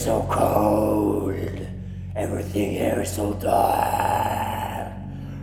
So 0.00 0.26
cold. 0.30 1.60
Everything 2.16 2.70
here 2.70 3.02
is 3.02 3.12
so 3.12 3.34
dark. 3.34 4.92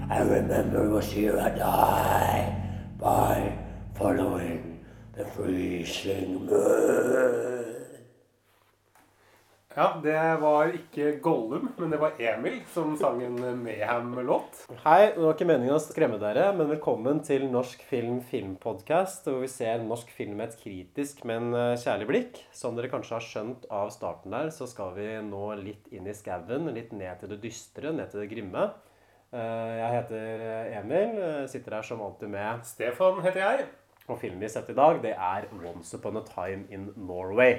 I 0.10 0.20
remember 0.22 0.90
was 0.90 1.06
here 1.06 1.38
I 1.40 1.50
die 1.50 2.56
by 2.98 3.56
following 3.94 4.84
the 5.14 5.26
freezing 5.26 6.48
moon. 6.48 7.47
Det 10.04 10.22
var 10.42 10.70
ikke 10.76 11.14
Gollum, 11.24 11.70
men 11.80 11.92
det 11.92 11.98
var 12.02 12.18
Emil 12.22 12.60
som 12.74 12.92
sang 13.00 13.22
en 13.24 13.38
Mayhem-låt. 13.64 14.60
Hei, 14.84 15.12
det 15.16 15.22
var 15.24 15.34
ikke 15.34 15.48
meningen 15.50 15.76
å 15.76 15.82
skremme 15.82 16.20
dere, 16.22 16.50
men 16.58 16.70
velkommen 16.70 17.22
til 17.26 17.46
Norsk 17.52 17.82
film 17.90 18.20
filmpodcast, 18.30 19.26
hvor 19.30 19.41
vi 19.44 19.50
ser 19.52 19.82
norsk 19.86 20.12
film 20.14 20.36
med 20.40 20.52
et 20.52 20.60
kritisk, 20.62 21.24
men 21.30 21.50
eh, 21.55 21.74
kjærlig 21.82 22.10
blikk. 22.12 22.41
Som 22.55 22.78
dere 22.78 22.91
kanskje 22.91 23.16
har 23.18 23.26
skjønt 23.26 23.66
av 23.74 23.90
starten 23.96 24.36
der, 24.36 24.52
så 24.55 24.68
skal 24.70 24.94
vi 24.98 25.08
nå 25.26 25.48
litt 25.64 25.90
inn 25.96 26.08
i 26.12 26.16
skauen, 26.18 26.70
litt 26.76 26.93
ned 26.96 27.24
til 27.24 27.34
det 27.34 27.40
dystre, 27.48 27.96
ned 27.96 28.12
til 28.14 28.24
det 28.26 28.30
grimme. 28.36 28.68
Eh, 29.32 29.74
Jeg 29.82 29.96
heter 29.98 30.46
eh, 30.52 30.77
Emil, 30.82 31.18
sitter 31.52 31.80
her 31.80 31.88
som 31.90 32.04
alltid 32.05 32.32
med, 32.36 32.64
Stefan 32.70 33.24
heter 33.26 33.43
jeg. 33.46 33.68
og 34.08 34.21
filmen 34.21 34.40
vi 34.40 34.48
har 34.48 34.54
sett 34.60 34.70
i 34.71 34.77
dag, 34.77 35.02
det 35.04 35.16
er 35.18 35.49
Once 35.58 35.98
Upon 35.98 36.21
a 36.21 36.24
Time 36.27 36.64
in 36.71 36.91
Norway. 36.96 37.58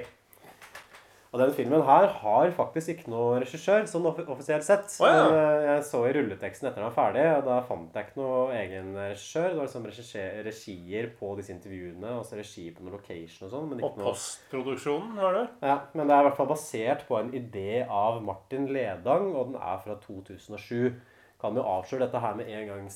Og 1.29 1.37
den 1.43 1.51
filmen 1.53 1.83
her 1.85 2.07
har 2.09 2.51
faktisk 2.57 2.89
ikke 2.95 3.11
noe 3.13 3.41
regissør, 3.43 3.83
sånn 3.89 4.07
off 4.09 4.17
offisielt 4.23 4.65
sett. 4.65 4.87
Oh, 4.97 5.05
ja. 5.05 5.27
Men 5.27 5.35
eh, 5.37 5.65
jeg 5.67 5.83
så 5.85 6.01
i 6.07 6.13
rulleteksten 6.15 6.69
etter 6.69 6.81
den 6.81 6.87
var 6.87 6.95
ferdig, 6.95 7.25
og 7.35 7.43
da 7.45 7.59
fant 7.67 7.99
jeg 7.99 8.07
ikke 8.07 8.21
noe 8.21 8.55
egen 8.57 8.89
regissør. 8.97 9.51
Det 9.51 9.59
var 9.59 9.67
liksom 9.67 9.85
regier 10.49 11.11
på 11.19 11.31
disse 11.37 11.53
intervjuene, 11.53 12.15
og 12.17 12.25
så 12.25 12.39
regi 12.39 12.65
på 12.73 12.81
noen 12.81 12.97
location 12.97 13.45
og 13.45 13.53
sånn. 13.53 13.77
Og 13.77 14.01
postproduksjonen, 14.01 15.13
har 15.21 15.37
du? 15.37 15.61
ja, 15.69 15.77
men 15.93 16.09
det 16.09 16.17
er 16.17 16.25
i 16.25 16.29
hvert 16.31 16.41
fall 16.41 16.49
basert 16.49 17.05
på 17.05 17.19
en 17.21 17.31
idé 17.37 17.83
av 17.85 18.17
Martin 18.25 18.65
Ledang, 18.73 19.29
og 19.35 19.51
den 19.51 19.61
er 19.61 19.79
fra 19.85 19.99
2007. 20.07 20.97
Kan 21.39 21.55
jo 21.55 21.63
avsløre 21.63 22.03
dette 22.03 22.19
her 22.19 22.33
med 22.35 22.49
en 22.51 22.65
gang 22.67 22.87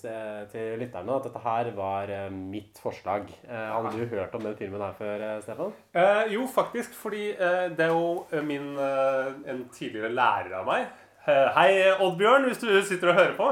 til 0.51 0.73
lytterne, 0.81 1.15
at 1.15 1.27
dette 1.29 1.41
her 1.45 1.69
var 1.77 2.09
eh, 2.11 2.33
mitt 2.33 2.79
forslag. 2.83 3.29
Eh, 3.47 3.69
hadde 3.71 3.93
du 3.95 4.03
hørt 4.11 4.35
om 4.35 4.43
den 4.43 4.57
filmen 4.59 4.83
her 4.83 4.97
før, 4.97 5.23
eh, 5.29 5.37
Stefan? 5.45 5.71
Eh, 5.95 6.33
jo, 6.33 6.43
faktisk, 6.51 6.91
fordi 6.99 7.29
det 7.77 7.85
er 7.85 7.93
jo 7.93 8.25
min 8.43 8.73
En 8.75 9.63
tidligere 9.71 10.11
lærer 10.11 10.57
av 10.59 10.67
meg. 10.67 10.91
Hei, 11.23 11.69
Oddbjørn, 12.03 12.49
hvis 12.49 12.59
du 12.59 12.67
sitter 12.83 13.13
og 13.13 13.15
hører 13.15 13.35
på. 13.37 13.47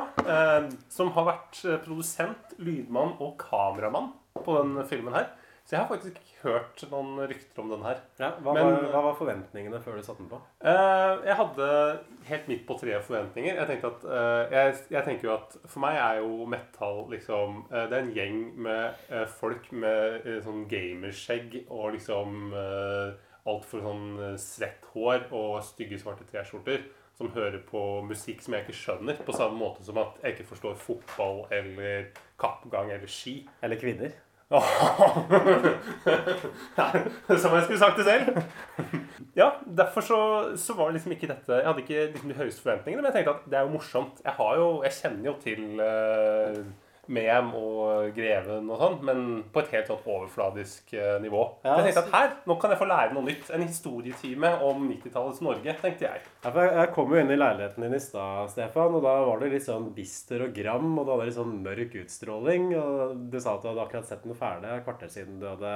Som 0.92 1.14
har 1.16 1.28
vært 1.30 1.62
produsent, 1.86 2.58
lydmann 2.60 3.16
og 3.24 3.38
kameramann 3.40 4.12
på 4.44 4.58
den 4.60 4.84
filmen 4.90 5.16
her. 5.16 5.32
Så 5.66 5.76
jeg 5.76 5.80
har 5.84 5.88
faktisk 5.88 6.18
ikke 6.18 6.42
hørt 6.42 6.82
noen 6.92 7.20
rykter 7.30 7.62
om 7.64 7.70
den 7.72 7.84
her. 7.86 8.00
Ja, 8.20 8.32
hva, 8.44 8.54
Men- 8.54 8.66
var, 8.66 8.86
hva 8.92 9.02
var 9.06 9.16
forventningene 9.16 9.80
før 9.84 9.96
du 9.96 10.04
satte 10.04 10.24
den 10.24 10.32
på? 10.32 10.40
Eh, 10.66 11.22
jeg 11.30 11.36
hadde 11.40 11.68
helt 12.28 12.48
midt 12.52 12.66
på 12.68 12.78
tre 12.82 12.98
forventninger. 13.02 13.56
Jeg 13.56 13.70
tenkte 13.70 13.92
at 13.94 14.06
eh, 14.06 14.56
jeg, 14.58 14.76
jeg 14.98 15.06
tenker 15.06 15.30
jo 15.30 15.34
at 15.38 15.58
For 15.66 15.84
meg 15.86 16.00
er 16.02 16.22
jo 16.24 16.46
metal 16.50 17.04
liksom 17.14 17.62
eh, 17.72 17.86
Det 17.88 17.98
er 17.98 18.04
en 18.04 18.16
gjeng 18.16 18.40
med 18.68 19.04
eh, 19.10 19.28
folk 19.40 19.70
med 19.72 20.26
eh, 20.26 20.40
sånn 20.44 20.66
gamerskjegg 20.72 21.62
og 21.70 21.94
liksom 21.96 22.52
uh, 22.56 23.14
altfor 23.50 23.86
sånn 23.86 24.10
eh, 24.22 24.34
svett 24.42 24.90
hår 24.94 25.30
og 25.32 25.62
stygge 25.66 26.02
svarte 26.02 26.28
T-skjorter. 26.30 26.84
Som 27.18 27.30
hører 27.36 27.60
på 27.68 27.80
musikk 28.08 28.42
som 28.42 28.56
jeg 28.56 28.66
ikke 28.66 28.78
skjønner. 28.80 29.20
På 29.28 29.36
samme 29.36 29.60
måte 29.60 29.84
som 29.86 30.00
at 30.02 30.18
jeg 30.24 30.36
ikke 30.36 30.48
forstår 30.56 30.78
fotball 30.80 31.44
eller 31.54 32.08
kappgang 32.42 32.90
eller 32.96 33.12
ski. 33.12 33.44
Eller 33.62 33.78
kvinner? 33.82 34.16
Som 37.42 37.54
jeg 37.56 37.64
skulle 37.64 37.80
sagt 37.80 37.98
det 37.98 38.06
selv. 38.06 38.38
Ja, 39.36 39.50
derfor 39.78 40.02
så, 40.04 40.18
så 40.60 40.74
var 40.76 40.86
det 40.90 40.94
liksom 40.98 41.12
ikke 41.16 41.30
dette 41.30 41.54
Jeg 41.56 41.68
hadde 41.68 41.82
ikke 41.86 42.10
liksom 42.12 42.30
de 42.34 42.36
høyeste 42.36 42.62
forventningene, 42.62 43.02
men 43.02 43.08
jeg 43.08 43.16
tenkte 43.16 43.36
at 43.38 43.46
det 43.52 43.58
er 43.60 43.66
jo 43.68 43.76
morsomt. 43.78 44.16
Jeg 44.26 44.34
jo, 44.60 44.68
jeg 44.84 44.94
kjenner 44.98 45.26
jo 45.30 45.36
til 45.44 45.62
uh, 45.80 46.58
Mem 47.12 47.52
og 47.58 48.12
Greven 48.16 48.70
og 48.72 48.82
sånn, 48.82 48.98
men 49.08 49.24
på 49.52 49.64
et 49.64 49.74
helt 49.76 49.90
sånn 49.92 50.06
overfladisk 50.06 50.94
eh, 50.96 51.18
nivå. 51.24 51.44
Ja, 51.66 51.78
jeg 51.80 51.90
tenkte 51.90 52.04
at 52.06 52.14
her, 52.16 52.36
nå 52.48 52.58
kan 52.62 52.74
jeg 52.74 52.82
få 52.82 52.88
lære 52.90 53.16
noe 53.16 53.28
nytt. 53.28 53.50
En 53.52 53.66
historietime 53.66 54.54
om 54.68 54.86
90-tallets 54.88 55.42
Norge, 55.46 55.76
tenkte 55.82 56.08
jeg. 56.08 56.24
Ja, 56.46 56.54
jeg, 56.68 56.92
kom 56.96 57.12
jo 57.12 57.20
inn 57.22 57.34
i 57.34 57.40
leiligheten 57.40 57.86
din 57.86 57.98
i 57.98 58.04
stad, 58.04 58.52
Stefan, 58.54 58.96
og 58.98 59.04
da 59.06 59.18
var 59.28 59.42
det 59.42 59.52
litt 59.56 59.68
sånn 59.68 59.92
bister 59.96 60.48
og 60.48 60.56
gram, 60.56 60.94
og 60.96 61.06
du 61.06 61.14
hadde 61.16 61.28
litt 61.30 61.40
sånn 61.40 61.60
mørk 61.66 62.00
utstråling, 62.06 62.72
og 62.80 63.28
du 63.32 63.38
sa 63.40 63.58
at 63.58 63.66
du 63.66 63.72
hadde 63.72 63.86
akkurat 63.86 64.08
sett 64.08 64.24
den 64.26 64.38
ferdig 64.38 64.72
et 64.72 64.88
kvarter 64.88 65.12
siden 65.12 65.42
du 65.42 65.50
hadde 65.50 65.76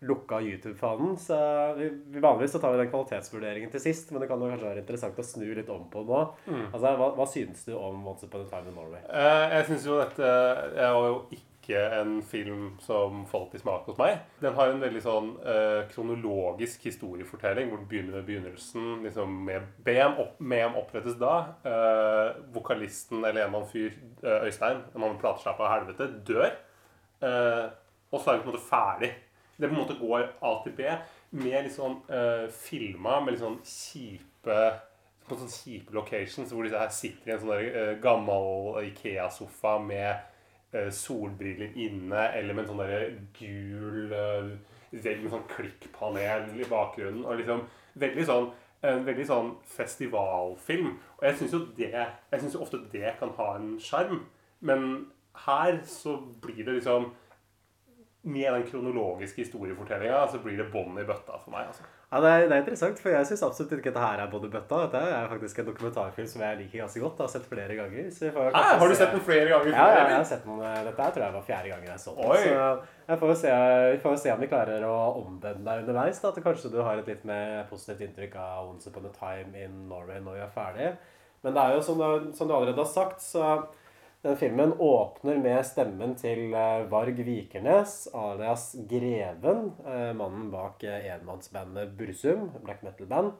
lukka 0.00 0.40
YouTube-fanen, 0.40 1.16
så 1.20 1.36
vi, 1.76 1.90
vi 2.06 2.20
vanligvis 2.20 2.54
så 2.56 2.58
tar 2.62 2.72
vi 2.72 2.80
den 2.80 2.88
kvalitetsvurderingen 2.92 3.72
til 3.72 3.82
sist, 3.84 4.08
men 4.12 4.22
det 4.22 4.30
kan 4.30 4.40
jo 4.40 4.48
kanskje 4.48 4.70
være 4.70 4.80
interessant 4.84 5.20
å 5.20 5.26
snu 5.26 5.44
litt 5.58 5.68
om 5.72 5.84
på 5.92 6.04
nå. 6.08 6.22
Altså, 6.70 6.94
hva, 6.96 7.10
hva 7.18 7.28
synes 7.28 7.66
du 7.68 7.74
om 7.76 8.00
Once 8.08 8.24
Upon 8.24 8.46
a 8.46 8.48
Time 8.48 8.72
in 8.72 8.78
Norway? 8.80 9.02
Eh, 9.04 9.54
jeg 9.58 9.68
syns 9.68 9.86
jo 9.90 10.00
dette 10.00 10.24
Jeg 10.24 10.96
var 10.96 11.08
jo 11.10 11.20
ikke 11.36 11.82
en 12.00 12.16
film 12.26 12.64
som 12.82 13.20
falt 13.30 13.52
i 13.54 13.60
smak 13.60 13.84
hos 13.90 13.98
meg. 14.00 14.24
Den 14.40 14.56
har 14.56 14.72
en 14.72 14.80
veldig 14.82 15.02
sånn 15.04 15.28
eh, 15.44 15.82
kronologisk 15.92 16.88
historiefortelling 16.88 17.68
hvor 17.68 17.82
den 17.82 17.90
begynner 17.92 18.16
med 18.18 18.26
begynnelsen. 18.26 18.88
liksom 19.04 19.36
Med 19.46 19.68
BM, 19.84 20.16
opp, 20.24 20.40
BM 20.40 20.80
opprettes 20.80 21.20
da. 21.20 21.34
Eh, 21.62 22.40
vokalisten 22.56 23.20
eller 23.20 23.44
en 23.44 23.52
annen 23.52 23.68
fyr, 23.70 23.92
eh, 24.24 24.48
Øystein, 24.48 24.80
en 24.94 25.04
annen 25.04 25.20
platesjappe 25.20 25.68
av 25.68 25.74
helvete, 25.76 26.08
dør. 26.26 26.48
Eh, 27.20 27.66
og 28.10 28.18
så 28.18 28.32
er 28.32 28.40
vi 28.40 28.46
på 28.46 28.50
en 28.50 28.56
måte 28.56 28.66
ferdig. 28.66 29.12
Det 29.60 29.68
på 29.68 29.74
en 29.74 29.82
måte 29.82 29.98
går 30.00 30.26
A 30.40 30.54
til 30.64 30.76
B 30.78 30.86
med 31.40 31.66
litt 31.66 31.74
sånn 31.74 31.98
uh, 32.08 32.46
filma 32.50 33.20
med 33.20 33.36
litt 33.36 33.44
sånn 33.44 33.60
kjipe 33.66 34.60
på 35.28 35.36
sånne 35.38 35.54
kjipe 35.54 35.94
locations 35.94 36.50
hvor 36.50 36.66
her 36.66 36.90
sitter 36.94 37.30
i 37.30 37.34
en 37.34 37.42
sånn 37.42 37.52
der, 37.52 37.68
uh, 37.76 37.92
gammel 38.02 38.80
Ikea-sofa 38.88 39.76
med 39.84 40.24
uh, 40.74 40.88
solbriller 40.94 41.76
inne, 41.78 42.24
eller 42.34 42.56
med 42.56 42.64
en 42.64 42.72
sånn 42.72 42.82
der 42.82 43.06
gul 43.36 44.16
uh, 44.16 44.50
vegg 44.90 45.22
med 45.22 45.30
sånn 45.36 45.46
klikkpanel 45.52 46.50
i 46.58 46.66
bakgrunnen. 46.66 47.22
Og 47.28 47.38
liksom 47.38 47.62
veldig 48.00 48.26
sånn 48.26 48.50
en 48.80 49.02
veldig 49.04 49.26
sånn 49.28 49.50
festivalfilm. 49.68 50.94
Og 51.18 51.24
jeg 51.28 51.36
syns 51.36 51.52
jo 51.52 51.58
det 51.76 51.90
Jeg 51.92 52.38
synes 52.40 52.54
jo 52.54 52.62
ofte 52.64 52.80
det 52.92 53.16
kan 53.20 53.34
ha 53.36 53.48
en 53.58 53.74
sjarm. 53.82 54.22
Men 54.60 55.10
her 55.46 55.82
så 55.86 56.16
blir 56.42 56.64
det 56.64 56.78
liksom 56.80 57.10
Med 58.22 58.52
den 58.52 58.66
kronologiske 58.68 59.40
historiefortellinga 59.46 60.26
så 60.28 60.38
blir 60.44 60.58
det 60.60 60.66
bånd 60.72 60.98
i 61.00 61.04
bøtta 61.08 61.38
for 61.40 61.50
meg. 61.54 61.70
altså. 61.70 61.86
Ja, 62.10 62.18
det 62.20 62.30
er, 62.30 62.42
det 62.50 62.52
er 62.56 62.62
interessant, 62.64 62.98
for 63.00 63.08
jeg 63.14 63.26
synes 63.28 63.42
absolutt 63.46 63.70
ikke 63.78 63.92
dette 63.94 64.02
her 64.02 64.18
er 64.20 64.30
både 64.32 64.48
bøtta. 64.50 64.80
Dette 64.90 65.00
er 65.14 65.28
faktisk 65.30 65.60
en 65.62 65.68
dokumentarfilm 65.70 66.26
som 66.28 66.42
jeg 66.42 66.58
liker 66.58 66.82
ganske 66.82 67.00
godt. 67.00 67.20
Jeg 67.20 67.24
har 67.28 67.32
sett 67.32 67.46
flere 67.48 67.76
ganger. 67.78 68.10
Så 68.12 68.24
vi 68.26 68.30
får 68.34 68.50
Hæ, 68.50 68.62
har 68.82 68.88
du 68.88 68.94
se- 68.94 68.98
sett 69.04 69.14
den 69.14 69.22
flere 69.28 69.46
ganger? 69.48 69.70
Ja, 69.72 69.86
ja, 69.94 70.02
jeg 70.10 70.16
har 70.18 70.24
sett 70.32 70.44
den. 70.44 70.60
eh, 70.60 70.82
Dette 70.90 71.02
her 71.06 71.10
tror 71.16 71.24
jeg 71.24 71.36
var 71.38 71.46
fjerde 71.48 71.68
gangen 71.70 71.86
jeg 71.94 72.02
så 72.04 72.14
den. 72.18 72.30
Oi. 72.34 72.36
Så 72.42 73.08
jeg 73.08 73.18
får 73.22 73.28
jo 73.32 73.38
se, 73.44 73.54
får 74.02 74.16
se 74.24 74.32
om 74.34 74.40
vi 74.44 74.50
klarer 74.52 74.84
å 74.90 74.96
omvende 75.22 75.64
deg 75.70 75.84
underveis. 75.86 76.20
Da, 76.20 76.28
at 76.34 76.42
kanskje 76.44 76.72
du 76.74 76.80
har 76.82 76.98
et 76.98 77.06
litt 77.14 77.24
mer 77.24 77.64
positivt 77.70 78.04
inntrykk 78.10 78.36
av 78.42 78.68
Once 78.74 78.90
Upon 78.90 79.06
a 79.06 79.14
Time 79.16 79.54
in 79.64 79.80
Norway 79.88 80.20
når 80.20 80.34
vi 80.34 80.44
er 80.44 80.52
ferdig. 80.58 80.90
Men 81.42 81.54
det 81.56 81.62
er 81.62 81.78
jo 81.78 81.80
som 81.88 81.96
du, 81.96 82.32
som 82.36 82.48
du 82.50 82.52
allerede 82.58 82.76
har 82.84 82.90
sagt, 82.90 83.22
så 83.24 83.62
den 84.22 84.36
filmen 84.36 84.72
åpner 84.72 85.36
med 85.36 85.66
stemmen 85.66 86.10
til 86.20 86.52
eh, 86.52 86.82
Varg 86.92 87.22
Vikernes, 87.24 88.08
alias 88.12 88.74
Greven, 88.90 89.70
eh, 89.86 90.10
mannen 90.16 90.50
bak 90.52 90.84
eh, 90.84 91.06
enmannsbandet 91.14 91.94
Bursum, 91.96 92.50
black 92.64 92.82
metal-band, 92.82 93.32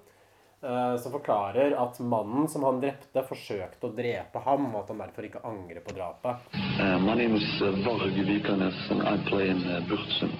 som 1.00 1.12
forklarer 1.14 1.72
at 1.72 1.96
mannen 2.04 2.44
som 2.52 2.66
han 2.68 2.82
drepte, 2.82 3.22
forsøkte 3.24 3.88
å 3.88 3.94
drepe 3.96 4.42
ham, 4.44 4.66
og 4.74 4.82
at 4.82 4.90
han 4.92 4.98
derfor 5.00 5.24
ikke 5.24 5.40
angrer 5.48 5.80
på 5.80 5.94
drapet. 5.96 6.50
Uh, 6.76 6.98
my 7.00 7.16
Varg 7.80 8.18
Vikernes, 8.28 8.76
and 8.92 9.00
I 9.00 9.16
play 9.24 9.54
Bursum. 9.88 10.34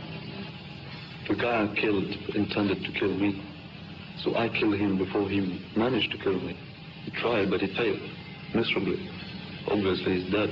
The 1.27 1.39
guy 1.41 1.65
I 1.65 1.75
killed 1.75 2.37
intended 2.37 2.85
to 2.85 2.93
kill 3.01 3.17
me, 3.17 3.41
so 4.19 4.37
I 4.37 4.51
killed 4.51 4.77
him 4.77 4.99
before 4.99 5.27
he 5.27 5.41
managed 5.75 6.13
to 6.13 6.19
kill 6.19 6.37
me. 6.45 6.55
He 7.07 7.11
tried. 7.13 7.49
Obviously, 9.71 10.19
he's 10.19 10.31
dead. 10.31 10.51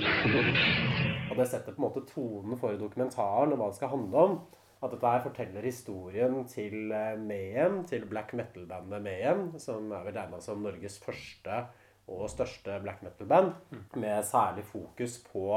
Og 1.30 1.36
det 1.36 1.48
setter 1.50 1.74
på 1.74 1.80
en 1.80 1.86
måte 1.88 2.04
tonen 2.06 2.58
for 2.60 2.76
dokumentaren 2.78 3.50
og 3.50 3.58
hva 3.58 3.66
det 3.72 3.78
skal 3.80 3.90
handle 3.90 4.22
om. 4.28 4.36
At 4.78 4.92
dette 4.94 5.10
her 5.10 5.24
forteller 5.24 5.66
historien 5.66 6.36
til 6.46 6.92
eh, 6.94 7.16
Mayhem, 7.18 7.80
til 7.90 8.06
black 8.06 8.30
metal-bandet 8.38 9.02
Mayhem, 9.02 9.42
som 9.58 9.90
er 9.90 10.04
vel 10.06 10.14
regna 10.14 10.38
som 10.42 10.62
Norges 10.62 11.00
første 11.02 11.64
og 12.08 12.28
største 12.30 12.78
black 12.84 13.02
metal-band, 13.02 13.56
med 13.98 14.22
særlig 14.24 14.62
fokus 14.70 15.18
på 15.26 15.50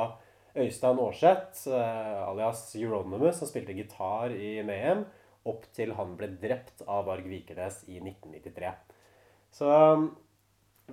Øystein 0.58 1.00
Aarseth, 1.06 1.68
eh, 1.70 2.18
alias 2.26 2.64
Euronymous, 2.82 3.38
som 3.44 3.52
spilte 3.52 3.78
gitar 3.78 4.34
i 4.34 4.58
Mayhem, 4.66 5.06
opp 5.46 5.70
til 5.78 5.94
han 6.02 6.18
ble 6.18 6.34
drept 6.42 6.82
av 6.90 7.06
Varg 7.12 7.30
Vikernes 7.30 7.84
i 7.94 8.02
1993. 8.02 8.74
Så 9.54 9.70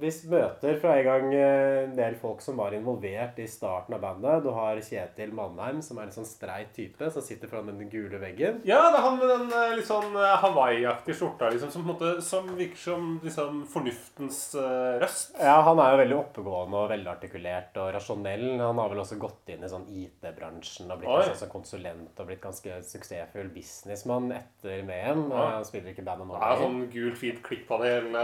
vi 0.00 0.10
møter 0.30 0.78
fra 0.82 0.94
en 0.98 1.06
gang 1.06 1.32
eh, 1.34 1.84
en 1.84 1.94
del 1.96 2.16
folk 2.20 2.42
som 2.44 2.58
var 2.60 2.74
involvert 2.76 3.38
i 3.42 3.46
starten 3.50 3.96
av 3.96 4.02
bandet. 4.02 4.44
Du 4.44 4.50
har 4.54 4.78
Kjetil 4.84 5.32
Mannheim, 5.36 5.80
som 5.84 5.98
er 5.98 6.08
en 6.08 6.14
sånn 6.14 6.28
streit 6.28 6.70
type, 6.76 7.10
som 7.12 7.24
sitter 7.24 7.50
foran 7.50 7.70
den 7.72 7.90
gule 7.92 8.20
veggen. 8.22 8.60
Ja, 8.68 8.80
det 8.88 9.00
er 9.00 9.06
han 9.06 9.18
med 9.20 9.32
den 9.32 9.46
eh, 9.52 9.74
litt 9.78 9.88
sånn 9.88 10.14
eh, 10.16 10.36
Hawaii-aktige 10.42 11.18
skjorta 11.18 11.50
liksom, 11.54 11.72
som, 11.74 11.86
på 11.86 11.94
måte, 11.94 12.12
som 12.24 12.50
virker 12.58 12.80
som 12.82 13.08
liksom, 13.24 13.62
fornuftens 13.70 14.40
uh, 14.58 14.98
røst. 15.02 15.34
Ja, 15.40 15.58
han 15.66 15.80
er 15.82 15.94
jo 15.94 16.02
veldig 16.02 16.18
oppegående 16.18 16.82
og 16.82 16.92
velartikulert 16.92 17.78
og 17.82 17.92
rasjonell. 17.96 18.46
Han 18.60 18.82
har 18.82 18.92
vel 18.92 19.02
også 19.02 19.18
gått 19.20 19.52
inn 19.54 19.64
i 19.64 19.70
sånn 19.70 19.88
IT-bransjen 19.90 20.92
og 20.92 21.02
blitt 21.02 21.12
Oi. 21.14 21.24
en 21.32 21.38
sånn 21.38 21.52
konsulent 21.52 22.22
og 22.22 22.30
blitt 22.30 22.42
ganske 22.44 22.80
suksessfull 22.86 23.50
businessmann 23.54 24.30
etter 24.36 24.84
VM. 24.88 25.26
Ja. 25.32 25.48
Han 25.58 25.68
spiller 25.68 25.94
ikke 25.94 26.06
bandet 26.06 26.28
nå. 26.28 26.38
Ja, 26.38 26.52
lenger. 26.54 26.64
sånn 26.64 26.80
gult, 26.94 27.20
fint 27.20 27.42
klikkpanel. 27.46 28.10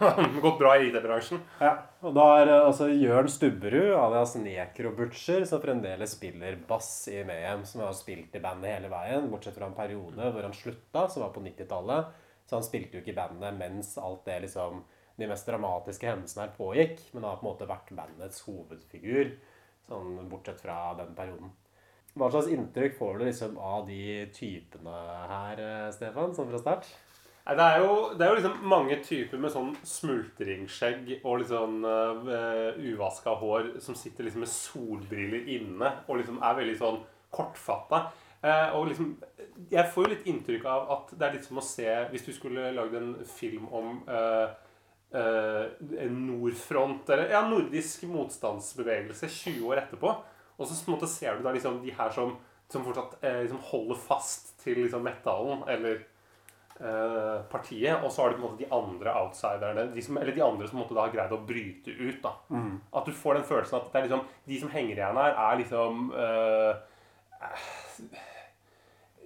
Eh, 0.00 0.38
gått 0.42 0.58
bra 0.60 0.72
i 0.80 0.90
ID-bransjen. 1.00 1.42
Ja, 1.58 1.72
og 2.04 2.14
da 2.16 2.26
er 2.38 2.52
eh, 2.52 2.66
altså 2.68 2.86
Jørn 2.92 3.28
Stubberud, 3.32 3.90
alias 3.98 4.36
Necro-Butcher, 4.38 5.44
som 5.48 5.62
fremdeles 5.64 6.14
spiller 6.16 6.60
bass 6.68 6.92
i 7.10 7.24
Mayhem, 7.26 7.66
som 7.66 7.82
har 7.84 7.96
spilt 7.98 8.36
i 8.36 8.42
bandet 8.44 8.76
hele 8.76 8.92
veien, 8.92 9.28
bortsett 9.32 9.58
fra 9.58 9.66
en 9.66 9.76
periode 9.76 10.30
hvor 10.30 10.46
han 10.46 10.56
slutta, 10.56 11.08
som 11.10 11.24
var 11.24 11.34
på 11.34 11.42
90-tallet. 11.44 12.14
Så 12.46 12.58
han 12.58 12.66
spilte 12.66 12.98
jo 12.98 13.04
ikke 13.04 13.14
i 13.14 13.20
bandet 13.20 13.58
mens 13.58 13.96
alt 14.00 14.24
det 14.26 14.40
liksom 14.46 14.84
de 15.20 15.28
mest 15.28 15.48
dramatiske 15.48 16.08
hendelsene 16.08 16.46
her 16.46 16.54
pågikk, 16.56 17.02
men 17.12 17.26
har 17.28 17.40
på 17.40 17.44
en 17.44 17.50
måte 17.50 17.68
vært 17.68 17.92
bandets 17.96 18.40
hovedfigur, 18.46 19.34
sånn 19.88 20.16
bortsett 20.30 20.62
fra 20.62 20.94
den 20.98 21.12
perioden. 21.18 21.52
Hva 22.18 22.30
slags 22.32 22.48
inntrykk 22.50 22.96
får 22.98 23.18
du 23.18 23.24
liksom 23.28 23.58
av 23.62 23.84
de 23.86 24.26
typene 24.34 24.96
her, 25.30 25.60
eh, 25.62 25.92
Stefan, 25.94 26.34
sånn 26.34 26.50
fra 26.50 26.62
start? 26.62 26.88
Det 27.46 27.66
er 27.66 27.80
jo, 27.82 27.92
det 28.14 28.24
er 28.24 28.30
jo 28.30 28.38
liksom 28.38 28.58
mange 28.70 28.96
typer 29.02 29.40
med 29.40 29.50
sånn 29.50 29.70
smultringskjegg 29.88 31.08
og 31.24 31.40
litt 31.40 31.50
sånn 31.50 31.80
uh, 31.82 32.76
uvaska 32.78 33.34
hår 33.40 33.72
som 33.82 33.96
sitter 33.98 34.26
liksom 34.26 34.44
med 34.44 34.52
solbriller 34.52 35.48
inne 35.56 35.94
og 36.06 36.20
liksom 36.20 36.38
er 36.46 36.58
veldig 36.60 36.76
sånn 36.78 37.00
kortfatta. 37.32 38.04
Uh, 38.40 38.76
og 38.76 38.90
liksom 38.90 39.14
Jeg 39.68 39.88
får 39.92 40.04
jo 40.04 40.10
litt 40.14 40.28
inntrykk 40.30 40.66
av 40.68 40.92
at 40.94 41.10
det 41.16 41.26
er 41.26 41.34
litt 41.34 41.44
som 41.44 41.58
å 41.60 41.64
se 41.64 41.84
Hvis 42.08 42.22
du 42.24 42.30
skulle 42.32 42.70
lagd 42.72 42.94
en 42.96 43.10
film 43.28 43.66
om 43.68 43.98
uh, 44.08 44.54
uh, 45.14 46.10
Nordfront, 46.10 47.08
eller 47.10 47.34
ja, 47.34 47.42
nordisk 47.48 48.06
motstandsbevegelse 48.10 49.28
20 49.28 49.66
år 49.68 49.82
etterpå, 49.84 50.14
og 50.60 50.68
så 50.68 50.76
måte 50.92 51.08
ser 51.08 51.36
du 51.36 51.44
da 51.44 51.54
liksom 51.54 51.80
de 51.84 51.92
her 51.96 52.12
som, 52.14 52.34
som 52.70 52.84
fortsatt 52.84 53.16
eh, 53.24 53.42
liksom 53.46 53.62
holder 53.70 54.00
fast 54.04 54.52
til 54.60 54.82
liksom 54.84 55.04
metallen, 55.06 55.64
eller 55.72 55.96
eh, 55.96 56.09
partiet, 57.52 58.00
og 58.00 58.08
så 58.08 58.22
har 58.22 58.30
du 58.30 58.38
på 58.38 58.40
en 58.40 58.46
måte 58.46 58.62
de 58.62 58.68
andre 58.72 59.12
outsiderne, 59.20 59.82
de 59.92 60.02
som, 60.04 60.16
eller 60.16 60.32
de 60.32 60.44
andre 60.44 60.68
som 60.68 60.78
måtte 60.80 60.96
da 60.96 61.02
har 61.04 61.12
greid 61.12 61.34
å 61.36 61.42
bryte 61.44 61.92
ut. 61.92 62.22
da. 62.24 62.32
At 62.96 63.08
du 63.08 63.12
får 63.12 63.36
den 63.36 63.44
følelsen 63.48 63.76
at 63.76 63.90
det 63.92 64.00
er 64.00 64.06
liksom, 64.06 64.22
de 64.48 64.60
som 64.62 64.72
henger 64.72 64.94
igjen 64.96 65.20
her, 65.20 65.36
er 65.44 65.60
liksom 65.60 66.06
eh, 66.16 66.72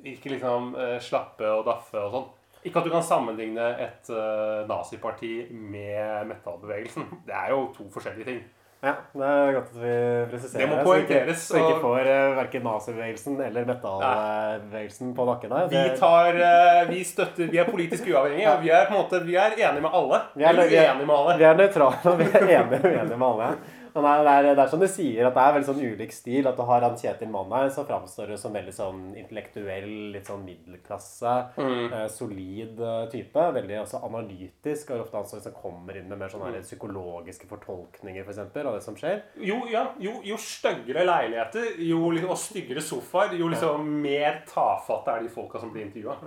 Virker 0.04 0.34
liksom 0.34 0.74
eh, 0.76 0.98
slappe 1.00 1.46
og 1.48 1.62
daffe 1.68 2.02
og 2.02 2.10
sånn. 2.12 2.26
Ikke 2.64 2.80
at 2.80 2.86
du 2.88 2.92
kan 2.92 3.04
sammenligne 3.04 3.64
et 3.84 4.08
eh, 4.12 4.64
naziparti 4.68 5.32
med 5.52 6.30
metallbevegelsen. 6.30 7.08
Det 7.28 7.34
er 7.36 7.52
jo 7.52 7.66
to 7.76 7.86
forskjellige 7.92 8.28
ting. 8.30 8.42
Ja, 8.84 8.92
det 9.16 9.24
er 9.28 9.52
godt 9.56 9.70
at 9.72 9.76
vi 9.82 9.92
presiserer 10.32 10.60
Det 10.60 10.68
må 10.70 10.82
poengteres, 10.84 11.38
Så 11.48 11.54
vi 11.56 11.60
ikke 11.64 11.80
får 11.80 12.08
uh, 12.10 12.36
verken 12.36 12.62
nazibevegelsen 12.68 13.38
eller 13.46 13.64
metallbevegelsen 13.70 15.14
på 15.16 15.24
nakken 15.28 15.54
her. 15.56 15.68
Vi, 15.72 15.84
tar, 16.00 16.40
uh, 16.40 16.90
vi 16.90 17.00
støtter 17.04 17.48
Vi 17.54 17.58
er 17.62 17.70
politisk 17.70 18.08
uavhengige. 18.12 18.50
og 18.52 18.62
Vi 18.62 18.68
er 18.74 18.84
på 18.90 18.94
en 18.94 19.00
måte, 19.00 19.22
vi 19.26 19.34
er 19.40 19.56
enige 19.56 19.80
med 19.86 19.90
alle. 20.00 20.20
Vi 20.34 20.44
er- 20.44 20.52
vi 20.68 20.76
er- 20.76 20.90
uenige 20.92 21.06
med 21.06 21.16
alle. 21.20 21.38
Vi 21.38 21.44
er 21.44 21.56
nøytrale, 21.62 21.96
og 22.12 22.18
vi 22.18 22.24
er 22.24 22.44
enige 22.60 22.80
enige 23.00 23.16
med 23.16 23.26
alle. 23.32 23.54
Men 23.94 24.02
det 24.26 24.32
er, 24.32 24.46
det, 24.48 24.58
er, 24.58 24.70
som 24.72 24.80
du 24.82 24.88
sier, 24.90 25.22
at 25.28 25.36
det 25.36 25.42
er 25.44 25.52
veldig 25.54 25.68
sånn 25.68 25.82
ulik 25.84 26.14
stil. 26.14 26.48
At 26.50 26.58
du 26.58 26.64
har 26.66 26.82
han 26.82 26.96
Kjetil 26.98 27.30
Mannheim 27.30 27.70
som 27.70 27.86
framstår 27.86 28.32
jo 28.34 28.38
som 28.40 28.54
veldig 28.56 28.74
sånn 28.74 29.02
intellektuell, 29.20 29.92
litt 30.14 30.26
sånn 30.26 30.42
middelklasse, 30.46 31.34
Mm. 31.54 31.92
eh, 31.92 32.06
solid 32.10 32.80
eh, 32.80 33.06
type. 33.12 33.44
Veldig 33.58 33.78
også 33.84 34.02
analytisk. 34.02 34.90
Og 34.90 35.04
ofte 35.04 35.20
han 35.20 35.26
som 35.30 35.52
kommer 35.54 35.96
inn 35.96 36.08
med 36.08 36.18
mer 36.18 36.32
sånne 36.32 36.50
mm. 36.58 36.66
psykologiske 36.66 37.46
fortolkninger, 37.50 38.24
for 38.24 38.34
eksempel, 38.34 38.66
av 38.66 38.74
det 38.78 38.82
som 38.82 38.98
skjer. 38.98 39.22
Jo, 39.38 39.60
ja, 39.70 39.86
jo, 40.02 40.18
jo 40.26 40.36
styggere 40.42 41.06
leiligheter 41.06 41.78
jo, 41.78 42.02
og 42.28 42.38
styggere 42.38 42.82
sofaer, 42.82 43.38
jo 43.38 43.48
liksom 43.52 43.86
mer 44.02 44.42
tafatte 44.50 45.14
er 45.14 45.22
de 45.22 45.32
folka 45.32 45.62
som 45.62 45.70
blir 45.70 45.86
intervjua. 45.86 46.18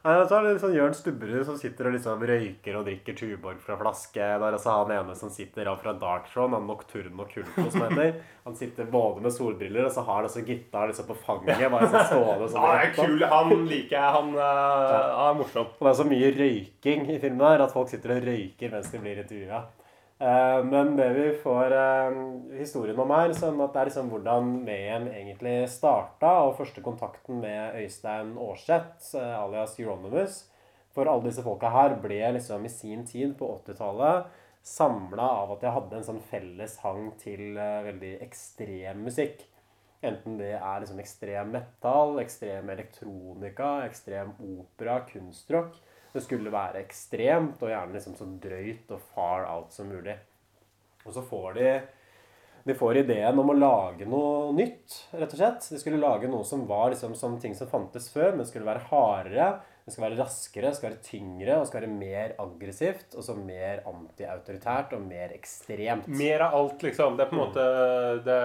Nei, 0.00 0.14
så 0.24 0.38
er 0.38 0.46
det 0.46 0.50
er 0.54 0.60
sånn 0.62 0.72
Jørn 0.72 0.94
Stubberud 0.96 1.42
som 1.44 1.56
sitter 1.60 1.90
og 1.90 1.92
liksom 1.92 2.22
røyker 2.24 2.76
og 2.78 2.86
drikker 2.86 3.16
Tuborg 3.18 3.58
fra 3.60 3.74
flaske. 3.76 4.16
Det 4.16 4.46
er 4.46 4.56
altså 4.56 4.72
han 4.72 4.92
ene 4.94 5.16
som 5.18 5.32
sitter 5.32 5.68
av 5.68 5.82
fra 5.82 5.92
Darkthrone, 6.00 6.56
han 6.56 6.64
Nocturno 6.70 7.26
Culto 7.28 7.66
som 7.66 7.84
heter. 7.84 8.14
Han 8.46 8.56
sitter 8.56 8.88
både 8.88 9.20
med 9.26 9.34
solbriller, 9.34 9.84
og 9.84 9.92
så 9.92 10.06
har 10.06 10.22
han 10.22 10.30
også 10.30 10.46
gitar 10.46 10.88
liksom 10.88 11.10
på 11.10 11.18
fanget. 11.26 11.66
bare 11.74 11.90
sånn 11.92 12.08
stående 12.14 12.48
sånn 12.48 12.64
Han 12.64 12.72
er 12.72 12.80
rett 12.86 13.02
opp. 13.02 13.10
kul. 13.10 13.26
Han 13.34 13.66
liker 13.68 13.96
jeg. 13.98 14.14
Han, 14.16 14.32
uh, 14.38 15.26
er 15.26 15.36
morsom. 15.42 15.68
Og 15.76 15.84
det 15.84 15.92
er 15.92 16.00
så 16.00 16.08
mye 16.14 16.32
røyking 16.38 17.04
i 17.10 17.20
filmen 17.20 17.46
her 17.50 17.66
at 17.66 17.76
folk 17.76 17.92
sitter 17.92 18.16
og 18.16 18.30
røyker 18.30 18.72
mens 18.72 18.88
de 18.94 19.02
blir 19.04 19.20
intervjua. 19.20 19.62
Eh, 20.20 20.64
men 20.64 20.96
det 20.96 21.08
vi 21.16 21.28
får 21.42 21.72
eh, 21.72 22.16
historien 22.58 22.98
om 23.00 23.12
her, 23.14 23.32
sånn 23.32 23.60
at 23.64 23.72
det 23.72 23.80
er 23.80 23.88
liksom 23.88 24.10
hvordan 24.12 24.50
VM 24.66 25.06
egentlig 25.08 25.54
starta, 25.72 26.34
og 26.44 26.58
første 26.58 26.84
kontakten 26.84 27.40
med 27.40 27.78
Øystein 27.80 28.34
Aarseth, 28.36 29.14
eh, 29.16 29.38
alias 29.38 29.78
Euronymous, 29.80 30.42
for 30.92 31.08
alle 31.08 31.30
disse 31.30 31.44
folka 31.46 31.70
her 31.72 31.96
ble 32.02 32.20
liksom 32.36 32.66
i 32.68 32.72
sin 32.72 33.06
tid 33.08 33.32
på 33.38 33.48
80-tallet 33.62 34.28
samla 34.66 35.24
av 35.40 35.54
at 35.54 35.64
jeg 35.64 35.72
hadde 35.72 35.96
en 35.96 36.04
sånn 36.10 36.24
felles 36.28 36.74
hang 36.82 37.06
til 37.22 37.56
veldig 37.56 38.10
ekstrem 38.26 39.06
musikk. 39.06 39.46
Enten 40.04 40.36
det 40.36 40.52
er 40.58 40.82
liksom 40.82 41.00
ekstrem 41.00 41.54
metal, 41.54 42.18
ekstrem 42.20 42.68
elektronika, 42.74 43.70
ekstrem 43.86 44.34
opera, 44.36 44.98
kunstrock. 45.08 45.78
Det 46.12 46.24
skulle 46.24 46.52
være 46.52 46.82
ekstremt, 46.82 47.62
og 47.62 47.70
gjerne 47.70 47.94
liksom 47.94 48.16
så 48.18 48.26
drøyt 48.42 48.90
og 48.94 49.02
far 49.14 49.46
out 49.50 49.74
som 49.74 49.90
mulig. 49.90 50.16
Og 51.06 51.14
så 51.14 51.22
får 51.24 51.58
de 51.58 51.72
de 52.64 52.74
får 52.76 52.98
ideen 53.00 53.38
om 53.40 53.50
å 53.50 53.56
lage 53.56 54.04
noe 54.08 54.50
nytt, 54.52 54.96
rett 55.16 55.32
og 55.32 55.38
slett. 55.38 55.68
De 55.72 55.78
skulle 55.80 56.00
lage 56.00 56.28
noe 56.28 56.44
som 56.44 56.66
var 56.68 56.90
liksom 56.92 57.14
som 57.16 57.38
ting 57.40 57.54
som 57.56 57.70
fantes 57.70 58.10
før, 58.12 58.34
men 58.36 58.48
skulle 58.48 58.68
være 58.68 58.84
hardere, 58.90 59.46
det 59.84 59.94
skal 59.94 60.04
være 60.06 60.18
raskere, 60.20 60.72
skal 60.76 60.90
være 60.90 61.02
tyngre, 61.06 61.56
og 61.58 61.66
skal 61.68 61.82
være 61.82 61.92
mer 61.94 62.34
aggressivt, 62.42 63.16
og 63.16 63.24
så 63.26 63.34
mer 63.38 63.82
antiautoritært 63.88 64.94
og 64.96 65.02
mer 65.06 65.34
ekstremt. 65.36 66.08
Mer 66.20 66.46
av 66.46 66.56
alt, 66.58 66.84
liksom. 66.86 67.16
Det 67.18 67.24
er 67.24 67.32
på 67.32 67.38
en 67.38 67.42
måte 67.42 67.66
det, 68.26 68.38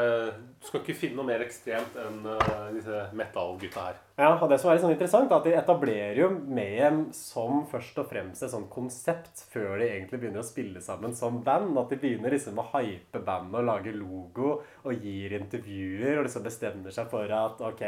Du 0.62 0.70
skal 0.70 0.82
ikke 0.82 0.98
finne 0.98 1.20
noe 1.20 1.30
mer 1.30 1.44
ekstremt 1.46 2.00
enn 2.02 2.26
uh, 2.26 2.68
disse 2.76 3.06
metal-gutta 3.18 3.88
her. 3.90 4.02
Ja, 4.16 4.30
og 4.32 4.48
det 4.48 4.62
som 4.62 4.70
er 4.72 4.78
litt 4.78 4.86
sånn 4.86 4.94
interessant, 4.96 5.32
er 5.32 5.42
at 5.42 5.48
de 5.48 5.56
etablerer 5.60 6.20
jo 6.22 6.30
Mayhem 6.32 7.02
som 7.16 7.66
først 7.68 7.98
og 8.00 8.08
fremst 8.08 8.46
et 8.46 8.54
sånt 8.54 8.70
konsept 8.72 9.44
før 9.52 9.74
de 9.82 9.90
egentlig 9.90 10.22
begynner 10.22 10.40
å 10.40 10.48
spille 10.48 10.84
sammen 10.84 11.16
som 11.18 11.42
band. 11.44 11.76
At 11.82 11.92
de 11.92 12.00
begynner 12.00 12.32
liksom 12.32 12.62
å 12.62 12.70
hype 12.78 13.20
bandet 13.28 13.60
og 13.60 13.68
lage 13.68 13.92
logo 13.96 14.54
og 14.86 15.04
gir 15.04 15.36
intervjuer 15.36 16.22
og 16.22 16.30
liksom 16.30 16.48
bestemmer 16.48 16.96
seg 16.96 17.12
for 17.12 17.36
at 17.36 17.60
ok, 17.68 17.84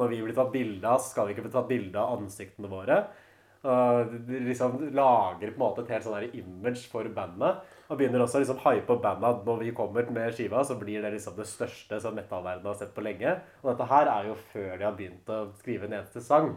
når 0.00 0.10
vi 0.10 0.22
blir 0.24 0.36
tatt 0.36 0.52
bilde 0.54 0.90
av, 0.90 1.02
skal 1.02 1.28
vi 1.28 1.36
ikke 1.36 1.46
bli 1.46 1.54
tatt 1.54 1.70
bilde 1.70 2.00
av 2.00 2.18
ansiktene 2.18 2.70
våre. 2.70 3.04
Uh, 3.64 4.04
de 4.28 4.42
liksom 4.44 4.76
lager 4.92 5.54
på 5.54 5.56
en 5.56 5.62
måte 5.62 5.84
et 5.86 5.94
helt 5.94 6.04
sånn 6.04 6.36
image 6.36 6.84
for 6.92 7.08
bandet. 7.16 7.62
Og 7.88 7.96
begynner 8.00 8.24
også 8.24 8.40
å 8.40 8.44
liksom 8.44 8.60
hype 8.60 8.92
opp 8.92 9.02
bandet 9.06 9.44
når 9.48 9.62
vi 9.62 9.74
kommer 9.76 10.10
med 10.12 10.36
skiva, 10.36 10.64
så 10.68 10.76
blir 10.80 11.04
det 11.04 11.14
liksom 11.14 11.38
det 11.38 11.48
største 11.48 12.00
som 12.02 12.16
metallverdenen 12.18 12.68
har 12.68 12.80
sett 12.80 12.92
på 12.96 13.04
lenge. 13.06 13.38
Og 13.62 13.70
dette 13.72 13.88
her 13.88 14.10
er 14.12 14.30
jo 14.30 14.38
før 14.52 14.72
de 14.74 14.88
har 14.88 14.98
begynt 14.98 15.32
å 15.32 15.44
skrive 15.62 15.88
en 15.88 15.96
eneste 16.00 16.24
sang. 16.24 16.52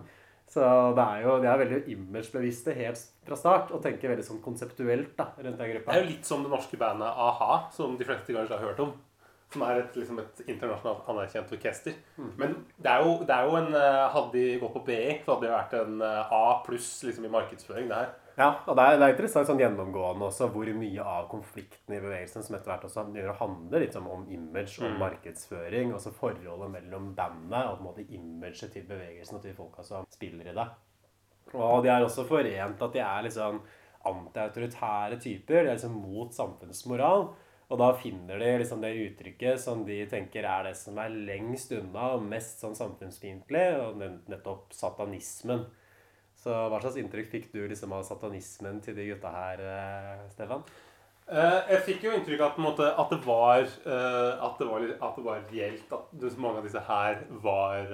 Så 0.48 0.64
det 0.96 1.04
er 1.04 1.24
jo, 1.26 1.34
de 1.44 1.48
er 1.52 1.60
veldig 1.60 1.80
imagebevisste 1.92 2.76
helt 2.76 3.02
fra 3.28 3.36
start 3.40 3.72
og 3.76 3.82
tenker 3.84 4.14
veldig 4.14 4.24
sånn 4.24 4.44
konseptuelt 4.44 5.12
da, 5.18 5.34
rundt 5.36 5.60
den 5.60 5.74
Det 5.76 5.92
er 5.92 6.04
jo 6.04 6.12
litt 6.12 6.28
som 6.28 6.46
det 6.46 6.52
norske 6.54 6.80
bandet 6.80 7.08
a-ha, 7.08 7.58
som 7.76 7.98
de 8.00 8.08
fleste 8.08 8.36
kanskje 8.36 8.56
har 8.56 8.70
hørt 8.70 8.80
om. 8.86 8.94
Som 9.54 9.64
er 9.64 9.80
et, 9.80 9.96
liksom 9.96 10.18
et 10.20 10.40
internasjonalt 10.44 11.06
anerkjent 11.08 11.52
orkester. 11.56 11.94
Men 12.18 12.58
det 12.76 12.92
er, 12.92 13.04
jo, 13.06 13.14
det 13.24 13.32
er 13.32 13.46
jo 13.48 13.60
en 13.62 13.70
eh, 13.80 14.06
Hadde 14.12 14.34
de 14.34 14.58
gått 14.60 14.74
på 14.74 14.82
BI, 14.90 15.04
så 15.24 15.34
hadde 15.34 15.46
det 15.46 15.54
vært 15.54 15.76
en 15.80 16.02
eh, 16.04 16.34
A 16.36 16.58
pluss 16.66 16.90
liksom, 17.08 17.28
i 17.30 17.32
markedsføring. 17.32 17.88
det 17.88 18.02
her. 18.02 18.16
Ja, 18.38 18.52
og 18.68 18.76
det 18.78 18.84
er, 18.84 18.98
det 19.00 19.06
er 19.06 19.14
interessant 19.16 19.48
sånn 19.50 19.62
gjennomgående 19.64 20.28
også 20.28 20.52
hvor 20.54 20.68
mye 20.78 21.06
av 21.10 21.24
konflikten 21.32 21.96
i 21.96 22.02
bevegelsen 22.04 22.44
som 22.46 22.54
etter 22.54 22.70
hvert 22.70 22.84
også 22.86 23.08
handler 23.40 23.82
litt 23.82 23.96
sånn 23.98 24.10
om 24.14 24.28
image 24.30 24.84
og 24.86 25.00
markedsføring. 25.00 25.96
Altså 25.96 26.14
forholdet 26.14 26.70
mellom 26.76 27.16
bandet 27.18 27.72
og 27.72 27.80
på 27.80 27.82
en 27.82 27.88
måte 27.88 28.06
imaget 28.14 28.76
til 28.76 28.86
bevegelsen 28.86 29.40
og 29.40 29.48
til 29.48 29.58
folka 29.58 29.88
som 29.88 30.06
spiller 30.14 30.52
i 30.52 30.54
det. 30.60 30.68
Og 31.56 31.82
de 31.82 31.90
er 31.90 32.06
også 32.06 32.28
forent 32.30 32.84
at 32.86 32.94
de 32.94 33.02
er 33.02 33.26
liksom 33.26 33.62
antiautoritære 34.08 35.18
typer. 35.24 35.64
De 35.64 35.72
er 35.72 35.74
liksom 35.74 35.98
mot 35.98 36.34
samfunnsmoral. 36.36 37.30
Og 37.68 37.80
da 37.82 37.90
finner 38.00 38.40
de 38.40 38.54
liksom 38.62 38.80
det 38.80 38.94
uttrykket 38.96 39.60
som 39.60 39.82
de 39.88 40.00
tenker 40.08 40.46
er 40.48 40.70
det 40.70 40.78
som 40.80 40.96
er 41.04 41.12
lengst 41.12 41.74
unna 41.76 42.14
og 42.16 42.24
mest 42.24 42.64
sånn 42.64 42.78
samfunnsfiendtlig, 42.80 43.66
og 43.84 44.00
nettopp 44.32 44.72
satanismen. 44.76 45.66
Så 46.40 46.54
hva 46.54 46.80
slags 46.80 47.00
inntrykk 47.02 47.28
fikk 47.32 47.50
du 47.52 47.66
liksom 47.66 47.96
av 47.98 48.06
satanismen 48.08 48.80
til 48.86 48.96
de 48.96 49.10
gutta 49.10 49.34
her, 49.34 49.64
eh, 49.74 50.24
Stefan? 50.32 50.64
Eh, 51.28 51.60
jeg 51.74 51.84
fikk 51.90 52.08
jo 52.08 52.16
inntrykk 52.16 52.46
av 52.46 52.62
at, 52.70 52.82
at 53.04 53.12
det 53.12 53.20
var 53.26 53.66
eh, 53.66 54.46
at, 54.48 54.62
det 54.62 54.70
var 54.70 54.88
at 55.10 55.20
det 55.20 55.26
var 55.28 55.44
reelt. 55.52 55.92
At 55.92 56.40
mange 56.40 56.62
av 56.62 56.70
disse 56.70 56.86
her 56.88 57.20
var, 57.44 57.92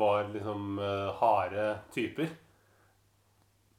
var 0.00 0.32
liksom 0.32 0.80
harde 1.20 1.68
typer. 1.92 2.32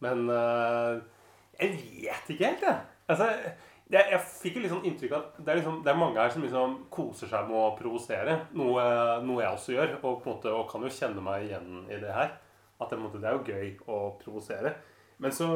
Men 0.06 0.28
jeg 0.30 1.78
vet 1.80 2.30
ikke 2.30 2.52
helt, 2.52 2.68
jeg. 2.68 2.82
Altså, 3.10 3.30
jeg, 3.94 4.10
jeg 4.14 4.22
fikk 4.26 4.58
jo 4.58 4.72
sånn 4.72 4.88
inntrykk 4.90 5.14
av 5.14 5.22
at 5.22 5.38
det 5.40 5.52
er, 5.52 5.60
liksom, 5.60 5.80
det 5.86 5.92
er 5.92 6.00
mange 6.00 6.22
her 6.22 6.34
som 6.34 6.46
liksom 6.46 6.76
koser 6.94 7.30
seg 7.30 7.48
med 7.50 7.60
å 7.60 7.74
provosere. 7.78 8.40
Noe, 8.58 8.86
noe 9.26 9.44
jeg 9.44 9.60
også 9.60 9.76
gjør, 9.76 9.96
og, 10.02 10.26
måte, 10.26 10.54
og 10.54 10.68
kan 10.72 10.86
jo 10.86 10.92
kjenne 10.94 11.24
meg 11.24 11.48
igjen 11.48 11.84
i 11.88 12.00
det 12.02 12.14
her. 12.14 12.36
At 12.82 12.92
det, 12.92 13.00
måte, 13.00 13.22
det 13.22 13.30
er 13.30 13.38
jo 13.38 13.54
gøy 13.54 13.74
å 13.94 14.04
provosere. 14.22 14.76
Men 15.22 15.36
så 15.36 15.50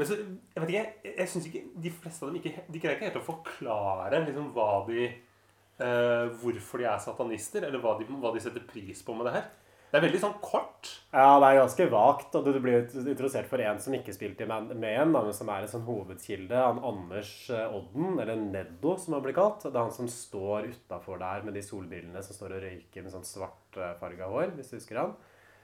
men 0.00 0.08
så, 0.08 0.16
jeg 0.16 0.62
vet 0.62 0.70
ikke, 0.70 0.80
jeg, 1.04 1.14
jeg 1.18 1.28
synes 1.28 1.46
ikke 1.50 1.60
De 1.84 1.90
fleste 1.92 2.24
av 2.24 2.30
dem 2.30 2.36
ikke, 2.38 2.62
de 2.72 2.80
greier 2.80 2.94
ikke 2.96 3.08
helt 3.10 3.18
å 3.20 3.26
forklare 3.26 4.22
liksom, 4.24 4.46
hva 4.54 4.68
de 4.86 5.02
eh, 5.04 6.30
Hvorfor 6.40 6.80
de 6.80 6.86
er 6.88 7.02
satanister, 7.04 7.66
eller 7.68 7.82
hva 7.82 7.98
de, 7.98 8.06
hva 8.22 8.32
de 8.32 8.40
setter 8.40 8.64
pris 8.64 9.02
på 9.04 9.16
med 9.16 9.28
det 9.28 9.34
her. 9.36 9.50
Det 9.90 9.98
er 9.98 10.04
veldig 10.04 10.20
sånn 10.22 10.36
kort. 10.38 10.88
Ja, 11.10 11.40
det 11.42 11.48
er 11.48 11.56
ganske 11.58 11.86
vagt. 11.90 12.36
Og 12.38 12.46
du 12.46 12.60
blir 12.62 12.84
introdusert 12.84 13.48
for 13.50 13.62
en 13.64 13.80
som 13.82 13.96
ikke 13.96 14.14
spilte 14.14 14.46
med 14.46 14.70
med 14.78 15.00
en, 15.02 15.10
men 15.10 15.32
som 15.34 15.50
er 15.50 15.66
en 15.66 15.72
sånn 15.72 15.86
hovedkilde. 15.88 16.54
Han 16.54 16.78
Anders 16.86 17.32
eh, 17.50 17.74
Odden, 17.74 18.20
eller 18.22 18.38
Neddo 18.38 18.94
som 19.02 19.16
han 19.18 19.24
blir 19.24 19.34
kalt. 19.34 19.66
Det 19.66 19.74
er 19.74 19.82
han 19.82 19.96
som 19.96 20.06
står 20.10 20.70
utafor 20.70 21.18
der 21.22 21.42
med 21.46 21.58
de 21.58 21.64
solbrillene 21.66 22.22
som 22.22 22.38
står 22.38 22.54
og 22.56 22.64
røyker 22.68 23.02
med 23.02 23.16
sånn 23.16 23.26
svartfarga 23.26 24.30
hår, 24.30 24.54
hvis 24.54 24.70
du 24.70 24.78
husker 24.78 25.02
han. 25.02 25.18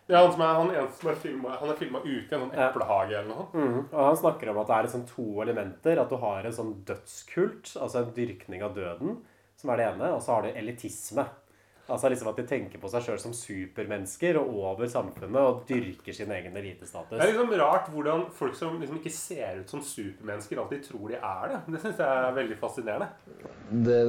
Ja, 0.06 0.20
Han 0.22 0.32
som 0.32 0.42
er, 0.42 0.52
han 0.54 0.68
eneste 0.70 1.00
som 1.02 1.08
er 1.10 1.16
filmet, 1.18 1.54
han 1.58 1.70
er 1.72 1.78
filma 1.80 2.00
ute 2.04 2.30
i 2.30 2.34
en 2.36 2.42
sånn 2.44 2.58
eplehage 2.66 3.16
eller 3.16 3.30
noe. 3.30 3.46
Mm. 3.54 3.78
Og 3.88 4.02
han 4.04 4.18
snakker 4.20 4.50
om 4.52 4.60
at 4.62 4.68
det 4.68 4.76
er 4.76 4.86
liksom 4.86 5.06
to 5.10 5.24
elementer. 5.42 5.98
At 5.98 6.12
du 6.12 6.18
har 6.22 6.46
en 6.46 6.54
sånn 6.54 6.76
dødskult, 6.86 7.72
altså 7.74 8.02
en 8.02 8.12
dyrkning 8.14 8.62
av 8.62 8.76
døden, 8.76 9.16
som 9.58 9.72
er 9.72 9.80
det 9.82 9.88
ene. 9.88 10.12
Og 10.14 10.22
så 10.22 10.36
har 10.36 10.46
du 10.46 10.52
elitisme. 10.54 11.26
Altså 11.86 12.08
liksom 12.10 12.32
at 12.32 12.38
de 12.40 12.44
tenker 12.50 12.80
på 12.82 12.88
seg 12.90 13.04
sjøl 13.06 13.18
som 13.22 13.34
supermennesker 13.36 14.38
og 14.40 14.48
over 14.58 14.88
samfunnet 14.90 15.38
og 15.38 15.60
dyrker 15.68 16.16
sin 16.16 16.32
egen 16.34 16.56
Det 16.56 16.64
er 16.66 17.28
liksom 17.30 17.52
rart 17.60 17.90
hvordan 17.92 18.24
folk 18.34 18.56
som 18.58 18.80
liksom 18.80 18.98
ikke 18.98 19.12
ser 19.14 19.60
ut 19.60 19.70
som 19.70 19.84
supermennesker, 19.86 20.58
alltid 20.58 20.82
tror 20.88 21.12
de 21.12 21.20
er 21.20 21.52
det. 21.52 21.60
Det 21.76 21.82
syns 21.84 22.02
jeg 22.02 22.24
er 22.24 22.36
veldig 22.40 22.58
fascinerende. 22.58 23.08
De 23.86 24.00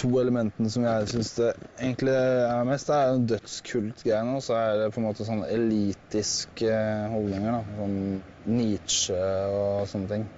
to 0.00 0.10
elementene 0.22 0.72
som 0.72 0.88
jeg 0.88 1.12
syns 1.12 1.34
det 1.36 1.50
egentlig 1.76 2.16
er 2.16 2.64
mest, 2.70 2.88
det 2.88 2.96
er 2.96 3.12
jo 3.12 3.22
dødskult-greiene, 3.34 4.40
og 4.40 4.44
så 4.48 4.56
er 4.56 4.80
det 4.80 4.90
på 4.94 5.02
en 5.02 5.08
måte 5.10 5.28
sånn 5.28 5.44
elitiske 5.44 6.74
holdninger. 7.12 7.52
da, 7.52 7.62
Sånn 7.80 8.00
Nietzsche 8.48 9.22
og 9.60 9.88
sånne 9.92 10.14
ting. 10.14 10.28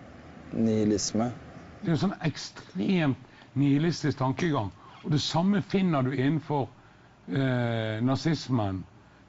Nihilisme. 0.53 1.31
Det 1.83 1.93
er 1.93 1.95
en 1.95 2.07
sånn 2.09 2.21
ekstremt 2.27 3.29
nihilistisk 3.55 4.19
tankegang. 4.19 4.73
Og 5.05 5.11
det 5.11 5.21
samme 5.21 5.63
finner 5.67 6.03
du 6.07 6.13
innenfor 6.15 6.69
eh, 7.29 8.01
nazismen. 8.05 8.83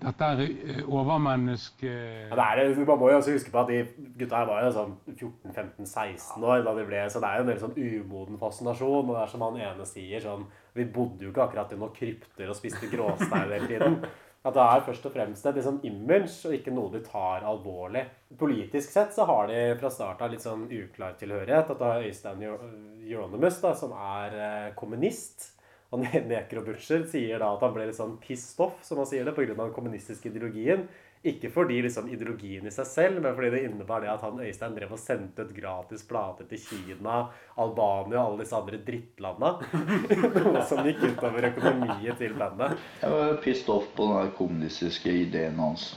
Dette 0.03 0.27
er 0.35 0.41
eh, 0.43 0.79
overmenneske... 0.83 1.91
Ja, 2.29 2.35
det 2.35 2.45
er, 2.45 2.73
det- 2.75 2.87
man 2.87 2.99
må 2.99 3.09
jo 3.09 3.19
også 3.21 3.37
huske 3.37 3.53
på 3.53 3.61
at 3.61 3.69
de 3.71 3.77
gutta 4.19 4.41
her 4.41 4.49
var 4.49 4.65
jo 4.65 4.73
sånn 4.75 4.97
14-15-16 5.13 6.43
år 6.43 6.65
da 6.65 6.73
de 6.75 6.83
ble 6.89 7.05
Så 7.09 7.21
det 7.23 7.29
er 7.29 7.39
jo 7.39 7.45
en 7.45 7.51
del 7.53 7.61
sånn 7.61 7.77
umoden 7.77 8.41
fascinasjon. 8.41 9.07
Og 9.07 9.13
det 9.15 9.21
er 9.23 9.31
som 9.31 9.45
han 9.47 9.61
ene 9.63 9.87
sier 9.87 10.25
sånn 10.25 10.43
Vi 10.75 10.85
bodde 10.91 11.23
jo 11.27 11.31
ikke 11.31 11.45
akkurat 11.47 11.71
i 11.71 11.79
noen 11.79 11.95
krypter 11.95 12.51
og 12.51 12.59
spiste 12.59 12.89
gråstein 12.91 13.47
hele 13.47 13.61
tiden. 13.69 13.97
At 14.43 14.57
det 14.57 14.63
er 14.67 14.81
først 14.83 15.05
og 15.07 15.13
fremst 15.15 15.45
et 15.47 15.55
liksom 15.55 15.77
image, 15.87 16.33
og 16.49 16.51
ikke 16.57 16.73
noe 16.75 16.91
de 16.91 16.99
tar 17.05 17.45
alvorlig. 17.47 18.01
Politisk 18.35 18.91
sett 18.91 19.13
så 19.15 19.23
har 19.29 19.47
de 19.47 19.61
fra 19.79 19.87
start 19.93 20.19
av 20.25 20.33
litt 20.33 20.43
sånn 20.43 20.65
uklar 20.67 21.15
tilhørighet. 21.21 21.71
At 21.71 21.79
du 21.79 21.85
har 21.87 22.03
Øystein 22.03 22.43
Euronymous, 22.43 23.61
som 23.79 23.95
er 23.95 24.35
eh, 24.35 24.73
kommunist. 24.75 25.52
Og 25.93 26.01
neker 26.33 26.62
og 26.62 26.67
Butcher 26.71 27.05
sier 27.09 27.41
da 27.43 27.53
at 27.53 27.63
han 27.63 27.73
ble 27.75 27.88
litt 27.89 28.00
sånn 28.00 28.17
pissed 28.23 28.59
off, 28.63 28.79
som 28.85 29.01
han 29.01 29.09
sier 29.09 29.25
det, 29.27 29.35
pga. 29.38 29.53
den 29.53 29.73
kommunistiske 29.75 30.31
ideologien. 30.31 30.88
Ikke 31.23 31.47
fordi 31.53 31.77
liksom 31.85 32.09
ideologien 32.12 32.65
i 32.67 32.71
seg 32.73 32.88
selv, 32.89 33.21
men 33.23 33.31
fordi 33.38 33.53
det 33.53 33.62
innebar 33.69 34.01
det 34.03 34.09
at 34.12 34.25
han 34.25 34.41
Øystein 34.43 34.73
drev 34.75 34.91
og 34.91 35.00
sendte 35.00 35.45
ut 35.45 35.53
gratis 35.55 36.01
plater 36.09 36.50
til 36.50 36.59
Kina, 36.59 37.21
Albania 37.63 38.19
og 38.19 38.33
alle 38.33 38.41
disse 38.43 38.57
andre 38.57 38.79
drittlanda. 38.83 39.53
Noe 40.35 40.65
som 40.67 40.83
gikk 40.83 41.05
utover 41.13 41.47
økonomien 41.53 42.19
til 42.19 42.35
bandet. 42.41 42.75
Jeg 43.00 43.15
var 43.15 43.39
pissed 43.45 43.71
off 43.71 43.88
på 43.95 44.09
den 44.12 44.33
kommunistiske 44.35 45.15
ideen 45.21 45.63
hans. 45.63 45.93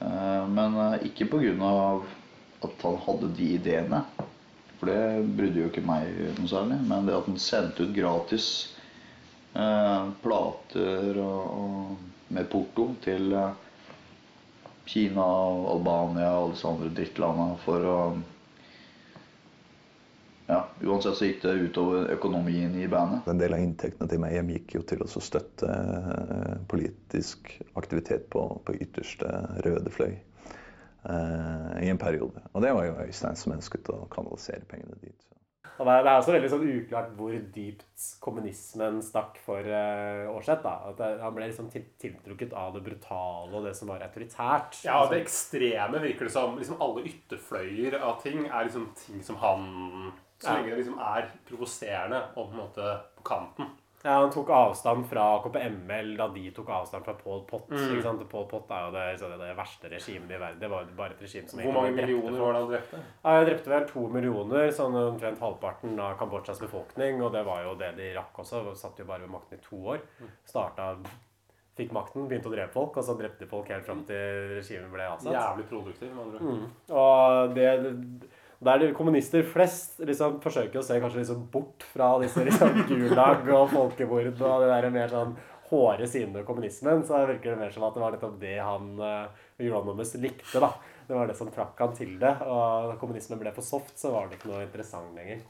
Eh, 0.00 0.48
Men 0.56 0.80
eh, 0.86 1.06
ikke 1.10 1.28
pga. 1.34 2.00
at 2.64 2.82
han 2.88 2.96
hadde 3.04 3.34
de 3.36 3.52
ideene. 3.58 4.04
For 4.80 4.88
det 4.88 5.28
brydde 5.36 5.66
jo 5.66 5.68
ikke 5.68 5.84
meg 5.84 6.08
noe 6.38 6.48
særlig. 6.48 6.80
Men 6.88 7.04
det 7.04 7.18
at 7.18 7.28
han 7.28 7.36
sendte 7.36 7.84
ut 7.84 7.92
gratis 7.92 8.46
plater 9.52 11.18
og, 11.18 11.40
og 11.60 12.32
med 12.34 12.46
porto 12.52 12.84
til 13.02 13.34
Kina 13.34 13.48
Kina, 14.90 15.22
Albania 15.70 16.32
og 16.34 16.42
alle 16.42 16.54
disse 16.56 16.68
andre 16.68 16.92
drittlanda 16.98 17.48
for 17.64 17.86
å 17.86 17.96
Ja, 20.50 20.64
uansett 20.82 21.14
så 21.14 21.28
gikk 21.28 21.44
det 21.44 21.52
utover 21.62 22.08
økonomien 22.10 22.72
i 22.74 22.88
bandet. 22.90 23.28
En 23.30 23.38
del 23.38 23.54
av 23.54 23.62
inntektene 23.62 24.10
til 24.10 24.18
meg 24.18 24.48
gikk 24.50 24.72
jo 24.74 24.80
til 24.82 25.04
å 25.04 25.06
støtte 25.06 25.68
eh, 25.70 26.56
politisk 26.72 27.52
aktivitet 27.78 28.26
på, 28.34 28.42
på 28.66 28.74
ytterste 28.82 29.30
røde 29.62 29.92
fløy 29.94 30.10
eh, 30.10 31.70
i 31.86 31.92
en 31.92 32.02
periode. 32.02 32.42
Og 32.50 32.66
det 32.66 32.74
var 32.74 32.88
jo 32.88 32.98
Øystein 33.04 33.38
som 33.38 33.54
ønsket 33.54 33.92
å 33.94 34.00
kanalisere 34.10 34.66
pengene 34.66 34.98
dit. 35.04 35.14
Så. 35.22 35.39
Og 35.80 35.88
det 35.88 35.94
er, 35.96 36.08
også 36.12 36.34
veldig 36.34 36.48
sånn 36.52 36.64
uklart 36.68 37.12
hvor 37.16 37.32
dypt 37.54 38.08
kommunismen 38.20 38.98
stakk 39.04 39.38
for 39.46 39.64
uh, 39.64 40.28
Aarseth. 40.28 40.60
da. 40.66 40.74
At 40.90 41.22
Han 41.22 41.36
ble 41.36 41.48
liksom 41.48 41.70
til, 41.72 41.86
tiltrukket 42.00 42.52
av 42.52 42.74
det 42.76 42.82
brutale 42.84 43.56
og 43.56 43.64
det 43.64 43.72
som 43.78 43.88
var 43.88 44.04
autoritært. 44.04 44.82
Ja, 44.84 44.98
det 45.08 45.22
ekstreme 45.22 46.02
virker 46.04 46.28
det 46.28 46.34
som. 46.36 46.58
Liksom 46.60 46.82
alle 46.84 47.06
ytterfløyer 47.08 47.96
av 47.96 48.20
ting 48.20 48.44
er 48.44 48.68
liksom 48.68 48.90
ting 49.06 49.24
som 49.24 49.40
han 49.40 49.64
Så 50.40 50.52
lenge 50.52 50.74
det 50.74 50.82
liksom 50.82 51.00
er 51.00 51.32
provoserende 51.48 52.20
og 52.34 52.42
på 52.42 52.50
en 52.50 52.60
måte 52.60 52.92
på 53.16 53.24
kanten. 53.32 53.72
Ja, 54.02 54.14
Han 54.20 54.30
tok 54.32 54.48
avstand 54.48 55.04
fra 55.10 55.24
KPML 55.44 56.14
da 56.16 56.28
de 56.32 56.46
tok 56.56 56.70
avstand 56.72 57.04
fra 57.04 57.14
Paul 57.18 57.42
Pott. 57.48 57.68
Mm. 57.68 57.82
ikke 57.92 58.04
sant? 58.06 58.22
Paul 58.30 58.46
Pott 58.48 58.72
er 58.72 58.86
jo 58.86 58.92
det, 58.94 59.06
det, 59.20 59.30
det 59.42 59.50
verste 59.58 59.90
regimet 59.92 60.32
i 60.32 60.40
verden. 60.40 60.60
Det 60.62 60.70
var 60.72 60.86
jo 60.86 60.96
bare 60.96 61.16
et 61.16 61.24
regime 61.26 61.50
som 61.50 61.60
Hvor 61.60 61.76
mange 61.76 61.92
millioner 61.98 62.38
var 62.40 62.56
det 62.56 62.62
han 62.62 62.70
drepte? 62.72 63.00
Ja, 63.22 63.34
Jeg 63.36 63.48
drepte 63.50 63.74
vel 63.74 63.88
to 63.90 64.04
millioner, 64.16 64.70
sånn 64.76 64.96
omtrent 65.04 65.42
halvparten 65.44 66.00
av 66.00 66.14
Kambodsjas 66.20 66.62
befolkning. 66.64 67.20
Og 67.20 67.34
det 67.36 67.44
var 67.48 67.66
jo 67.66 67.74
det 67.80 67.92
de 68.00 68.12
rakk 68.16 68.40
også. 68.44 68.64
De 68.70 68.76
satt 68.80 69.02
jo 69.02 69.08
bare 69.10 69.26
ved 69.26 69.34
makten 69.36 69.60
i 69.60 69.66
to 69.68 69.82
år. 69.96 70.06
Starta 70.48 70.94
Fikk 71.80 71.94
makten, 71.96 72.26
begynte 72.28 72.50
å 72.50 72.52
drepe 72.52 72.74
folk, 72.74 72.96
og 72.98 73.04
så 73.06 73.14
drepte 73.16 73.46
folk 73.48 73.70
helt 73.72 73.86
fram 73.86 74.02
til 74.08 74.56
regimet 74.56 74.90
ble 74.92 75.06
avsatt. 75.06 75.32
Jævlig 75.32 75.64
produktiv, 75.70 76.10
med 76.12 76.24
andre. 76.26 76.40
Mm. 76.42 76.64
Og 77.00 77.54
det 77.56 77.68
der 78.60 78.82
de 78.82 78.90
kommunister 78.96 79.44
flest 79.48 80.02
liksom 80.04 80.40
forsøker 80.44 80.80
å 80.80 80.84
se 80.84 80.98
kanskje 81.00 81.22
liksom 81.22 81.46
bort 81.52 81.86
fra 81.94 82.12
disse 82.20 82.44
liksom 82.44 82.82
gulag 82.90 83.48
og 83.48 83.70
folkemord 83.72 84.34
og 84.36 84.64
det 84.64 84.68
der 84.68 84.90
mer 84.92 85.12
sånn 85.12 85.32
hårde 85.70 86.08
sidene 86.10 86.40
ved 86.40 86.48
kommunismen, 86.48 87.04
så 87.06 87.22
virker 87.28 87.54
det 87.54 87.60
mer 87.60 87.70
som 87.74 87.86
at 87.86 87.94
det 87.94 88.02
var 88.02 88.14
nettopp 88.16 88.40
det 88.40 88.56
han 88.58 88.90
uh, 88.98 89.46
Euronymous 89.60 90.16
likte. 90.18 90.58
da. 90.58 90.72
Det 91.06 91.14
var 91.14 91.30
det 91.30 91.36
som 91.38 91.50
trakk 91.50 91.78
han 91.78 91.94
til 91.94 92.16
det. 92.18 92.32
Og 92.42 92.90
da 92.90 92.98
kommunismen 92.98 93.38
ble 93.40 93.52
for 93.54 93.66
soft, 93.66 93.96
så 93.98 94.12
var 94.14 94.28
det 94.28 94.38
ikke 94.38 94.50
noe 94.50 94.64
interessant 94.66 95.14
lenger. 95.14 95.44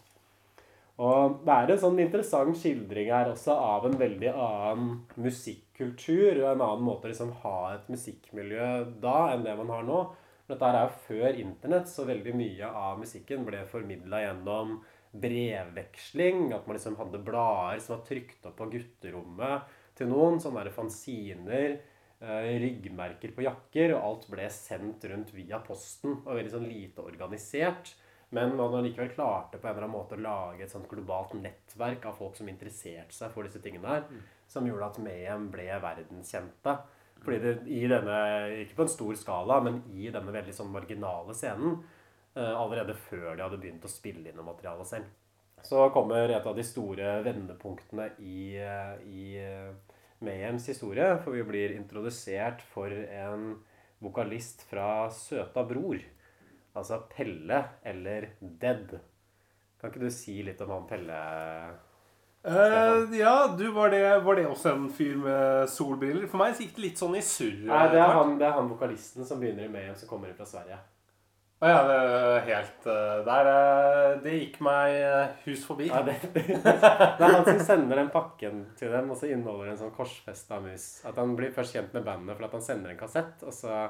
Og 1.00 1.38
det 1.46 1.54
er 1.54 1.72
en 1.72 1.80
sånn 1.80 2.00
interessant 2.02 2.58
skildring 2.60 3.08
her 3.08 3.30
også 3.32 3.54
av 3.56 3.86
en 3.88 3.96
veldig 4.00 4.32
annen 4.34 4.90
musikkultur 5.16 6.42
og 6.42 6.48
en 6.50 6.64
annen 6.66 6.84
måte 6.84 7.08
å 7.08 7.12
liksom 7.14 7.30
ha 7.40 7.56
et 7.72 7.86
musikkmiljø 7.88 8.66
da 9.00 9.30
enn 9.32 9.46
det 9.46 9.56
man 9.56 9.72
har 9.72 9.86
nå. 9.88 10.02
Dette 10.50 10.66
er 10.66 10.80
jo 10.82 10.94
før 11.04 11.36
internett, 11.38 11.86
så 11.86 12.02
veldig 12.08 12.32
mye 12.34 12.70
av 12.74 12.98
musikken 12.98 13.44
ble 13.46 13.60
formidla 13.70 14.24
gjennom 14.24 14.80
brevveksling. 15.12 16.50
At 16.56 16.66
man 16.66 16.78
liksom 16.78 16.98
hadde 16.98 17.22
blader 17.22 17.82
som 17.82 17.96
var 17.96 18.04
trykt 18.08 18.48
opp 18.50 18.56
på 18.58 18.68
gutterommet 18.72 19.70
til 19.98 20.10
noen. 20.10 20.40
Sånne 20.42 20.64
der 20.66 20.74
fanziner. 20.74 21.78
eh, 22.20 22.50
ryggmerker 22.60 23.32
på 23.32 23.46
jakker. 23.46 23.94
Og 23.94 24.02
alt 24.04 24.26
ble 24.32 24.50
sendt 24.52 25.06
rundt 25.08 25.30
via 25.32 25.62
posten. 25.64 26.18
Og 26.26 26.36
veldig 26.36 26.52
sånn 26.52 26.68
lite 26.68 27.06
organisert. 27.06 27.94
Men 28.30 28.54
man 28.56 28.76
likevel 28.84 29.10
klarte 29.10 29.58
på 29.58 29.66
en 29.66 29.72
eller 29.74 29.86
annen 29.88 29.96
måte 29.96 30.14
å 30.14 30.22
lage 30.22 30.62
et 30.62 30.70
sånt 30.70 30.88
globalt 30.90 31.32
nettverk 31.34 32.04
av 32.06 32.18
folk 32.18 32.36
som 32.38 32.50
interesserte 32.50 33.14
seg 33.14 33.32
for 33.34 33.46
disse 33.46 33.62
tingene 33.62 33.88
her. 33.88 34.04
Som 34.50 34.66
gjorde 34.66 34.86
at 34.86 35.00
Mayhem 35.02 35.48
ble 35.50 35.66
verdenskjente. 35.82 36.76
Fordi 37.20 37.38
det, 37.42 37.54
i 37.68 37.82
denne, 37.88 38.18
ikke 38.62 38.78
på 38.78 38.86
en 38.86 38.92
stor 38.92 39.16
skala, 39.18 39.58
men 39.64 39.82
i 39.92 40.08
denne 40.12 40.32
veldig 40.32 40.54
sånn 40.56 40.70
marginale 40.72 41.34
scenen, 41.36 41.80
eh, 42.34 42.54
allerede 42.54 42.96
før 42.96 43.34
de 43.34 43.44
hadde 43.44 43.58
begynt 43.60 43.84
å 43.84 43.92
spille 43.92 44.30
inn 44.30 44.38
noe 44.40 44.48
materiale 44.52 44.86
selv. 44.88 45.10
Så 45.62 45.82
kommer 45.92 46.32
et 46.32 46.46
av 46.46 46.56
de 46.56 46.64
store 46.64 47.18
vendepunktene 47.26 48.06
i, 48.24 48.56
eh, 48.56 48.94
i 49.04 49.24
eh, 49.36 49.98
Mayhems 50.24 50.70
historie, 50.72 51.18
for 51.20 51.36
vi 51.36 51.44
blir 51.44 51.76
introdusert 51.76 52.64
for 52.72 52.92
en 52.92 53.58
vokalist 54.00 54.64
fra 54.70 55.10
Søta 55.12 55.64
Bror. 55.68 56.00
Altså 56.72 57.02
Pelle 57.12 57.64
eller 57.84 58.30
Dead. 58.40 58.96
Kan 59.80 59.92
ikke 59.92 60.06
du 60.06 60.10
si 60.12 60.40
litt 60.44 60.60
om 60.64 60.72
han 60.72 60.88
Pelle? 60.88 61.20
Eh, 62.42 63.18
ja, 63.18 63.54
du, 63.58 63.70
var 63.70 63.90
det, 63.90 64.18
var 64.20 64.36
det 64.36 64.46
også 64.48 64.72
en 64.72 64.86
fyr 64.92 65.18
med 65.20 65.68
solbriller? 65.68 66.24
For 66.30 66.40
meg 66.40 66.56
gikk 66.56 66.72
det 66.78 66.86
litt 66.86 67.02
sånn 67.02 67.18
i 67.18 67.24
surr. 67.24 67.66
Nei, 67.68 67.82
det 67.92 68.00
er 68.00 68.14
han, 68.16 68.38
det 68.40 68.48
er 68.48 68.56
han 68.56 68.70
vokalisten 68.70 69.28
som 69.28 69.42
begynner 69.42 69.68
i 69.68 69.72
Mayhem, 69.72 69.98
som 69.98 70.08
kommer 70.08 70.32
fra 70.36 70.48
Sverige. 70.48 70.80
Å 71.60 71.68
ja, 71.68 71.80
det 71.84 71.96
er 72.00 72.46
helt 72.46 72.86
eh, 72.88 73.18
Der 73.26 73.48
eh, 73.50 74.12
Det 74.24 74.32
gikk 74.32 74.54
meg 74.64 74.94
hus 75.44 75.66
forbi. 75.68 75.90
Ja, 75.90 76.00
det, 76.06 76.16
det, 76.32 76.46
er 76.56 77.20
han 77.20 77.44
som 77.44 77.60
sender 77.66 78.00
den 78.00 78.08
pakken 78.14 78.62
til 78.80 78.94
dem, 78.96 79.12
og 79.12 79.20
så 79.20 79.28
inneholder 79.28 79.74
en 79.74 79.82
sånn 79.82 79.92
korsfesta 79.92 80.62
mus. 80.64 80.88
At 81.04 81.20
han 81.20 81.36
blir 81.36 81.52
først 81.52 81.76
kjent 81.76 81.92
med 81.98 82.08
bandet 82.08 82.40
at 82.40 82.56
han 82.56 82.64
sender 82.64 82.94
en 82.94 83.02
kassett, 83.02 83.44
og 83.44 83.52
så 83.52 83.82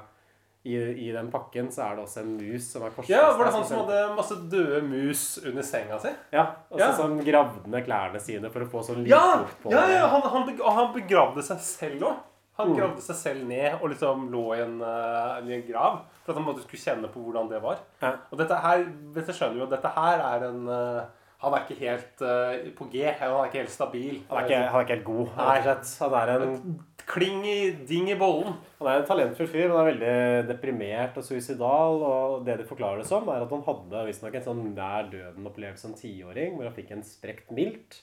i, 0.64 0.74
i 0.76 1.12
den 1.12 1.30
pakken 1.32 1.70
så 1.72 1.86
er 1.86 1.96
det 1.96 2.04
også 2.04 2.20
en 2.20 2.32
mus 2.36 2.66
som 2.72 2.82
er 2.84 2.90
korsfesta. 2.92 3.14
Ja, 3.16 3.30
Var 3.38 3.44
det 3.48 3.52
han 3.54 3.64
som 3.64 3.78
hadde 3.84 4.00
masse 4.16 4.36
døde 4.52 4.80
mus 4.84 5.22
under 5.46 5.62
senga 5.64 5.98
si? 6.02 6.10
Ja, 6.32 6.42
og 6.70 6.78
så 6.78 6.82
Ja. 6.84 6.90
sånn 6.98 7.14
gravde 7.24 7.66
ned 7.72 7.86
klærne 7.86 8.20
sine 8.20 8.50
for 8.52 8.60
å 8.66 8.68
få 8.68 8.82
sånn 8.84 9.06
Ja! 9.08 9.22
lydlukt 9.38 9.62
på 9.62 9.70
ja, 9.72 9.86
ja, 9.88 9.94
ja 10.02 10.06
han, 10.12 10.20
han, 10.22 10.50
og 10.60 10.72
han 10.76 10.92
begravde 10.92 11.42
seg 11.42 11.58
selv 11.64 12.02
òg. 12.10 12.16
Han 12.60 12.68
Mm. 12.74 12.76
gravde 12.76 13.00
seg 13.00 13.16
selv 13.16 13.46
ned 13.48 13.78
og 13.80 13.88
liksom 13.88 14.26
lå 14.30 14.42
i 14.54 14.60
en, 14.60 14.82
uh, 14.82 15.40
i 15.48 15.54
en 15.54 15.62
grav. 15.66 16.02
For 16.26 16.32
at 16.32 16.36
han 16.36 16.44
måtte 16.44 16.60
skulle 16.66 16.82
kjenne 16.82 17.08
på 17.08 17.22
hvordan 17.24 17.48
det 17.48 17.62
var. 17.62 17.78
Ja. 18.02 18.10
Og 18.30 18.36
dette 18.36 18.54
her, 18.60 18.84
dette 19.14 19.32
skjønner 19.32 19.56
jo 19.56 19.64
at 19.64 19.70
dette 19.70 19.88
her 19.96 20.20
er 20.20 20.44
en 20.50 20.68
uh, 20.68 21.00
Han 21.40 21.54
er 21.54 21.62
ikke 21.64 21.78
helt 21.80 22.20
uh, 22.20 22.52
på 22.76 22.84
G. 22.92 23.00
Han 23.16 23.30
er 23.32 23.46
ikke 23.48 23.62
helt 23.64 23.70
stabil. 23.72 24.18
Han 24.28 24.42
er 24.42 24.44
ikke, 24.44 24.58
han 24.68 24.76
er 24.76 24.84
ikke 24.84 24.96
helt 24.98 25.04
god, 25.06 25.30
Nei. 25.38 25.54
rett. 25.64 25.92
Han 26.02 26.12
er 26.18 26.28
en 26.36 26.84
Kling 27.10 27.42
i 27.48 27.72
ding 27.88 28.10
i 28.12 28.18
bollen. 28.18 28.54
Han 28.78 28.88
er 28.88 29.00
en 29.00 29.08
talentfull 29.08 29.48
fyr, 29.50 29.66
men 29.66 29.76
han 29.76 29.82
er 29.82 29.90
veldig 29.90 30.50
deprimert 30.50 31.16
og 31.18 31.26
suicidal. 31.26 32.04
Og 32.06 32.44
det 32.46 32.60
de 32.60 32.68
forklarer 32.68 33.02
det 33.02 33.08
som, 33.10 33.26
er 33.28 33.42
at 33.42 33.54
han 33.54 33.66
hadde 33.66 34.04
visstnok 34.06 34.38
en 34.38 34.46
sånn 34.46 34.62
nær 34.76 35.10
døden-opplevelse 35.10 35.88
som 35.88 35.96
tiåring, 35.98 36.54
hvor 36.54 36.70
han 36.70 36.76
fikk 36.76 36.94
en 36.94 37.06
sprekt 37.06 37.50
milt. 37.56 38.00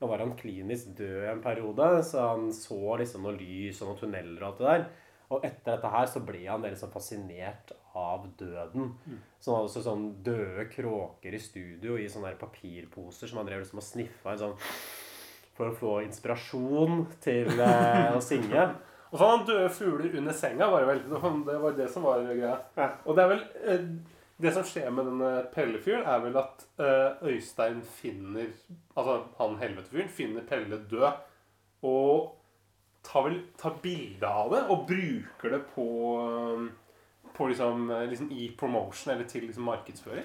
Nå 0.00 0.08
var 0.10 0.20
han 0.24 0.36
klinisk 0.36 0.92
død 0.98 1.30
en 1.30 1.42
periode, 1.44 1.88
så 2.04 2.30
han 2.32 2.48
så 2.52 2.96
liksom 3.00 3.24
noe 3.24 3.36
lys 3.36 3.80
og 3.80 3.92
noen 3.92 4.00
tunneler 4.02 4.42
og 4.42 4.48
alt 4.48 4.58
det 4.60 4.68
der. 4.70 4.86
Og 5.26 5.46
etter 5.48 5.72
dette 5.72 5.90
her 5.90 6.10
så 6.10 6.20
ble 6.22 6.42
han 6.46 6.62
veldig 6.62 6.78
sånn 6.78 6.92
fascinert 6.92 7.72
av 7.96 8.28
døden. 8.38 8.92
Så 9.40 9.50
han 9.50 9.56
hadde 9.58 9.70
også 9.70 9.82
sånn 9.86 10.04
døde 10.26 10.68
kråker 10.72 11.34
i 11.34 11.40
studio 11.42 11.96
i 11.98 12.08
sånne 12.12 12.32
der 12.32 12.40
papirposer 12.40 13.30
som 13.30 13.40
han 13.40 13.48
drev 13.48 13.64
liksom 13.64 13.80
og 13.82 13.88
sniffa 13.88 14.36
i 14.36 14.42
sånn 14.44 14.54
for 15.56 15.70
å 15.70 15.76
få 15.76 15.94
inspirasjon 16.04 17.06
til 17.24 17.50
eh, 17.56 18.12
å 18.16 18.20
synge. 18.24 18.68
Og 19.10 19.16
så 19.16 19.22
hadde 19.22 19.32
han 19.36 19.46
døde 19.48 19.72
fugler 19.72 20.18
under 20.20 20.36
senga. 20.36 20.68
Var 20.72 20.84
det, 20.84 20.88
vel. 20.90 21.02
det 21.46 21.58
var 21.62 21.76
det 21.78 21.88
som 21.92 22.06
var 22.06 22.24
greia. 22.26 22.56
Ja. 22.76 22.88
Og 23.06 23.16
det 23.16 23.24
er 23.24 23.32
vel 23.32 23.44
eh, 23.64 23.84
Det 24.36 24.52
som 24.52 24.66
skjer 24.68 24.90
med 24.92 25.06
denne 25.08 25.30
Pelle-fyren, 25.54 26.04
er 26.04 26.24
vel 26.26 26.40
at 26.40 26.66
eh, 26.76 27.28
Øystein 27.30 27.78
finner 27.88 28.50
Altså 28.96 29.22
han 29.38 29.56
helvetefyren 29.62 30.10
finner 30.12 30.44
Pelle 30.48 30.82
død. 30.90 31.22
Og 31.86 32.34
tar 33.06 33.28
vel 33.28 33.38
tar 33.60 33.78
bilde 33.82 34.28
av 34.28 34.50
det 34.52 34.64
og 34.72 34.88
bruker 34.88 35.54
det 35.54 35.62
på 35.74 35.86
på 37.36 37.46
liksom, 37.50 37.90
liksom 38.08 38.30
i 38.32 38.46
promotion 38.56 39.12
eller 39.12 39.26
til 39.28 39.44
liksom 39.44 39.66
markedsføring. 39.68 40.24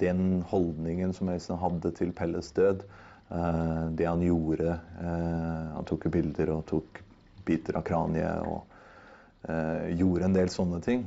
Den 0.00 0.42
holdningen 0.50 1.12
som 1.14 1.28
Øystein 1.30 1.60
hadde 1.62 1.92
til 1.94 2.10
Pelles 2.12 2.50
død, 2.52 2.82
det 3.28 4.06
han 4.08 4.22
gjorde 4.24 4.70
eh, 4.72 5.64
Han 5.74 5.84
tok 5.84 6.06
bilder 6.12 6.48
og 6.54 6.62
tok 6.70 7.02
biter 7.44 7.76
av 7.76 7.84
kraniet 7.84 8.46
og 8.48 9.50
eh, 9.52 9.90
gjorde 9.98 10.28
en 10.28 10.36
del 10.36 10.48
sånne 10.52 10.80
ting. 10.84 11.04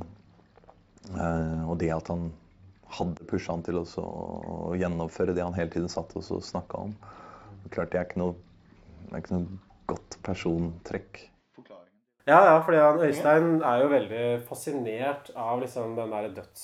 Eh, 1.10 1.62
og 1.66 1.76
det 1.82 1.90
at 1.94 2.10
han 2.12 2.28
hadde 2.92 3.26
pusha 3.26 3.56
han 3.56 3.64
til 3.66 3.80
å 3.82 4.74
gjennomføre 4.78 5.34
det 5.34 5.42
han 5.42 5.56
hele 5.56 5.72
tiden 5.72 5.90
satt 5.90 6.14
og 6.18 6.26
snakka 6.46 6.86
om. 6.86 6.94
Klart 7.74 7.92
det 7.94 8.00
er 8.00 8.08
ikke 8.08 8.22
noe, 8.22 8.38
det 9.08 9.14
er 9.16 9.24
ikke 9.24 9.38
noe 9.38 9.60
godt 9.90 10.18
persontrekk. 10.26 11.24
Ja, 12.22 12.36
ja, 12.46 12.58
fordi 12.62 12.78
han, 12.78 13.00
Øystein 13.02 13.46
er 13.66 13.80
jo 13.82 13.88
veldig 13.90 14.26
fascinert 14.46 15.32
av 15.34 15.58
liksom 15.58 15.96
den 15.96 16.12
der 16.14 16.28
døds, 16.36 16.62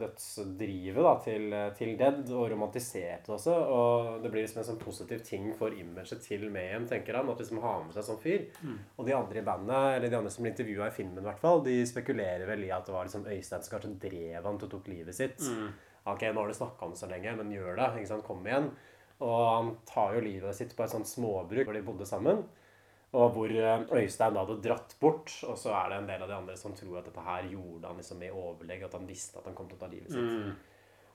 dødsdrivet 0.00 0.98
da, 1.06 1.12
til, 1.22 1.54
til 1.78 1.92
Dead, 2.00 2.24
og 2.34 2.48
romantisert 2.50 3.28
det 3.28 3.34
også. 3.36 3.54
Og 3.54 4.08
det 4.24 4.32
blir 4.32 4.42
liksom 4.42 4.64
en 4.64 4.66
sånn 4.72 4.80
positiv 4.82 5.22
ting 5.26 5.52
for 5.58 5.70
imaget 5.78 6.24
til 6.26 6.48
Mayhem, 6.50 6.88
tenker 6.90 7.20
han. 7.20 7.30
At 7.30 7.38
liksom 7.42 7.62
har 7.62 7.84
med 7.84 7.94
seg 7.94 8.08
sånn 8.08 8.18
fyr. 8.24 8.48
Og 8.98 9.06
de 9.06 9.14
andre 9.14 9.38
i 9.38 9.46
bandet, 9.46 9.86
eller 10.00 10.10
de 10.10 10.18
andre 10.18 10.34
som 10.34 10.42
blir 10.42 10.56
intervjua 10.56 10.90
i 10.90 10.96
filmen, 10.98 11.22
i 11.22 11.28
hvert 11.28 11.44
fall, 11.44 11.62
de 11.70 11.76
spekulerer 11.86 12.46
vel 12.50 12.66
i 12.66 12.72
at 12.74 12.86
det 12.90 12.96
var 12.96 13.06
liksom 13.06 13.28
Øystein 13.30 13.62
som 13.62 13.76
kanskje 13.76 13.94
drev 14.08 14.42
han 14.50 14.58
til 14.58 14.70
å 14.70 14.74
tok 14.74 14.90
livet 14.90 15.14
sitt. 15.14 15.38
Ok, 16.10 16.26
nå 16.32 16.40
har 16.42 16.48
du 16.50 16.56
snakka 16.56 16.88
om 16.88 16.96
det 16.96 16.98
så 17.04 17.06
lenge, 17.10 17.36
men 17.38 17.54
gjør 17.54 17.76
det. 17.78 17.92
ikke 18.00 18.10
sant, 18.16 18.26
Kom 18.26 18.42
igjen. 18.46 18.72
Og 19.20 19.38
han 19.54 19.74
tar 19.86 20.14
jo 20.16 20.24
livet 20.24 20.56
sitt 20.56 20.74
på 20.74 20.82
et 20.82 20.90
sånt 20.90 21.06
småbruk 21.06 21.66
hvor 21.68 21.76
de 21.76 21.82
bodde 21.84 22.06
sammen. 22.08 22.42
Og 23.18 23.32
hvor 23.34 23.50
eh, 23.50 23.84
Øystein 23.98 24.36
da 24.36 24.44
hadde 24.44 24.60
dratt 24.62 24.94
bort. 25.02 25.32
Og 25.48 25.56
så 25.58 25.72
er 25.74 25.90
det 25.90 26.00
en 26.00 26.10
del 26.12 26.24
av 26.24 26.30
de 26.30 26.36
andre 26.36 26.56
som 26.58 26.74
tror 26.78 27.00
at 27.00 27.08
dette 27.08 27.24
her 27.26 27.48
gjorde 27.50 27.88
han 27.90 27.98
liksom 27.98 28.22
i 28.22 28.30
overlegg. 28.30 28.84
At 28.86 28.94
han 28.98 29.08
visste 29.08 29.40
at 29.40 29.48
han 29.50 29.56
kom 29.58 29.70
til 29.70 29.80
å 29.80 29.82
ta 29.82 29.90
livet 29.90 30.14
sitt. 30.14 30.68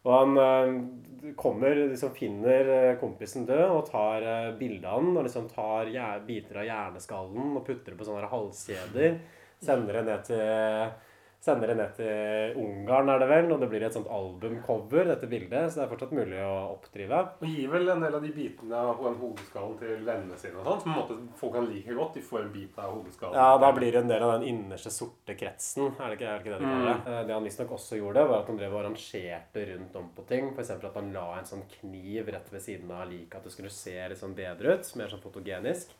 Og 0.06 0.12
han 0.14 0.38
eh, 0.38 1.32
kommer, 1.40 1.80
liksom 1.94 2.12
finner 2.18 2.68
eh, 2.74 2.92
kompisen 3.02 3.48
død 3.48 3.66
og 3.72 3.88
tar 3.90 4.28
bilde 4.60 4.92
av 4.92 5.00
han. 5.00 5.16
Og 5.16 5.28
liksom 5.30 5.50
tar 5.54 5.90
biter 6.28 6.62
av 6.62 6.70
hjerneskallen 6.70 7.56
og 7.56 7.66
putter 7.66 7.94
det 7.94 8.00
på 8.02 8.10
sånne 8.10 8.32
halskjeder. 8.34 9.20
Sender 9.64 10.02
det 10.02 10.08
ned 10.10 10.26
til 10.28 11.05
Sender 11.46 11.70
det 11.70 11.76
ned 11.78 11.92
til 11.94 12.56
Ungarn, 12.58 13.10
er 13.14 13.20
det 13.22 13.26
vel, 13.30 13.52
og 13.54 13.60
det 13.62 13.68
blir 13.70 13.84
et 13.86 13.94
sånt 13.94 14.08
albumcover, 14.10 15.04
dette 15.12 15.28
bildet. 15.30 15.68
Så 15.70 15.78
det 15.78 15.84
er 15.84 15.90
fortsatt 15.92 16.16
mulig 16.18 16.40
å 16.42 16.54
oppdrive. 16.72 17.20
Og 17.38 17.52
gir 17.52 17.68
vel 17.70 17.92
en 17.94 18.02
del 18.02 18.16
av 18.18 18.24
de 18.26 18.32
bitene 18.34 18.80
av 18.80 19.04
den 19.04 19.20
hodeskallen 19.20 19.76
til 19.78 20.00
vennene 20.08 20.40
sine 20.42 20.58
og 20.58 20.66
sånn. 20.66 20.80
Som 20.82 20.90
på 20.90 20.96
en 20.96 21.02
måte 21.04 21.38
folk 21.38 21.54
kan 21.54 21.68
like 21.70 21.98
godt. 22.00 22.18
De 22.18 22.24
får 22.26 22.40
en 22.48 22.50
bit 22.56 22.80
av 22.82 22.96
hodeskallen. 22.96 23.38
Ja, 23.38 23.60
da 23.62 23.70
blir 23.78 23.94
det 23.94 24.02
en 24.02 24.10
del 24.10 24.26
av 24.26 24.32
den 24.40 24.48
innerste 24.50 24.90
sorte 24.96 25.36
kretsen. 25.38 25.92
Er 26.00 26.16
det 26.16 26.18
ikke, 26.18 26.32
er 26.32 26.40
det, 26.40 26.42
ikke 26.48 26.56
det 26.56 26.60
de 26.64 26.72
kaller 26.72 26.90
det? 26.90 27.14
Eh, 27.14 27.22
Det 27.30 27.36
han 27.38 27.46
visstnok 27.52 27.76
også 27.78 28.00
gjorde, 28.02 28.24
var 28.32 28.42
at 28.42 28.50
han 28.50 28.58
drev 28.64 28.74
og 28.74 28.82
arrangerte 28.82 29.66
rundt 29.70 30.00
om 30.02 30.08
på 30.18 30.26
ting. 30.32 30.50
F.eks. 30.56 30.72
at 30.80 30.98
han 30.98 31.12
la 31.14 31.28
en 31.38 31.52
sånn 31.52 31.62
kniv 31.78 32.32
rett 32.34 32.50
ved 32.56 32.66
siden 32.66 32.90
av 32.96 33.06
liket, 33.12 33.38
at 33.38 33.46
det 33.46 33.54
skulle 33.54 33.70
se 33.74 33.94
litt 34.02 34.24
sånn 34.24 34.34
bedre 34.34 34.80
ut. 34.80 34.90
Mer 34.98 35.14
sånn 35.14 35.22
fotogenisk. 35.22 35.94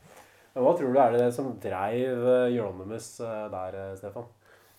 Men 0.56 0.64
hva 0.64 0.74
tror 0.80 0.94
du 0.96 1.00
er 1.04 1.12
det 1.20 1.30
som 1.36 1.54
dreiv 1.60 2.26
Euronymous 2.48 3.20
eh, 3.22 3.46
der, 3.54 3.76
eh, 3.92 3.96
Stefan? 4.00 4.26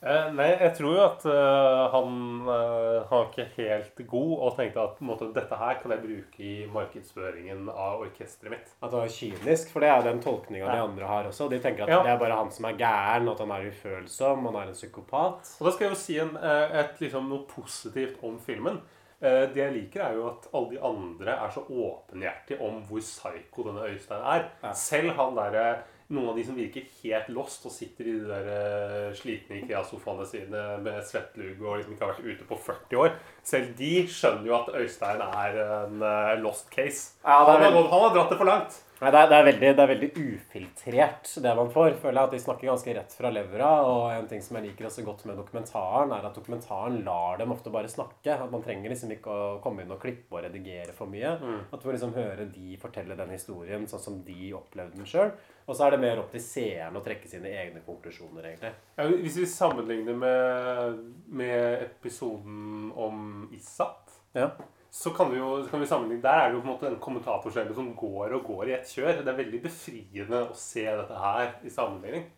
Eh, 0.02 0.26
nei, 0.36 0.50
jeg 0.60 0.74
tror 0.76 0.92
jo 0.92 1.00
at 1.06 1.22
uh, 1.24 1.86
han, 1.94 2.16
uh, 2.44 3.06
han 3.08 3.22
var 3.22 3.30
ikke 3.30 3.46
helt 3.56 4.02
god 4.10 4.32
og 4.44 4.56
tenkte 4.58 4.82
at 4.82 4.98
måte, 5.00 5.30
dette 5.34 5.56
her 5.56 5.78
kan 5.80 5.94
jeg 5.94 6.02
bruke 6.04 6.42
i 6.44 6.66
markedsføringen 6.70 7.70
av 7.72 8.02
orkesteret 8.04 8.52
mitt. 8.52 8.74
At 8.82 8.92
det 8.92 9.00
var 9.00 9.14
kynisk, 9.16 9.72
for 9.72 9.80
det 9.82 9.88
er 9.94 10.04
den 10.04 10.20
tolkninga 10.22 10.68
de 10.68 10.82
andre 10.84 11.08
har 11.08 11.30
også. 11.30 11.48
De 11.50 11.58
tenker 11.64 11.86
at 11.88 11.94
Ja. 11.94 12.02
det 12.04 12.12
er 12.12 12.20
bare 12.20 12.36
han 12.42 12.52
som 12.52 12.68
er 12.68 12.76
gæren, 12.76 13.28
at 13.32 13.40
han 13.40 13.50
er 13.56 13.70
ufølsom, 13.72 14.44
han 14.50 14.60
er 14.60 14.68
en 14.68 14.76
psykopat. 14.76 15.54
Og 15.60 15.64
da 15.66 15.72
skal 15.72 15.86
jeg 15.88 15.94
jo 15.94 16.02
si 16.04 16.18
en, 16.20 16.36
et, 16.36 17.00
liksom, 17.00 17.28
noe 17.32 17.48
positivt 17.48 18.20
om 18.22 18.38
filmen. 18.38 18.78
Eh, 19.18 19.46
Det 19.48 19.56
jeg 19.56 19.72
liker, 19.72 20.02
er 20.04 20.12
jo 20.20 20.28
at 20.28 20.46
alle 20.52 20.70
de 20.76 20.80
andre 20.84 21.32
er 21.40 21.50
så 21.50 21.64
åpenhjertige 21.64 22.60
om 22.60 22.82
hvor 22.84 23.00
psycho 23.00 23.64
denne 23.64 23.88
Øystein 23.88 24.20
er. 24.22 24.50
Ja. 24.62 24.72
Selv 24.76 25.16
han 25.16 25.34
derre 25.34 25.78
noen 26.14 26.30
av 26.30 26.36
de 26.38 26.44
som 26.46 26.54
virker 26.58 26.86
helt 27.02 27.30
lost 27.34 27.64
og 27.66 27.74
sitter 27.74 28.06
i 28.06 28.14
de 28.14 28.28
der 28.28 28.50
eh, 28.52 29.14
slitne 29.18 29.58
IKEA-sofaene 29.62 30.26
sine 30.28 30.64
med 30.84 31.00
svettlug 31.06 31.64
og 31.64 31.80
liksom 31.80 31.96
ikke 31.96 32.06
har 32.06 32.12
vært 32.14 32.28
ute 32.30 32.46
på 32.46 32.58
40 32.68 33.00
år. 33.02 33.16
Selv 33.46 33.72
de 33.78 33.92
skjønner 34.10 34.50
jo 34.50 34.58
at 34.60 34.72
Øystein 34.82 35.24
er 35.26 35.60
en 35.66 36.04
eh, 36.06 36.34
lost 36.44 36.70
case. 36.70 37.16
Ja, 37.24 37.40
han, 37.48 37.64
har, 37.64 37.74
han 37.74 38.04
har 38.06 38.14
dratt 38.14 38.34
det 38.34 38.38
for 38.38 38.50
langt. 38.52 38.78
Nei, 38.96 39.10
det 39.12 39.18
er, 39.20 39.26
det, 39.28 39.36
er 39.36 39.44
veldig, 39.44 39.70
det 39.76 39.82
er 39.82 39.90
veldig 39.90 40.08
ufiltrert, 40.16 41.28
det 41.44 41.50
man 41.58 41.68
får. 41.72 41.98
Føler 42.00 42.16
jeg 42.16 42.28
at 42.30 42.32
De 42.32 42.38
snakker 42.40 42.70
ganske 42.70 42.94
rett 42.96 43.16
fra 43.18 43.32
levra. 43.34 43.72
Og 43.84 44.04
en 44.14 44.28
ting 44.30 44.40
som 44.44 44.56
jeg 44.56 44.70
liker 44.70 44.88
også 44.88 45.04
godt 45.04 45.26
med 45.28 45.36
dokumentaren, 45.36 46.14
er 46.16 46.24
at 46.24 46.38
dokumentaren 46.38 47.02
lar 47.04 47.36
dem 47.36 47.52
ofte 47.52 47.72
bare 47.74 47.90
snakke. 47.92 48.32
At 48.32 48.52
man 48.52 48.64
trenger 48.64 48.94
liksom 48.94 49.12
ikke 49.12 49.34
å 49.34 49.50
komme 49.64 49.84
inn 49.84 49.92
og 49.92 50.00
klippe 50.00 50.38
og 50.38 50.46
redigere 50.46 50.96
for 50.96 51.12
mye. 51.12 51.34
At 51.68 51.76
du 51.76 51.84
får 51.84 51.98
liksom 51.98 52.16
høre 52.16 52.48
de 52.54 52.78
fortelle 52.80 53.18
den 53.18 53.34
historien 53.36 53.84
sånn 53.90 54.04
som 54.06 54.16
de 54.24 54.48
opplevde 54.56 54.96
den 54.96 55.10
sjøl. 55.10 55.34
Og 55.66 55.76
så 55.76 55.86
er 55.86 55.96
det 55.96 56.00
mer 56.06 56.22
opp 56.22 56.30
til 56.32 56.44
seeren 56.46 56.96
å 56.96 57.02
trekke 57.04 57.28
sine 57.28 57.52
egne 57.52 57.82
konklusjoner, 57.84 58.48
egentlig. 58.48 58.72
Ja, 58.96 59.08
hvis 59.10 59.36
vi 59.42 59.48
sammenligner 59.50 60.16
med, 60.16 61.02
med 61.28 61.84
episoden 61.90 62.94
om 62.96 63.50
Issat 63.52 64.16
Ja. 64.36 64.54
Så 64.96 65.10
kan 65.12 65.28
vi 65.28 65.36
jo 65.36 65.50
kan 65.68 65.82
vi 65.82 65.86
sammenligne 65.86 66.24
Der 66.24 66.38
er 66.40 66.48
det 66.48 66.56
jo 66.56 66.62
på 66.62 66.70
en 66.70 66.72
måte 66.72 66.88
den 66.88 67.02
kommentatorskjebnen 67.04 67.76
som 67.76 67.92
går 67.98 68.32
og 68.38 68.46
går 68.48 68.70
i 68.70 68.74
ett 68.78 68.88
kjør. 68.88 69.18
Det 69.20 69.28
er 69.28 69.42
veldig 69.42 69.58
befriende 69.66 70.38
å 70.46 70.56
se 70.56 70.86
dette 70.88 71.18
her 71.20 71.50
i 71.60 71.72
sammenligning. 71.72 72.30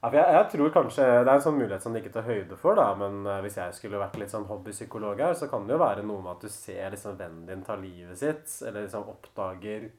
Ja, 0.00 0.06
for 0.06 0.16
jeg, 0.16 0.32
jeg 0.36 0.44
tror 0.52 0.70
kanskje 0.72 1.06
Det 1.08 1.26
er 1.26 1.32
en 1.34 1.42
sånn 1.44 1.58
mulighet 1.58 1.84
som 1.84 1.96
de 1.96 2.00
ikke 2.00 2.12
tar 2.14 2.28
høyde 2.28 2.56
for, 2.60 2.78
da. 2.78 2.86
Men 3.00 3.26
eh, 3.26 3.40
hvis 3.44 3.58
jeg 3.58 3.74
skulle 3.80 3.98
vært 4.00 4.14
litt 4.22 4.30
sånn 4.30 4.46
hobbypsykolog 4.46 5.24
her, 5.24 5.34
så 5.36 5.50
kan 5.50 5.66
det 5.66 5.74
jo 5.74 5.80
være 5.82 6.06
noe 6.06 6.22
med 6.22 6.36
at 6.36 6.46
du 6.46 6.54
ser 6.54 6.94
liksom 6.94 7.18
vennen 7.18 7.42
din 7.50 7.66
ta 7.66 7.74
livet 7.82 8.22
sitt, 8.22 8.46
eller 8.62 8.86
liksom 8.86 9.10
oppdager 9.10 9.90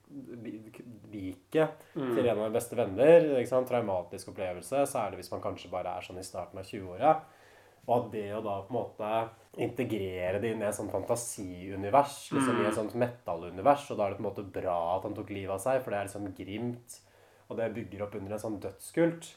liket 1.11 1.83
mm. 1.99 2.15
til 2.15 2.23
en 2.23 2.37
av 2.37 2.47
de 2.47 2.55
beste 2.55 2.79
venner. 2.79 3.27
Traumatisk 3.67 4.31
opplevelse, 4.31 4.87
særlig 4.89 5.19
hvis 5.19 5.35
man 5.35 5.43
kanskje 5.43 5.75
bare 5.75 5.99
er 5.99 6.07
sånn 6.07 6.23
i 6.23 6.25
starten 6.25 6.63
av 6.63 6.71
20-åra. 6.71 7.13
Og 7.87 7.93
at 7.97 8.09
det 8.13 8.27
å 8.37 8.43
da 8.45 8.59
på 8.65 8.71
en 8.71 8.77
måte 8.77 9.11
integrere 9.61 10.39
det 10.39 10.53
inn 10.53 10.61
i 10.61 10.67
et 10.67 10.77
sånt 10.77 10.93
fantasiunivers, 10.93 12.17
liksom 12.35 12.61
i 12.61 12.67
et 12.69 12.77
sånt 12.77 12.93
metal-univers, 12.99 13.89
og 13.91 13.99
da 13.99 14.05
er 14.05 14.13
det 14.13 14.19
på 14.19 14.23
en 14.23 14.29
måte 14.29 14.47
bra 14.59 14.77
at 14.95 15.07
han 15.07 15.17
tok 15.17 15.33
livet 15.33 15.55
av 15.57 15.63
seg, 15.63 15.81
for 15.81 15.91
det 15.91 15.99
er 15.99 16.07
liksom 16.07 16.29
grimt, 16.37 16.99
og 17.49 17.57
det 17.59 17.71
bygger 17.75 18.05
opp 18.05 18.15
under 18.19 18.37
en 18.37 18.43
sånn 18.45 18.61
dødskult 18.63 19.33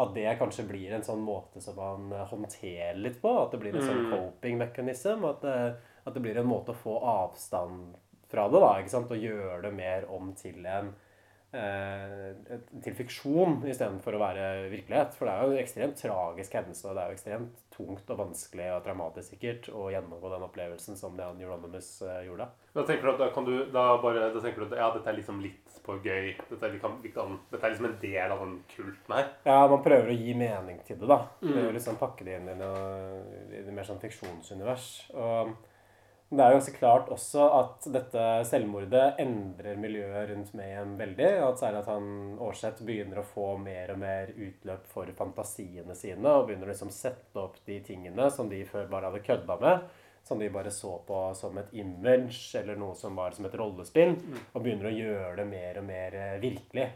at 0.00 0.14
det 0.16 0.36
kanskje 0.40 0.64
blir 0.68 0.92
en 0.96 1.04
sånn 1.04 1.22
måte 1.24 1.60
som 1.62 1.76
man 1.76 2.12
eh, 2.14 2.26
håndterer 2.30 2.98
litt 3.00 3.20
på. 3.22 3.32
At 3.44 3.54
det 3.54 3.60
blir 3.62 3.76
en 3.76 3.86
sånn 3.86 4.10
coping 4.10 4.58
mechanism. 4.60 5.26
At 5.28 5.42
det, 5.44 5.56
at 6.02 6.16
det 6.16 6.22
blir 6.24 6.40
en 6.40 6.48
måte 6.48 6.74
å 6.74 6.78
få 6.78 6.96
avstand 7.12 7.96
fra 8.32 8.48
det, 8.48 8.62
da. 8.62 8.72
ikke 8.80 8.94
sant? 8.94 9.12
Og 9.12 9.26
gjøre 9.26 9.60
det 9.66 9.74
mer 9.76 10.08
om 10.12 10.32
til 10.38 10.64
en 10.64 10.94
eh, 11.52 12.30
til 12.84 12.96
fiksjon 12.96 13.60
istedenfor 13.68 14.16
å 14.16 14.22
være 14.24 14.48
virkelighet. 14.72 15.18
For 15.18 15.28
det 15.28 15.34
er 15.34 15.44
jo 15.44 15.56
en 15.56 15.64
ekstremt 15.66 16.00
tragisk 16.00 16.56
hendelse, 16.58 16.88
og 16.88 16.96
det 16.96 17.04
er 17.04 17.12
jo 17.12 17.20
ekstremt 17.20 17.61
tungt 17.72 18.10
og 18.12 18.18
vanskelig 18.20 18.68
og 18.74 18.82
traumatisk 18.84 19.34
sikkert 19.34 19.68
å 19.72 19.88
gjennomgå 19.92 20.30
den 20.32 20.44
opplevelsen 20.46 20.98
som 20.98 21.16
det 21.16 21.26
han 21.26 21.40
Euronymous 21.40 21.90
eh, 22.06 22.22
gjorde. 22.28 22.48
Da 22.76 22.84
tenker 22.88 23.08
du 23.08 23.12
at 23.14 23.22
da 23.24 23.28
kan 23.34 23.48
du 23.48 23.54
da 23.72 23.86
bare 24.02 24.30
Da 24.32 24.40
tenker 24.40 24.62
du 24.62 24.66
at 24.70 24.78
ja, 24.80 24.90
dette 24.94 25.10
er 25.10 25.18
liksom 25.18 25.40
litt 25.44 25.80
på 25.82 25.96
gøy. 26.04 26.30
Dette 26.50 26.62
er, 26.68 26.74
vi 26.76 26.80
kan, 26.82 26.94
vi 27.02 27.10
kan, 27.14 27.36
dette 27.50 27.66
er 27.66 27.74
liksom 27.74 27.88
en 27.88 27.98
del 28.02 28.34
av 28.36 28.44
den 28.44 28.54
kulten 28.70 29.16
her. 29.16 29.32
Ja, 29.48 29.58
man 29.70 29.82
prøver 29.84 30.12
å 30.12 30.16
gi 30.16 30.36
mening 30.38 30.78
til 30.86 31.00
det, 31.00 31.08
da. 31.10 31.18
Det 31.42 31.56
er 31.56 31.66
jo 31.66 31.74
liksom 31.74 31.98
pakke 32.00 32.26
det 32.28 32.38
inn 32.38 32.52
i 32.52 32.56
noe, 32.60 33.20
i 33.50 33.64
det 33.66 33.74
mer 33.74 33.88
sånn 33.88 34.00
fiksjonsunivers. 34.02 34.88
Og 35.16 35.56
det 36.32 36.40
er 36.40 36.54
jo 36.54 36.60
også 36.62 36.72
klart 36.72 37.10
også 37.12 37.46
at 37.58 37.86
dette 37.92 38.22
selvmordet 38.48 39.18
endrer 39.20 39.76
miljøet 39.80 40.30
rundt 40.30 40.54
Mayhem 40.56 40.94
veldig. 40.96 41.28
og 41.42 41.48
At 41.50 41.60
særlig 41.60 41.82
at 41.82 41.90
han 41.92 42.06
Aarseth 42.40 42.86
begynner 42.88 43.20
å 43.20 43.26
få 43.34 43.50
mer 43.60 43.92
og 43.92 44.00
mer 44.00 44.32
utløp 44.32 44.86
for 44.88 45.12
fantasiene 45.18 45.96
sine. 45.98 46.24
Og 46.24 46.46
begynner 46.48 46.70
å 46.70 46.72
liksom 46.72 46.92
sette 46.94 47.36
opp 47.36 47.60
de 47.68 47.76
tingene 47.84 48.30
som 48.32 48.48
de 48.48 48.62
før 48.64 48.88
bare 48.88 49.10
hadde 49.10 49.24
kødda 49.26 49.58
med. 49.60 49.84
Som 50.24 50.40
de 50.40 50.48
bare 50.54 50.72
så 50.72 50.94
på 51.04 51.20
som 51.36 51.58
et 51.60 51.72
image 51.76 52.56
eller 52.56 52.80
noe 52.80 52.96
som 52.96 53.18
var 53.18 53.36
som 53.36 53.50
et 53.50 53.58
rollespill. 53.60 54.16
Og 54.54 54.64
begynner 54.64 54.88
å 54.88 54.96
gjøre 54.96 55.34
det 55.42 55.48
mer 55.50 55.82
og 55.82 55.88
mer 55.90 56.16
eh, 56.16 56.38
virkelig 56.40 56.88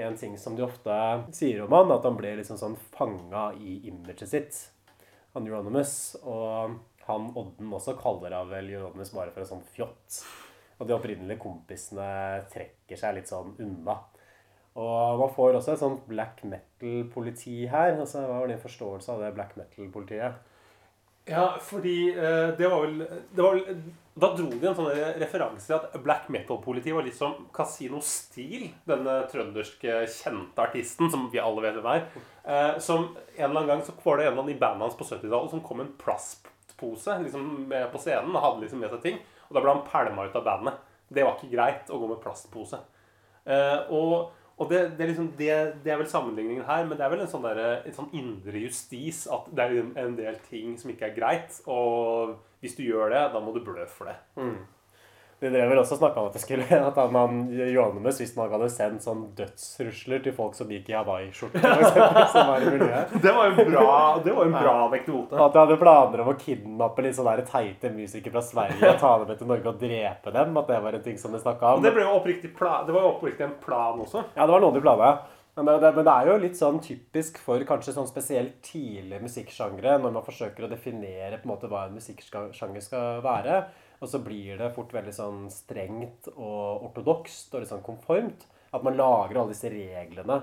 en 0.00 0.16
ting 0.16 0.38
som 0.38 0.54
de 0.56 0.62
ofte 0.64 0.94
sier 1.36 1.60
om 1.64 1.74
han, 1.74 1.90
at 1.92 2.06
han 2.06 2.16
ble 2.16 2.36
liksom 2.38 2.56
sånn 2.56 2.76
fanga 2.94 3.50
i 3.60 3.80
imaget 3.90 4.30
sitt. 4.30 4.60
Han 5.34 5.46
Euronymous. 5.46 6.14
Og 6.22 6.78
han 7.10 7.32
Odden 7.38 7.74
også 7.76 7.96
kaller 8.00 8.34
av 8.38 8.50
vel 8.52 8.70
Euronymous 8.72 9.12
bare 9.16 9.34
for 9.34 9.44
en 9.44 9.50
sånn 9.54 9.66
fjott. 9.74 10.22
Og 10.80 10.88
de 10.88 10.96
opprinnelige 10.96 11.42
kompisene 11.42 12.06
trekker 12.52 12.98
seg 12.98 13.18
litt 13.18 13.30
sånn 13.30 13.52
unna. 13.60 13.98
Og 14.80 15.18
man 15.20 15.32
får 15.34 15.58
også 15.58 15.74
et 15.74 15.82
sånt 15.82 16.06
black 16.08 16.44
metal-politi 16.46 17.64
her. 17.68 17.96
Altså, 17.98 18.22
hva 18.22 18.40
var 18.40 18.50
din 18.50 18.62
forståelse 18.62 19.12
av 19.12 19.24
det 19.24 19.34
black 19.36 19.56
metal-politiet? 19.58 20.38
Ja, 21.28 21.58
fordi 21.62 22.10
eh, 22.16 22.48
det 22.58 22.68
var 22.68 22.86
vel 22.86 23.02
det 23.30 23.42
var 23.42 23.54
vel, 23.54 23.82
Da 24.20 24.30
dro 24.34 24.46
de 24.50 24.66
en 24.66 24.74
sånn 24.76 24.88
referanse 25.20 25.68
til 25.68 25.76
at 25.76 25.98
black 26.02 26.30
metal-politiet 26.32 26.96
var 26.96 27.04
litt 27.06 27.16
som 27.16 27.44
Casino 27.54 28.00
Steel, 28.04 28.66
denne 28.88 29.20
trønderske 29.30 30.00
kjente 30.10 30.64
artisten 30.64 31.12
som 31.12 31.28
vi 31.32 31.40
alle 31.40 31.62
vet 31.64 31.78
hvem 31.78 31.90
er. 31.92 32.02
Eh, 32.42 32.80
som 32.82 33.10
en 33.36 33.46
eller 33.46 33.62
annen 33.62 33.70
gang 33.74 33.84
så 33.86 33.94
var 34.02 34.18
det 34.18 34.30
en 34.30 34.42
av 34.42 34.50
de 34.50 34.56
bandene 34.58 34.88
hans 34.88 34.98
på 34.98 35.06
70-tallet 35.06 35.54
som 35.54 35.64
kom 35.64 35.84
en 35.84 35.94
plastpose 36.80 37.18
liksom, 37.22 37.46
på 37.92 37.98
scenen 38.00 38.34
og 38.34 38.42
hadde 38.42 38.64
liksom 38.64 38.80
med 38.80 38.90
seg 38.90 39.02
ting. 39.04 39.18
Og 39.48 39.54
da 39.56 39.60
ble 39.62 39.74
han 39.74 39.86
pælma 39.86 40.26
ut 40.28 40.36
av 40.36 40.44
bandet. 40.44 40.74
Det 41.10 41.24
var 41.26 41.36
ikke 41.36 41.52
greit 41.54 41.90
å 41.90 41.98
gå 42.00 42.08
med 42.08 42.20
plastpose. 42.22 42.80
Eh, 43.46 43.80
og 43.90 44.36
og 44.60 44.68
det, 44.68 44.98
det, 44.98 45.00
er 45.00 45.08
liksom, 45.08 45.28
det, 45.38 45.54
det 45.80 45.88
er 45.92 45.96
vel 45.96 46.08
sammenligningen 46.10 46.66
her, 46.68 46.82
men 46.84 46.98
det 46.98 47.04
er 47.06 47.08
vel 47.14 47.22
en 47.24 47.28
sånn, 47.32 47.46
der, 47.46 47.78
en 47.80 47.94
sånn 47.96 48.10
indre 48.12 48.60
justis 48.60 49.22
at 49.32 49.46
det 49.56 49.64
er 49.64 49.78
en- 50.02 50.16
del 50.18 50.36
ting 50.50 50.74
som 50.76 50.90
ikke 50.92 51.06
er 51.08 51.14
greit. 51.16 51.56
Og 51.64 52.34
hvis 52.60 52.76
du 52.76 52.82
gjør 52.84 53.08
det, 53.08 53.22
da 53.32 53.40
må 53.40 53.54
du 53.54 53.62
blø 53.64 53.86
for 53.88 54.10
det. 54.10 54.18
De 55.40 55.48
drev 55.48 55.70
vel 55.72 55.78
også 55.80 55.96
og 55.96 56.00
snakka 56.02 56.20
om 56.20 56.26
at 56.28 56.34
det 56.36 56.42
skulle 56.42 56.66
at 56.90 56.98
han, 57.00 57.16
han 57.16 58.02
hvis 58.04 58.20
visstnok 58.20 58.52
hadde 58.52 58.68
sendt 58.72 59.04
sånn 59.06 59.22
dødsrusler 59.38 60.20
til 60.26 60.34
folk 60.36 60.56
som 60.58 60.68
gikk 60.72 60.90
i 60.92 60.96
Hawaii-skjorte. 60.98 61.60
Det 63.24 63.32
var 63.32 63.48
jo 63.48 63.64
bra, 63.70 63.94
det 64.24 64.34
var 64.36 64.46
en 64.46 64.54
bra 64.54 64.74
anekdote. 64.86 65.38
At 65.40 65.54
de 65.54 65.62
hadde 65.62 65.78
planer 65.80 66.22
om 66.22 66.30
å 66.32 66.36
kidnappe 66.38 67.04
litt 67.04 67.16
sånne 67.16 67.44
teite 67.48 67.90
musikere 67.94 68.34
fra 68.36 68.44
Sverige 68.44 68.92
og 68.92 69.00
ta 69.00 69.12
dem 69.20 69.28
med 69.30 69.40
til 69.40 69.50
Norge 69.50 69.72
og 69.72 69.80
drepe 69.80 70.32
dem. 70.34 70.56
At 70.60 70.70
det 70.70 70.78
var 70.84 70.96
en 70.98 71.04
ting 71.04 71.18
som 71.20 71.34
de 71.34 71.40
snakka 71.42 71.74
om. 71.76 71.84
det, 71.84 71.92
ble 71.96 72.04
jo 72.04 72.14
oppriktig 72.18 72.52
det 72.52 72.94
var 72.94 73.04
jo 73.04 73.12
oppriktig 73.14 73.46
en 73.46 73.58
plan 73.64 74.00
også. 74.00 74.24
Ja, 74.36 74.44
det 74.44 74.54
var 74.54 74.64
noe 74.64 74.76
de 74.76 74.84
planla. 74.84 75.12
Men 75.56 75.66
det, 75.66 75.76
det, 75.82 75.90
men 75.96 76.06
det 76.06 76.14
er 76.14 76.30
jo 76.30 76.40
litt 76.40 76.58
sånn 76.58 76.78
typisk 76.84 77.40
for 77.42 77.62
kanskje 77.68 77.92
sånn 77.96 78.08
spesielt 78.08 78.60
tidlige 78.64 79.20
musikksjangre, 79.24 79.98
når 80.00 80.14
man 80.14 80.24
forsøker 80.24 80.66
å 80.66 80.70
definere 80.70 81.40
på 81.40 81.48
en 81.48 81.52
måte 81.52 81.70
hva 81.70 81.86
en 81.88 81.96
musikksjanger 81.98 82.84
skal 82.84 83.24
være. 83.24 83.64
Og 84.00 84.08
så 84.08 84.20
blir 84.24 84.56
det 84.60 84.72
fort 84.72 84.92
veldig 84.96 85.12
sånn 85.12 85.44
strengt 85.52 86.30
og 86.32 86.86
ortodokst 86.88 87.52
og 87.52 87.62
litt 87.62 87.72
sånn 87.72 87.84
konformt. 87.84 88.46
At 88.72 88.84
man 88.86 88.96
lager 88.96 89.40
alle 89.40 89.52
disse 89.52 89.70
reglene. 89.72 90.40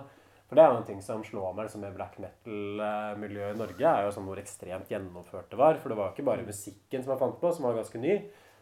For 0.48 0.56
det 0.56 0.64
er 0.64 0.72
jo 0.72 0.80
en 0.80 0.88
ting 0.88 1.00
som 1.04 1.24
slår 1.28 1.56
meg 1.56 1.68
liksom, 1.68 1.82
med 1.84 1.96
black 1.96 2.20
metal-miljøet 2.24 3.56
i 3.56 3.60
Norge, 3.60 3.88
er 3.90 4.06
jo 4.06 4.14
sånn 4.16 4.28
hvor 4.30 4.40
ekstremt 4.40 4.92
gjennomført 4.92 5.50
det 5.52 5.60
var. 5.60 5.80
For 5.82 5.92
det 5.92 5.98
var 6.00 6.14
ikke 6.14 6.28
bare 6.28 6.46
musikken 6.48 7.04
som 7.04 7.14
jeg 7.14 7.22
fant 7.24 7.40
på, 7.42 7.52
som 7.52 7.68
var 7.68 7.76
ganske 7.80 8.00
ny. 8.00 8.20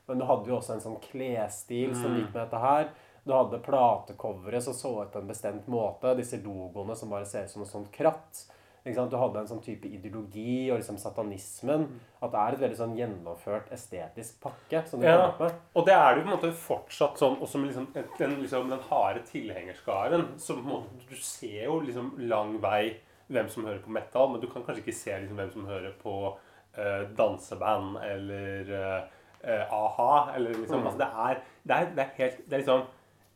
Men 0.07 0.21
du 0.21 0.25
hadde 0.29 0.49
jo 0.49 0.57
også 0.57 0.75
en 0.75 0.85
sånn 0.85 0.97
klesstil 1.03 1.93
som 1.97 2.15
gikk 2.15 2.31
med 2.31 2.39
dette 2.39 2.61
her. 2.61 2.89
Du 3.25 3.33
hadde 3.33 3.61
platecoveret 3.65 4.65
som 4.65 4.77
så 4.77 4.91
ut 5.01 5.13
på 5.13 5.21
en 5.21 5.29
bestemt 5.29 5.69
måte. 5.69 6.13
Disse 6.17 6.41
logoene 6.41 6.97
som 6.97 7.13
bare 7.13 7.25
ser 7.29 7.45
ut 7.45 7.53
som 7.53 7.63
noe 7.63 7.69
sånt 7.69 7.91
kratt. 7.93 8.45
Du 8.85 9.17
hadde 9.17 9.39
en 9.39 9.47
sånn 9.49 9.63
type 9.65 9.89
ideologi 9.89 10.69
og 10.69 10.77
liksom 10.77 10.97
satanismen. 11.01 11.87
At 12.21 12.31
det 12.31 12.41
er 12.41 12.53
et 12.53 12.61
veldig 12.61 12.77
sånn 12.77 12.97
gjennomført 12.97 13.71
estetisk 13.73 14.37
pakke 14.43 14.83
som 14.87 15.01
du 15.01 15.07
Ja. 15.07 15.33
med. 15.39 15.55
Og 15.73 15.85
det 15.85 15.93
er 15.93 16.13
det 16.13 16.21
jo 16.21 16.27
på 16.27 16.31
en 16.31 16.37
måte 16.37 16.53
fortsatt 16.53 17.17
sånn 17.17 17.39
også 17.41 17.57
med 17.57 17.71
liksom, 17.73 17.87
den, 18.19 18.41
liksom, 18.41 18.69
den 18.69 18.79
harde 18.79 19.23
tilhengerskaren. 19.25 20.39
Som 20.39 20.57
på 20.57 20.67
en 20.67 20.69
måte, 20.69 21.09
du 21.09 21.15
ser 21.15 21.63
jo 21.65 21.79
liksom 21.79 22.13
lang 22.29 22.59
vei 22.61 22.97
hvem 23.27 23.49
som 23.49 23.65
hører 23.65 23.81
på 23.81 23.89
metal, 23.89 24.29
men 24.29 24.41
du 24.41 24.47
kan 24.47 24.63
kanskje 24.63 24.83
ikke 24.83 24.93
se 24.93 25.17
liksom, 25.17 25.35
hvem 25.37 25.51
som 25.51 25.65
hører 25.65 25.93
på 26.03 26.37
uh, 26.77 27.03
danseband 27.17 27.97
eller 28.03 28.69
uh, 28.69 29.73
a-ha. 29.73 30.35
Eller 30.35 30.53
liksom, 30.53 30.85
altså, 30.85 30.97
det, 30.97 31.07
er, 31.07 31.41
det, 31.63 31.75
er, 31.75 31.89
det 31.95 32.05
er 32.05 32.13
helt 32.17 32.37
Det 32.37 32.53
er 32.53 32.57
liksom 32.57 32.85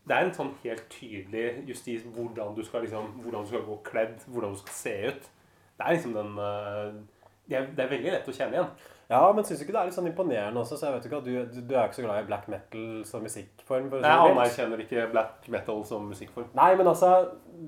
det 0.09 0.15
er 0.15 0.25
en 0.25 0.33
sånn 0.33 0.55
helt 0.63 0.87
tydelig 0.89 1.67
justis 1.69 2.05
hvordan 2.15 2.55
du 2.57 2.63
skal 2.65 2.81
liksom, 2.81 3.11
hvordan 3.21 3.43
du 3.45 3.51
skal 3.51 3.65
gå 3.67 3.75
kledd, 3.85 4.15
hvordan 4.25 4.55
du 4.55 4.57
skal 4.63 4.73
se 4.73 4.93
ut. 5.11 5.27
Det 5.79 5.87
er 5.87 5.95
liksom 5.95 6.13
den 6.13 6.39
eh, 6.43 6.87
det 7.49 7.57
er, 7.57 7.67
det 7.73 7.83
er 7.83 7.91
veldig 7.95 8.11
lett 8.13 8.27
å 8.29 8.35
kjenne 8.35 8.57
igjen. 8.59 8.73
Ja, 9.09 9.23
men 9.33 9.41
syns 9.41 9.57
du 9.57 9.65
ikke 9.65 9.73
det 9.73 9.79
er 9.81 9.87
litt 9.89 9.95
sånn 9.95 10.07
imponerende 10.11 10.61
også? 10.61 10.77
Så 10.77 10.85
jeg 10.85 10.93
vet 10.93 11.05
ikke 11.07 11.19
du, 11.25 11.31
du, 11.49 11.61
du 11.65 11.71
er 11.73 11.87
ikke 11.87 11.97
så 11.97 12.03
glad 12.05 12.21
i 12.21 12.27
black 12.27 12.43
metal 12.51 12.89
som 13.09 13.23
musikkform? 13.25 13.87
for 13.89 14.03
Nei, 14.05 14.11
Jeg 14.11 14.33
anerkjenner 14.35 14.83
ikke 14.83 15.05
black 15.09 15.47
metal 15.49 15.79
som 15.89 16.03
musikkform. 16.11 16.51
Nei, 16.59 16.67
men 16.77 16.89
altså, 16.91 17.09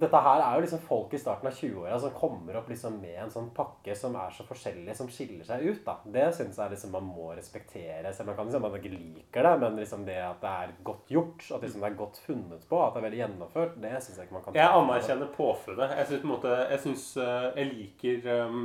dette 0.04 0.21
her 0.21 0.43
er 0.45 0.60
jo 0.60 0.65
liksom 0.67 0.84
folk 0.86 1.15
i 1.17 1.21
starten 1.23 1.49
av 1.49 1.56
20-åra 1.58 1.97
som 2.04 2.13
kommer 2.13 2.60
opp 2.60 2.69
liksom 2.69 2.99
med 3.01 3.23
en 3.23 3.34
sånn 3.34 3.47
pakke 3.58 3.95
som 3.97 4.19
er 4.21 4.36
så 4.36 4.45
forskjellig, 4.45 4.93
som 4.99 5.10
skiller 5.10 5.47
seg 5.47 5.65
ut. 5.65 5.80
da. 5.88 5.95
Det 6.13 6.27
syns 6.38 6.60
jeg 6.62 6.75
liksom 6.75 6.93
man 6.93 7.10
må 7.10 7.32
respektere. 7.34 8.13
Selv 8.13 8.27
om 8.27 8.32
man 8.36 8.38
kan 8.38 8.51
liksom 8.51 8.67
man 8.67 8.77
ikke 8.77 8.93
liker 8.93 9.49
det, 9.49 9.56
men 9.65 9.82
liksom 9.82 10.06
det 10.12 10.19
at 10.27 10.45
det 10.45 10.54
er 10.67 10.77
godt 10.91 11.10
gjort, 11.15 11.47
at 11.58 11.65
liksom 11.65 11.82
det 11.82 11.89
er 11.89 11.97
godt 12.04 12.21
funnet 12.27 12.69
på, 12.69 12.84
at 12.86 12.93
det 12.93 13.01
er 13.01 13.08
veldig 13.08 13.21
gjennomført, 13.23 13.82
det 13.82 13.95
syns 13.97 14.21
jeg 14.21 14.30
ikke 14.30 14.38
man 14.38 14.45
kan 14.45 14.62
Jeg 14.62 14.77
anerkjenner 14.77 15.34
påfunnet. 15.34 15.97
Jeg 15.97 16.12
syns 16.12 16.21
på 16.21 16.30
en 16.30 16.36
måte 16.36 16.54
Jeg 16.62 16.86
syns 16.86 17.10
eh, 17.17 17.49
Jeg 17.58 17.73
liker 17.73 18.32
um, 18.45 18.63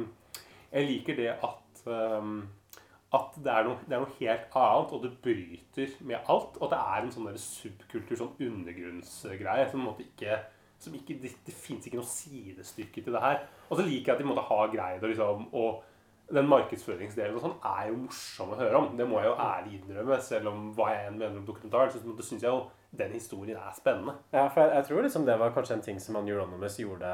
Jeg 0.76 0.88
liker 0.92 1.20
det 1.24 1.32
at 1.40 1.84
um, 1.88 2.38
at 3.16 3.38
det 3.42 3.52
er, 3.52 3.66
noe, 3.66 3.80
det 3.86 3.96
er 3.96 4.04
noe 4.04 4.18
helt 4.18 4.60
annet, 4.60 4.92
og 4.92 5.02
det 5.02 5.12
bryter 5.24 5.96
med 6.08 6.30
alt. 6.32 6.60
Og 6.60 6.68
at 6.68 6.74
det 6.74 6.82
er 6.82 7.02
en 7.02 7.12
sånn 7.14 7.28
der 7.30 7.40
subkultur, 7.40 8.20
sånn 8.20 8.46
undergrunnsgreie, 8.48 9.66
som 9.72 9.88
ikke 9.96 10.38
som 10.78 10.94
ikke, 10.94 11.16
Det, 11.22 11.30
det 11.46 11.54
fins 11.56 11.86
ikke 11.88 12.00
noe 12.00 12.08
sidestykke 12.08 13.02
til 13.02 13.14
det 13.16 13.22
her. 13.22 13.44
Og 13.70 13.78
så 13.78 13.84
liker 13.86 14.12
jeg 14.12 14.16
at 14.16 14.22
de 14.22 14.28
måtte 14.28 14.48
ha 14.48 14.58
greid 14.72 15.04
å 15.04 15.10
liksom 15.10 15.46
og 15.56 15.84
den 16.26 16.48
markedsføringsdelen 16.50 17.36
og 17.38 17.44
sånn 17.44 17.60
er 17.70 17.90
jo 17.92 18.00
morsom 18.00 18.50
å 18.50 18.58
høre 18.58 18.80
om. 18.80 18.88
Det 18.98 19.06
må 19.06 19.20
jeg 19.20 19.30
jo 19.30 19.36
ærlig 19.44 19.76
innrømme, 19.78 20.18
selv 20.26 20.50
om 20.50 20.64
hva 20.74 20.88
jeg 20.90 21.10
enn 21.10 21.20
mener 21.20 21.38
om 21.38 21.46
dokumentaren. 21.46 21.92
Så 21.94 22.02
syns 22.26 22.42
jeg 22.42 22.50
jo 22.50 22.64
den 22.98 23.12
historien 23.12 23.56
er 23.60 23.72
spennende. 23.76 24.14
Ja, 24.32 24.48
for 24.48 24.62
jeg, 24.64 24.72
jeg 24.76 24.86
tror 24.88 25.02
liksom 25.06 25.26
det 25.26 25.38
var 25.40 25.52
kanskje 25.54 25.74
en 25.78 25.82
ting 25.86 25.98
som 26.00 26.16
han 26.18 26.28
Euronymous 26.28 26.78
gjorde 26.80 27.10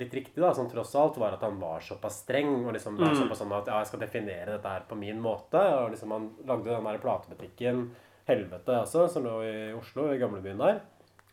litt 0.00 0.14
riktig, 0.14 0.40
da, 0.42 0.52
sånn 0.56 0.70
tross 0.72 0.94
alt, 0.98 1.18
var 1.20 1.36
at 1.36 1.44
han 1.46 1.58
var 1.60 1.80
såpass 1.84 2.22
streng. 2.24 2.64
Og 2.66 2.72
liksom 2.76 2.96
var 2.98 3.12
Mm. 3.14 3.20
såpass 3.22 3.38
sånn 3.44 3.52
at 3.56 3.66
ja, 3.70 3.78
jeg 3.82 3.86
skal 3.92 4.00
definere 4.06 4.46
dette 4.56 4.68
her 4.76 4.86
på 4.88 4.96
min 4.98 5.20
måte. 5.20 5.60
Og 5.84 5.90
liksom 5.94 6.10
han 6.16 6.30
lagde 6.46 6.70
den 6.72 6.84
der 6.90 6.98
platebutikken 7.04 7.90
Helvete 8.28 8.76
også, 8.84 9.08
som 9.10 9.24
lå 9.24 9.38
i 9.42 9.72
Oslo, 9.74 10.12
i 10.12 10.18
gamlebyen 10.20 10.58
der. 10.58 10.80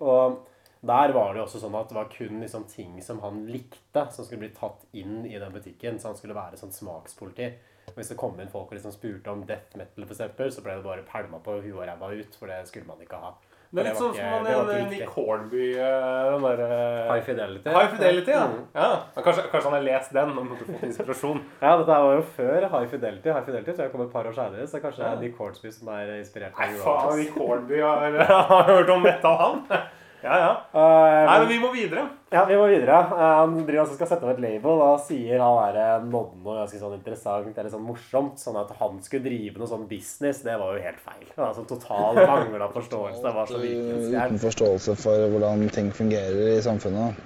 Og 0.02 0.46
der 0.88 1.12
var 1.14 1.34
det 1.34 1.42
jo 1.42 1.46
også 1.48 1.60
sånn 1.62 1.76
at 1.78 1.90
det 1.90 1.96
var 1.98 2.10
kun 2.14 2.40
liksom 2.42 2.64
ting 2.70 3.02
som 3.04 3.20
han 3.22 3.44
likte, 3.50 4.06
som 4.14 4.26
skulle 4.26 4.46
bli 4.46 4.54
tatt 4.56 4.86
inn 4.94 5.26
i 5.26 5.38
den 5.38 5.52
butikken. 5.54 6.00
Så 6.00 6.08
han 6.12 6.16
skulle 6.20 6.38
være 6.38 6.58
sånn 6.58 6.72
smakspoliti. 6.74 7.52
Og 7.88 7.96
hvis 7.96 8.10
det 8.12 8.18
kom 8.20 8.40
inn 8.40 8.50
folk 8.52 8.68
og 8.72 8.76
liksom 8.76 8.92
spurte 8.92 9.32
om 9.32 9.46
death 9.48 9.78
metal, 9.80 10.04
for 10.06 10.14
eksempel, 10.14 10.50
så 10.52 10.62
ble 10.66 10.74
det 10.76 10.84
bare 10.84 11.06
pælma 11.08 11.40
på 11.40 11.54
huet 11.62 11.72
og 11.78 11.86
ræva 11.88 12.10
ut, 12.20 12.36
for 12.36 12.48
det 12.52 12.58
skulle 12.68 12.86
man 12.90 13.00
ikke 13.00 13.16
ha. 13.22 13.30
Det 13.68 13.82
er 13.82 13.88
litt 13.90 14.00
sånn 14.00 14.14
som 14.16 14.46
det 14.46 14.54
han 14.56 14.90
Nick. 14.92 15.10
Hornby 15.12 15.66
eh, 15.76 16.30
Den 16.32 16.46
der, 16.46 16.62
High 17.10 17.24
Fidelity. 17.26 17.74
High 17.76 17.90
Fidelity, 17.92 18.32
ja. 18.32 18.46
Mm. 18.48 18.62
ja. 18.78 18.90
Kanskje, 19.18 19.44
kanskje 19.52 19.64
han 19.68 19.76
har 19.78 19.86
lest 19.90 20.14
den 20.16 20.32
og 20.32 20.48
måtte 20.54 20.68
fått 20.70 20.86
inspirasjon. 20.88 21.42
Ja, 21.66 21.74
dette 21.82 22.00
var 22.08 22.16
jo 22.16 22.24
før 22.38 22.70
High 22.72 22.88
Fidelity. 22.94 23.30
High 23.34 23.46
Fidelity 23.50 23.74
tror 23.76 23.86
jeg 23.90 23.92
kom 23.98 24.06
et 24.08 24.14
par 24.16 24.30
år 24.32 24.38
senere, 24.40 24.68
så 24.72 24.80
kanskje 24.84 25.04
det 25.04 25.10
Ja. 25.10 25.14
er 25.18 25.22
Nick 25.26 25.38
Hornsby 25.42 25.72
som 25.76 25.92
er 25.98 26.16
inspirert 26.22 26.58
Nei, 26.62 26.70
faen, 26.80 27.20
Nick 27.20 27.36
Hornby 27.36 27.82
har, 27.88 28.20
har 28.32 28.64
hørt 28.72 28.90
om 28.96 29.04
metal, 29.04 29.38
han. 29.44 29.64
Ja, 30.24 30.38
ja. 30.42 30.54
Uh, 30.74 31.26
Nei, 31.28 31.36
men 31.40 31.50
vi 31.52 31.58
må 31.62 31.70
videre. 31.76 32.08
Ja, 32.34 32.42
vi 32.50 32.56
må 32.58 32.66
videre. 32.72 32.98
Uh, 33.12 33.20
Han 33.44 33.54
driver 33.60 33.84
altså 33.84 33.98
skal 34.00 34.10
sette 34.10 34.26
opp 34.26 34.34
et 34.34 34.42
label, 34.42 34.82
og 34.82 35.02
sier 35.06 35.44
han 35.44 35.60
er 35.68 36.06
nådde 36.08 36.42
noe 36.42 36.56
ganske 36.58 36.80
sånn 36.82 36.96
interessant 36.98 37.52
eller 37.54 37.70
sånn 37.74 37.86
morsomt. 37.86 38.42
Sånn 38.42 38.58
at 38.58 38.72
han 38.80 38.98
skulle 39.06 39.28
drive 39.28 39.62
noe 39.62 39.70
sånn 39.70 39.86
business, 39.90 40.42
det 40.46 40.58
var 40.58 40.74
jo 40.74 40.86
helt 40.88 41.04
feil. 41.04 41.28
Altså 41.36 41.68
Total 41.70 42.18
mangla 42.18 42.70
forståelse. 42.74 43.22
Det 43.24 43.34
var 43.36 43.52
så 43.52 43.62
Uten 43.62 44.42
forståelse 44.42 44.98
for 45.04 45.28
hvordan 45.36 45.68
ting 45.76 45.92
fungerer 45.94 46.56
i 46.56 46.64
samfunnet. 46.66 47.22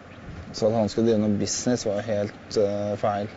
Så 0.52 0.68
at 0.68 0.76
han 0.76 0.92
skulle 0.92 1.08
drive 1.08 1.24
noe 1.24 1.40
business, 1.40 1.88
var 1.88 2.04
helt 2.04 2.60
uh, 2.60 2.92
feil. 3.00 3.32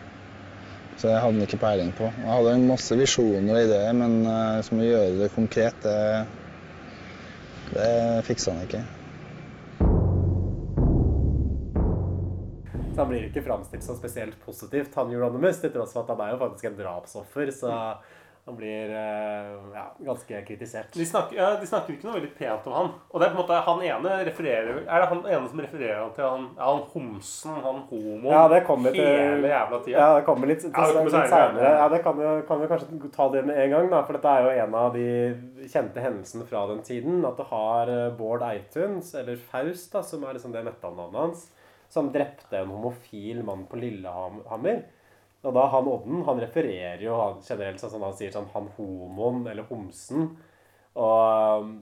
Så 0.99 1.09
jeg 1.11 1.19
hadde 1.19 1.39
han 1.39 1.47
ikke 1.47 1.61
peiling 1.63 1.95
på. 1.95 2.11
Jeg 2.11 2.27
hadde 2.31 2.57
masse 2.67 2.99
visjoner 2.99 3.55
og 3.55 3.63
ideer, 3.69 3.95
men 3.95 4.19
uh, 4.27 4.59
som 4.67 4.83
å 4.83 4.85
gjøre 4.85 5.15
det 5.23 5.31
konkret, 5.35 5.79
det, 5.87 5.95
det 7.71 7.89
fiksa 8.27 8.51
han 8.51 8.67
ikke. 8.67 8.83
Så 12.95 13.01
han 13.03 13.09
blir 13.11 13.25
ikke 13.27 13.43
framstilt 13.43 13.83
som 13.83 13.97
spesielt 13.99 14.37
positivt, 14.45 14.93
han 14.95 15.09
Euronymous, 15.11 15.59
til 15.59 15.73
tross 15.75 15.91
for 15.93 16.05
at 16.05 16.13
han 16.15 16.21
er 16.29 16.35
jo 16.37 16.43
faktisk 16.45 16.69
en 16.71 16.77
drapsoffer. 16.79 17.49
Så 17.51 17.71
han 18.45 18.53
blir 18.59 18.91
eh, 18.93 19.53
ja, 19.73 19.83
ganske 20.05 20.39
kritisert. 20.45 20.93
De 20.93 21.05
snakker, 21.09 21.35
ja, 21.35 21.47
de 21.59 21.65
snakker 21.67 21.95
ikke 21.95 22.05
noe 22.05 22.19
veldig 22.19 22.29
pent 22.37 22.67
om 22.69 22.75
han. 22.77 22.91
Og 23.09 23.19
det 23.19 23.25
er 23.27 23.31
på 23.33 23.39
en 23.39 23.41
måte 23.41 23.57
han 23.65 23.81
ene 23.87 24.11
refererer 24.27 24.83
Er 24.85 25.01
det 25.01 25.07
han 25.09 25.23
ene 25.25 25.49
som 25.49 25.63
refererer 25.65 26.11
til 26.13 26.27
han, 26.29 26.45
ja, 26.53 26.67
han 26.69 26.83
homsen, 26.93 27.55
han 27.65 27.79
homoen, 27.89 28.27
Ja, 28.29 28.43
det 28.53 28.59
kommer 28.67 28.93
til 28.93 29.01
hele 29.09 29.49
jævla 29.49 29.79
tida? 29.87 29.97
Ja, 29.97 30.11
det 30.19 30.27
kommer 30.29 30.51
litt, 30.53 30.61
Ja, 30.69 30.85
det 30.85 30.93
kommer 30.99 31.15
litt 31.17 31.33
senere. 31.33 31.73
Ja, 31.81 31.89
det 31.95 32.01
kan, 32.05 32.21
vi- 32.21 32.45
kan 32.51 32.61
vi 32.61 32.69
kanskje 32.75 33.11
ta 33.17 33.27
det 33.33 33.43
med 33.49 33.57
en 33.65 33.73
gang, 33.75 33.89
da. 33.95 34.03
For 34.05 34.19
dette 34.19 34.35
er 34.37 34.45
jo 34.45 34.55
en 34.67 34.77
av 34.85 34.93
de 34.93 35.09
kjente 35.73 36.05
hendelsene 36.05 36.45
fra 36.53 36.67
den 36.69 36.85
tiden. 36.85 37.25
At 37.25 37.41
du 37.41 37.43
har 37.49 37.89
eh, 37.97 38.07
Bård 38.21 38.45
Eitun, 38.45 39.01
eller 39.19 39.41
Faust, 39.49 39.89
da, 39.97 40.05
som 40.05 40.23
er 40.23 40.37
liksom 40.37 40.53
det 40.53 40.63
metalnavnet 40.69 41.17
hans, 41.25 41.47
som 41.89 42.11
drepte 42.13 42.59
en 42.59 42.73
homofil 42.73 43.43
mann 43.47 43.65
på 43.69 43.79
Lillehammer. 43.81 44.83
Og 45.45 45.53
da 45.53 45.67
han 45.69 45.87
Odden, 45.91 46.23
han 46.25 46.39
refererer 46.41 47.01
jo 47.05 47.17
han 47.19 47.41
generelt 47.45 47.81
sånn, 47.81 48.01
han 48.01 48.15
sier 48.17 48.33
sånn 48.33 48.49
han 48.55 48.71
homoen 48.77 49.43
eller 49.51 49.67
homsen. 49.69 50.31
Og 50.95 51.73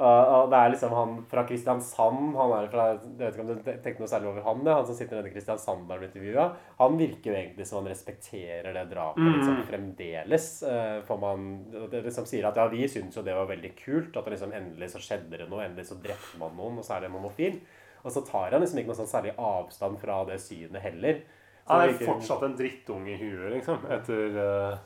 Og 0.00 0.46
det 0.48 0.56
er 0.56 0.70
liksom 0.72 0.92
han 0.96 1.10
fra 1.28 1.42
Kristiansand 1.44 2.36
han 2.38 2.52
er 2.56 2.68
fra, 2.72 2.84
Jeg 2.94 3.18
vet 3.18 3.34
ikke 3.34 3.42
om 3.44 3.50
du 3.50 3.66
tenkte 3.68 4.00
noe 4.00 4.08
særlig 4.08 4.30
over 4.30 4.46
han, 4.46 4.62
han 4.64 4.86
som 4.88 4.96
sitter 4.96 5.18
nede 5.18 5.28
i 5.28 5.34
Kristiansand 5.34 5.84
der 5.90 6.00
ble 6.00 6.08
intervjua. 6.08 6.46
Han 6.78 6.96
virker 6.96 7.28
jo 7.28 7.36
egentlig 7.36 7.66
som 7.68 7.82
han 7.82 7.90
respekterer 7.92 8.72
det 8.78 8.86
drapet 8.94 9.28
liksom, 9.28 9.58
fremdeles. 9.68 10.46
eh, 10.64 11.02
For 11.04 11.20
man 11.20 11.50
det 11.92 12.00
liksom 12.06 12.24
sier 12.30 12.48
at 12.48 12.56
ja, 12.56 12.64
vi 12.72 12.88
syns 12.88 13.18
jo 13.20 13.26
det 13.26 13.36
var 13.36 13.50
veldig 13.50 13.74
kult. 13.82 14.16
At 14.16 14.24
det 14.24 14.38
liksom 14.38 14.56
endelig 14.56 14.88
så 14.94 15.04
skjedde 15.04 15.36
det 15.36 15.50
noe. 15.52 15.66
Endelig 15.68 15.90
så 15.90 16.00
drepte 16.00 16.40
man 16.40 16.56
noen, 16.56 16.80
og 16.80 16.86
så 16.88 16.96
er 16.96 17.04
det 17.04 17.12
en 17.12 17.18
homofil. 17.20 17.60
Og 18.04 18.14
så 18.14 18.22
tar 18.26 18.54
han 18.54 18.62
liksom 18.64 18.80
ikke 18.80 18.92
noe 18.92 19.00
sånn 19.00 19.10
særlig 19.10 19.34
avstand 19.36 19.98
fra 20.00 20.22
det 20.28 20.38
synet 20.42 20.84
heller. 20.84 21.20
Så 21.64 21.72
Han 21.74 21.82
er 21.84 21.92
ikke... 21.94 22.06
fortsatt 22.08 22.46
en 22.46 22.56
drittunge 22.58 23.12
i 23.12 23.18
huet, 23.20 23.50
liksom. 23.58 23.84
Etter 23.96 24.38
uh, 24.38 24.78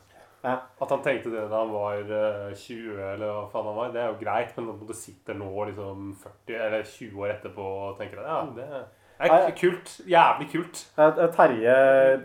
Ja. 0.45 0.59
at 0.81 0.91
han 0.93 1.01
tenkte 1.01 1.31
det 1.33 1.47
da 1.49 1.63
han 1.63 1.71
var 1.73 2.03
uh, 2.05 2.51
20, 2.53 2.99
eller 3.15 3.31
hva 3.31 3.47
faen 3.53 3.71
han 3.71 3.79
var. 3.79 3.95
Det 3.95 4.03
er 4.03 4.11
jo 4.11 4.19
greit, 4.19 4.51
men 4.57 4.69
når 4.69 4.83
du 4.91 4.93
sitter 4.93 5.39
nå 5.39 5.49
liksom 5.71 6.11
40 6.21 6.61
eller 6.67 6.85
20 6.91 7.23
år 7.23 7.33
etterpå 7.39 7.71
og 7.87 7.97
tenker 8.01 8.21
at 8.21 8.29
ja, 8.29 8.43
det 8.59 8.69
er 9.19 9.51
kult. 9.55 9.91
Jævlig 10.07 10.47
kult. 10.51 10.81
Eh, 10.97 11.05
eh, 11.07 11.29
Terje 11.35 11.75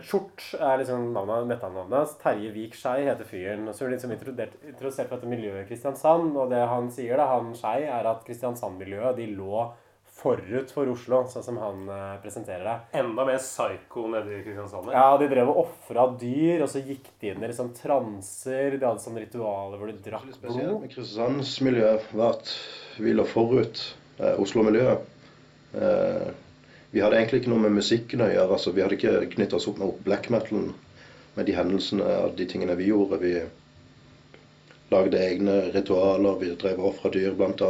Skjort 0.03 0.43
er 0.59 0.81
liksom 0.81 1.11
navnet, 1.15 1.61
hans. 1.61 2.17
Terje 2.19 2.51
Vik 2.51 2.75
Skei 2.75 3.05
heter 3.07 3.27
fyren. 3.27 3.69
Så 3.73 3.85
er 3.85 3.93
liksom 3.95 4.11
interessert 4.11 4.57
introdusert 4.67 5.07
for 5.07 5.15
dette 5.15 5.31
miljøet 5.31 5.63
i 5.63 5.69
Kristiansand. 5.69 6.35
Og 6.35 6.51
det 6.51 6.59
han 6.67 6.91
sier, 6.91 7.15
da, 7.17 7.29
han 7.31 7.53
Skei, 7.55 7.85
er 7.87 8.11
at 8.11 8.25
Kristiansand-miljøet 8.27 9.15
de 9.21 9.29
lå 9.37 9.69
forut 10.21 10.71
for 10.73 10.89
Oslo, 10.91 11.23
sånn 11.31 11.43
som 11.45 11.57
han 11.61 11.87
eh, 11.89 12.15
presenterer 12.23 12.63
det. 12.67 12.75
Enda 13.01 13.25
mer 13.27 13.39
psycho 13.41 14.03
nede 14.13 14.35
i 14.37 14.43
Kristiansand. 14.45 14.91
Ja, 14.93 15.07
de 15.17 15.29
drev 15.31 15.49
og 15.53 15.63
ofra 15.65 16.05
dyr, 16.21 16.61
og 16.65 16.69
så 16.69 16.83
gikk 16.85 17.09
de 17.21 17.31
inn 17.33 17.41
i 17.41 17.49
liksom 17.49 17.71
transer. 17.77 18.77
De 18.77 18.85
hadde 18.85 19.03
sånne 19.03 19.23
ritualer 19.25 19.81
hvor 19.81 19.89
de 19.91 19.97
drakk 20.05 20.27
Spesielt 20.35 20.67
blod. 20.69 20.83
med 20.85 20.93
Kristiansandsmiljøet 20.93 22.13
var 22.19 22.37
at 22.37 22.53
vi 23.01 23.15
lå 23.17 23.25
forut 23.31 23.81
eh, 24.19 24.35
Oslo-miljøet. 24.41 25.09
Eh, 25.73 26.29
vi 26.91 26.99
hadde 26.99 27.17
egentlig 27.21 27.41
ikke 27.41 27.51
noe 27.53 27.65
med 27.65 27.77
musikken 27.79 28.21
å 28.25 28.29
gjøre. 28.29 28.51
altså 28.57 28.73
Vi 28.75 28.83
hadde 28.83 28.97
ikke 28.99 29.25
knytta 29.37 29.57
oss 29.57 29.67
opp 29.71 29.77
med 29.79 29.99
black 30.05 30.29
metalen 30.33 30.73
med 31.37 31.47
de 31.47 31.53
hendelsene 31.55 32.03
og 32.25 32.33
de 32.35 32.45
tingene 32.51 32.75
vi 32.75 32.89
gjorde. 32.91 33.21
Vi 33.21 33.35
lagde 34.91 35.21
egne 35.23 35.53
ritualer, 35.71 36.35
vi 36.41 36.49
drev 36.59 36.81
og 36.81 36.89
ofra 36.91 37.11
dyr 37.13 37.31
bl.a. 37.39 37.69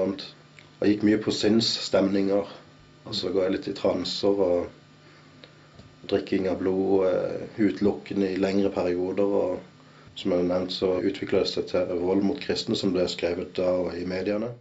Og 0.82 0.90
gikk 0.90 1.04
mye 1.06 1.22
på 1.22 1.34
sinnsstemninger. 1.36 2.54
Og 3.06 3.18
så 3.18 3.30
går 3.34 3.48
jeg 3.48 3.56
litt 3.56 3.68
i 3.70 3.78
transer 3.78 4.42
og 4.46 6.08
drikking 6.10 6.48
av 6.50 6.58
blod, 6.62 7.06
eh, 7.08 7.44
utelukkende 7.62 8.34
i 8.34 8.42
lengre 8.42 8.74
perioder. 8.74 9.36
og 9.42 9.60
som 10.16 10.32
jeg 10.32 10.42
har 10.42 10.48
nevnt, 10.48 10.74
så 10.76 11.00
utvikla 11.00 11.40
det 11.40 11.50
seg 11.52 11.70
til 11.72 12.02
vold 12.02 12.22
mot 12.26 12.40
kristne, 12.42 12.76
som 12.76 12.92
ble 12.94 13.06
skrevet 13.10 13.54
da 13.56 13.70
i 13.96 14.04
mediene. 14.06 14.52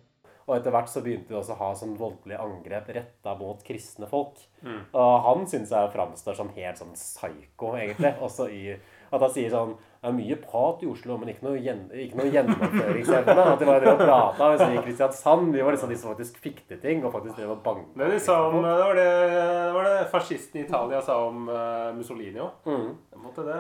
Og 0.47 0.57
etter 0.57 0.75
hvert 0.75 0.91
så 0.91 1.03
begynte 1.05 1.31
vi 1.31 1.39
også 1.39 1.55
å 1.55 1.61
ha 1.61 1.69
sånn 1.79 1.97
voldelige 1.99 2.41
angrep 2.43 2.89
retta 2.95 3.35
mot 3.39 3.61
kristne 3.67 4.09
folk. 4.11 4.41
Og 4.67 5.13
han 5.27 5.45
syns 5.51 5.71
jeg 5.71 5.93
framstår 5.93 6.39
som 6.39 6.51
helt 6.57 6.81
sånn 6.81 6.97
psyko, 6.97 7.75
egentlig. 7.79 8.15
Også 8.27 8.49
i 8.51 8.73
at 8.75 9.21
han 9.21 9.35
sier 9.35 9.53
sånn 9.55 9.77
Det 10.01 10.09
er 10.09 10.15
mye 10.17 10.37
prat 10.41 10.81
i 10.81 10.87
Oslo, 10.89 11.19
men 11.21 11.29
ikke 11.29 11.45
noe, 11.45 11.59
gjen, 11.61 11.81
ikke 11.93 12.17
noe 12.17 12.31
gjennomføringsevne. 12.33 13.35
At 13.43 13.61
de 13.61 13.67
bare 13.69 13.83
drev 13.83 13.99
og 13.99 14.01
prata. 14.01 14.47
Mens 14.55 14.63
i 14.65 14.85
Kristiansand 14.87 15.51
de 15.53 15.61
var 15.67 15.77
liksom 15.77 15.93
de 15.93 15.99
som 16.01 16.15
faktisk 16.15 16.39
fikk 16.41 16.63
til 16.71 16.81
ting, 16.81 17.03
og 17.05 17.13
faktisk 17.13 17.37
drev 17.37 17.53
og 17.53 17.61
banka. 17.67 17.85
Det, 18.01 18.09
de 18.15 18.21
sa 18.25 18.39
om, 18.47 18.57
det, 18.65 18.73
var 18.81 18.97
det, 18.97 19.05
det 19.29 19.75
var 19.77 19.89
det 19.91 19.99
fascisten 20.15 20.63
i 20.63 20.65
Italia 20.65 21.03
sa 21.05 21.19
om 21.27 21.51
uh, 21.53 21.91
Mussolini 21.99 22.41
òg. 22.41 22.65
Mm. 22.65 22.95
Det 23.37 23.59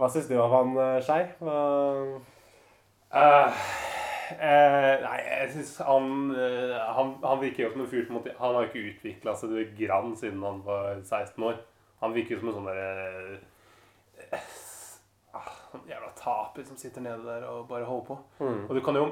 Hva 0.00 0.08
syns 0.14 0.30
du 0.30 0.38
om 0.40 0.54
han, 0.56 0.72
eh, 0.86 1.00
Skei? 1.04 1.20
Hva- 1.42 2.20
Uh, 3.12 3.52
eh, 4.32 5.02
nei, 5.02 5.16
jeg 5.20 5.50
syns 5.52 5.74
han, 5.84 6.30
eh, 6.32 6.78
han 6.96 7.10
Han 7.20 7.42
virker 7.42 7.66
jo 7.66 7.72
som 7.74 7.82
en 7.84 7.90
fyr 7.90 8.06
som 8.06 8.16
måtte, 8.16 8.32
Han 8.38 8.54
har 8.56 8.70
ikke 8.70 8.86
utvikla 8.88 9.34
seg 9.36 9.52
det 9.52 9.66
grann 9.76 10.14
siden 10.16 10.40
han 10.40 10.62
var 10.64 10.94
16 11.04 11.44
år. 11.44 11.58
Han 12.00 12.14
virker 12.16 12.38
jo 12.38 12.40
som 12.40 12.48
en 12.48 12.56
sånn 12.56 12.70
derre 12.70 13.36
eh, 14.32 14.48
sånn 15.72 15.88
Jævla 15.88 16.12
taper 16.18 16.64
som 16.68 16.78
sitter 16.80 17.04
nede 17.04 17.24
der 17.26 17.44
og 17.48 17.68
bare 17.70 17.88
holder 17.88 18.06
på. 18.12 18.18
Mm. 18.44 18.64
Og 18.68 18.74
du 18.76 18.80
kan 18.84 18.98
jo 19.00 19.06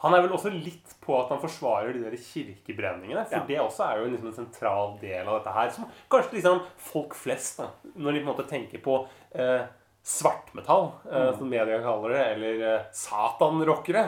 han 0.00 0.14
er 0.16 0.22
vel 0.24 0.32
også 0.32 0.48
litt 0.48 0.94
på 1.04 1.12
at 1.20 1.28
han 1.28 1.40
forsvarer 1.42 1.92
de 1.92 2.00
der 2.06 2.14
kirkebrenningene. 2.16 3.26
For 3.28 3.36
Ja. 3.36 3.44
det 3.44 3.58
også 3.60 3.84
er 3.84 3.98
jo 4.00 4.06
liksom 4.08 4.28
en 4.30 4.38
sentral 4.38 4.94
del 4.98 5.28
av 5.28 5.42
dette 5.42 5.52
her. 5.52 5.68
Som 5.70 5.90
kanskje 6.08 6.38
liksom 6.38 6.62
folk 6.78 7.14
flest, 7.14 7.58
da, 7.60 7.66
når 7.96 8.12
de 8.16 8.22
på 8.22 8.30
en 8.30 8.32
måte 8.32 8.48
tenker 8.48 8.80
på 8.80 8.94
eh, 9.34 9.66
svartmetall, 10.02 10.92
eh, 11.04 11.36
som 11.36 11.50
media 11.50 11.82
kaller 11.84 12.14
det, 12.16 12.24
eller 12.32 12.64
eh, 12.78 12.86
satanrockere, 12.96 14.06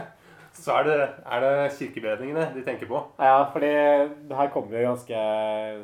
så 0.53 0.75
er 0.79 0.85
det, 0.89 0.97
er 1.25 1.41
det 1.45 1.73
kirkebedringene 1.79 2.49
de 2.55 2.63
tenker 2.67 2.87
på. 2.91 2.99
Ja, 3.19 3.39
fordi 3.53 3.71
det 4.29 4.37
her 4.37 4.51
kommer 4.53 4.77
jo 4.79 4.91
ganske 4.91 5.23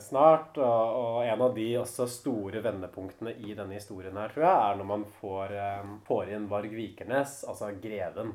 snart, 0.05 0.59
og, 0.61 0.99
og 0.99 1.23
en 1.25 1.45
av 1.47 1.55
de 1.57 1.69
også 1.81 2.07
store 2.11 2.61
vendepunktene 2.65 3.33
i 3.39 3.55
denne 3.59 3.79
historien 3.79 4.17
her, 4.21 4.29
tror 4.35 4.45
jeg, 4.45 4.59
er 4.69 4.77
når 4.81 4.91
man 4.91 5.07
får, 5.21 5.55
eh, 5.57 5.95
får 6.09 6.35
inn 6.37 6.51
Varg 6.51 6.75
Vikernes, 6.77 7.41
altså 7.49 7.73
greven. 7.83 8.35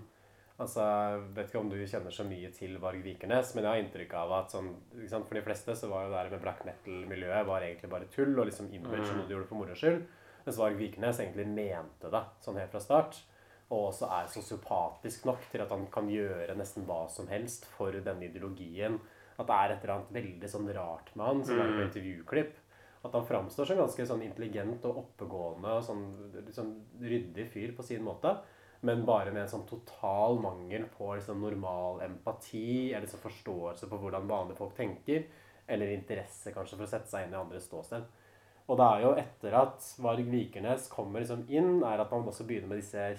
Altså, 0.61 0.83
jeg 0.85 1.21
vet 1.35 1.47
ikke 1.49 1.59
om 1.63 1.69
du 1.71 1.79
kjenner 1.89 2.13
så 2.13 2.23
mye 2.29 2.49
til 2.53 2.75
Varg 2.81 3.01
Vikernes, 3.03 3.53
men 3.55 3.65
jeg 3.65 3.71
har 3.71 3.81
inntrykk 3.83 4.13
av 4.21 4.33
at 4.37 4.51
sånn, 4.53 4.73
for 5.25 5.33
de 5.37 5.41
fleste 5.45 5.75
så 5.75 5.89
var 5.89 6.05
jo 6.05 6.13
det 6.13 6.31
med 6.35 6.43
black 6.43 6.61
metal-miljøet 6.67 7.47
var 7.49 7.65
egentlig 7.65 7.89
bare 7.89 8.09
tull 8.13 8.37
og 8.37 8.45
liksom 8.49 8.69
image 8.71 9.09
Mm. 9.09 9.17
noe 9.17 9.27
de 9.27 9.33
gjorde 9.33 9.49
for 9.49 9.57
moro 9.57 9.73
skyld. 9.75 10.03
Mens 10.45 10.59
Varg 10.59 10.77
Vikernes 10.77 11.19
egentlig 11.23 11.47
mente 11.47 12.11
det 12.11 12.21
sånn 12.43 12.59
helt 12.59 12.71
fra 12.71 12.79
start. 12.83 13.21
Og 13.73 13.87
også 13.89 14.09
er 14.13 14.29
sosiopatisk 14.29 15.25
nok 15.25 15.45
til 15.49 15.63
at 15.63 15.71
han 15.73 15.87
kan 15.93 16.09
gjøre 16.11 16.53
nesten 16.59 16.85
hva 16.85 17.07
som 17.09 17.29
helst 17.31 17.65
for 17.73 17.95
denne 18.05 18.27
ideologien. 18.27 18.99
At 19.39 19.47
det 19.49 19.55
er 19.55 19.73
et 19.73 19.85
eller 19.85 19.95
annet 19.95 20.11
veldig 20.13 20.49
sånn 20.51 20.67
rart 20.75 21.09
med 21.17 21.25
han, 21.25 21.43
som 21.43 21.59
er 21.59 21.71
på 21.71 21.79
Mm. 21.79 21.87
intervjuklipp. 21.87 22.57
At 23.03 23.11
han 23.17 23.25
framstår 23.25 23.67
som 23.67 23.77
ganske 23.77 24.05
sånn 24.07 24.21
intelligent 24.23 24.85
og 24.85 24.99
oppegående 25.01 25.71
og 25.73 25.83
sånn 25.83 26.03
liksom 26.45 26.69
ryddig 27.01 27.49
fyr 27.51 27.73
på 27.75 27.83
sin 27.83 28.03
måte. 28.03 28.37
Men 28.83 29.05
bare 29.05 29.31
med 29.31 29.43
en 29.43 29.47
sånn 29.47 29.67
total 29.67 30.39
mangel 30.39 30.85
på 30.85 31.15
liksom 31.15 31.41
normal 31.41 32.01
empati 32.01 32.91
eller 32.93 33.07
liksom 33.07 33.19
forståelse 33.23 33.89
på 33.89 33.99
hvordan 33.99 34.27
vanlige 34.27 34.57
folk 34.57 34.75
tenker. 34.75 35.25
Eller 35.67 35.93
interesse 35.95 36.51
kanskje 36.53 36.77
for 36.77 36.83
å 36.83 36.91
sette 36.91 37.07
seg 37.09 37.25
inn 37.25 37.33
i 37.33 37.39
andres 37.39 37.65
ståsted. 37.69 38.03
Og 38.67 38.77
det 38.77 38.85
er 38.85 39.01
jo 39.01 39.13
etter 39.19 39.55
at 39.59 39.95
Varg 39.99 40.27
Vikernes 40.31 40.87
kommer 40.91 41.19
liksom 41.23 41.45
inn, 41.49 41.83
er 41.83 41.99
at 41.99 42.11
man 42.11 42.27
også 42.27 42.45
begynner 42.47 42.67
med 42.67 42.79
disse 42.79 43.09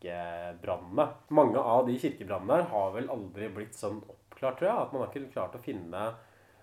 kirkebrannene. 0.00 1.08
Mange 1.30 1.58
av 1.58 1.86
de 1.88 1.98
kirkebrannene 2.00 2.62
har 2.70 2.94
vel 2.96 3.08
aldri 3.12 3.48
blitt 3.54 3.74
sånn 3.78 4.02
oppklart, 4.04 4.58
tror 4.60 4.70
jeg. 4.70 4.78
At 4.86 4.92
man 4.94 5.02
har 5.06 5.12
ikke 5.12 5.32
klart 5.34 5.54
å 5.58 5.62
finne 5.62 6.08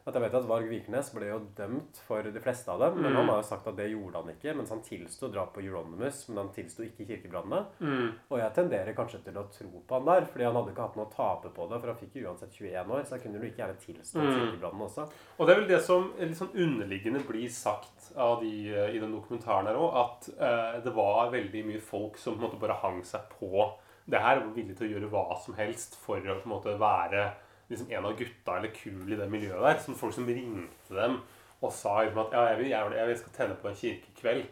at 0.05 0.17
jeg 0.17 0.19
vet 0.25 0.33
at 0.35 0.43
Varg 0.49 0.65
Vikernes 0.67 1.13
ble 1.15 1.29
jo 1.29 1.37
dømt 1.55 1.95
for 2.03 2.25
de 2.27 2.39
fleste 2.43 2.67
av 2.67 2.81
dem, 2.81 2.97
men 3.01 3.13
Mm. 3.13 3.15
han 3.21 3.29
har 3.29 3.37
jo 3.39 3.47
sagt 3.47 3.67
at 3.67 3.77
det 3.77 3.85
gjorde 3.89 4.19
han 4.19 4.33
ikke. 4.35 4.53
Mens 4.57 4.69
han 4.69 4.81
tilsto 4.83 5.29
drap 5.31 5.53
på 5.53 5.61
Euronymous, 5.63 6.27
men 6.27 6.37
han 6.43 6.49
tilsto 6.51 6.83
ikke 6.83 7.07
kirkebrannene. 7.07 7.61
Mm. 7.79 8.09
Og 8.29 8.37
jeg 8.37 8.53
tenderer 8.53 8.93
kanskje 8.97 9.23
til 9.23 9.33
å 9.39 9.45
tro 9.49 9.69
på 9.87 9.95
han 9.95 10.03
der, 10.03 10.25
fordi 10.27 10.43
han 10.43 10.55
hadde 10.55 10.73
ikke 10.75 10.81
hatt 10.89 10.97
noe 10.97 11.05
å 11.07 11.15
tape 11.15 11.53
på 11.55 11.69
det, 11.69 11.79
for 11.79 11.87
han 11.87 11.95
fikk 11.95 12.15
jo 12.19 12.27
uansett 12.27 12.51
21 12.51 12.91
år, 12.91 13.01
så 13.05 13.09
da 13.15 13.17
kunne 13.23 13.35
jo 13.39 13.43
like 13.47 13.55
gjerne 13.63 13.79
tilstå 13.79 14.19
Mm. 14.19 14.35
kirkebrannene 14.35 14.83
også. 14.89 15.09
Og 15.39 15.47
det 15.47 15.55
er 15.55 15.59
vel 15.61 15.69
det 15.69 15.81
som 15.81 16.11
litt 16.19 16.35
sånn 16.37 16.51
underliggende 16.53 17.23
blir 17.25 17.47
sagt 17.49 17.92
av 18.15 18.41
de 18.43 18.51
eh, 18.71 18.95
i 18.95 19.01
den 19.01 19.13
dokumentaren 19.15 19.69
her 19.69 19.79
òg, 19.79 19.95
at 20.03 20.29
eh, 20.33 20.79
det 20.85 20.93
var 20.95 21.31
veldig 21.33 21.63
mye 21.69 21.81
folk 21.83 22.19
som 22.21 22.37
på 22.37 22.43
en 22.43 22.47
måte 22.47 22.61
bare 22.61 22.79
hang 22.83 23.01
seg 23.07 23.25
på 23.39 23.67
det 24.05 24.19
her 24.19 24.39
og 24.39 24.49
var 24.49 24.57
villige 24.57 24.79
til 24.79 24.89
å 24.89 24.93
gjøre 24.95 25.11
hva 25.13 25.25
som 25.43 25.55
helst 25.57 25.95
for 25.99 26.19
å 26.19 26.39
på 26.41 26.49
en 26.49 26.53
måte 26.53 26.75
være 26.79 27.29
liksom 27.69 27.91
en 27.93 28.09
av 28.09 28.17
gutta 28.19 28.57
eller 28.57 28.73
kul 28.75 29.13
i 29.13 29.19
det 29.19 29.29
miljøet 29.31 29.63
der. 29.63 29.79
Som 29.83 29.97
folk 29.99 30.15
som 30.15 30.27
ringte 30.27 30.97
dem 30.97 31.21
og 31.63 31.71
sa 31.71 32.01
liksom 32.01 32.25
at 32.25 32.35
ja, 32.35 32.43
jeg, 32.51 32.59
vil, 32.59 32.73
jeg, 32.73 33.07
jeg 33.13 33.21
skal 33.21 33.37
tenne 33.37 33.57
på 33.59 33.69
en 33.69 33.79
kirkekveld. 33.79 34.43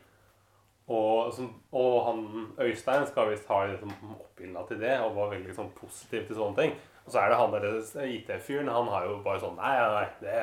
Og, 0.91 1.33
som, 1.35 1.51
og 1.77 1.97
han 2.07 2.23
Øystein 2.59 3.05
skal 3.07 3.29
visst 3.31 3.47
ha 3.51 3.61
liksom, 3.69 3.91
oppildna 4.17 4.63
til 4.67 4.79
det 4.81 4.95
og 5.03 5.15
var 5.15 5.29
veldig 5.35 5.53
sånn, 5.55 5.69
positiv 5.77 6.25
til 6.27 6.39
sånne 6.39 6.57
ting. 6.57 6.73
Og 7.05 7.13
så 7.13 7.21
er 7.21 7.31
det 7.31 7.37
han 7.39 7.53
der 7.55 8.05
IT-fyren. 8.05 8.69
Han 8.69 8.89
har 8.93 9.07
jo 9.07 9.15
bare 9.25 9.41
sånn 9.41 9.57
Nei, 9.57 9.73
nei, 9.95 10.05
det, 10.21 10.35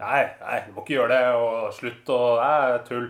nei, 0.00 0.22
nei, 0.40 0.58
du 0.66 0.72
må 0.74 0.82
ikke 0.82 0.96
gjøre 0.98 1.14
det. 1.14 1.36
Og 1.38 1.68
slutt. 1.76 2.10
Og 2.14 2.40
nei, 2.42 2.80
tull. 2.88 3.08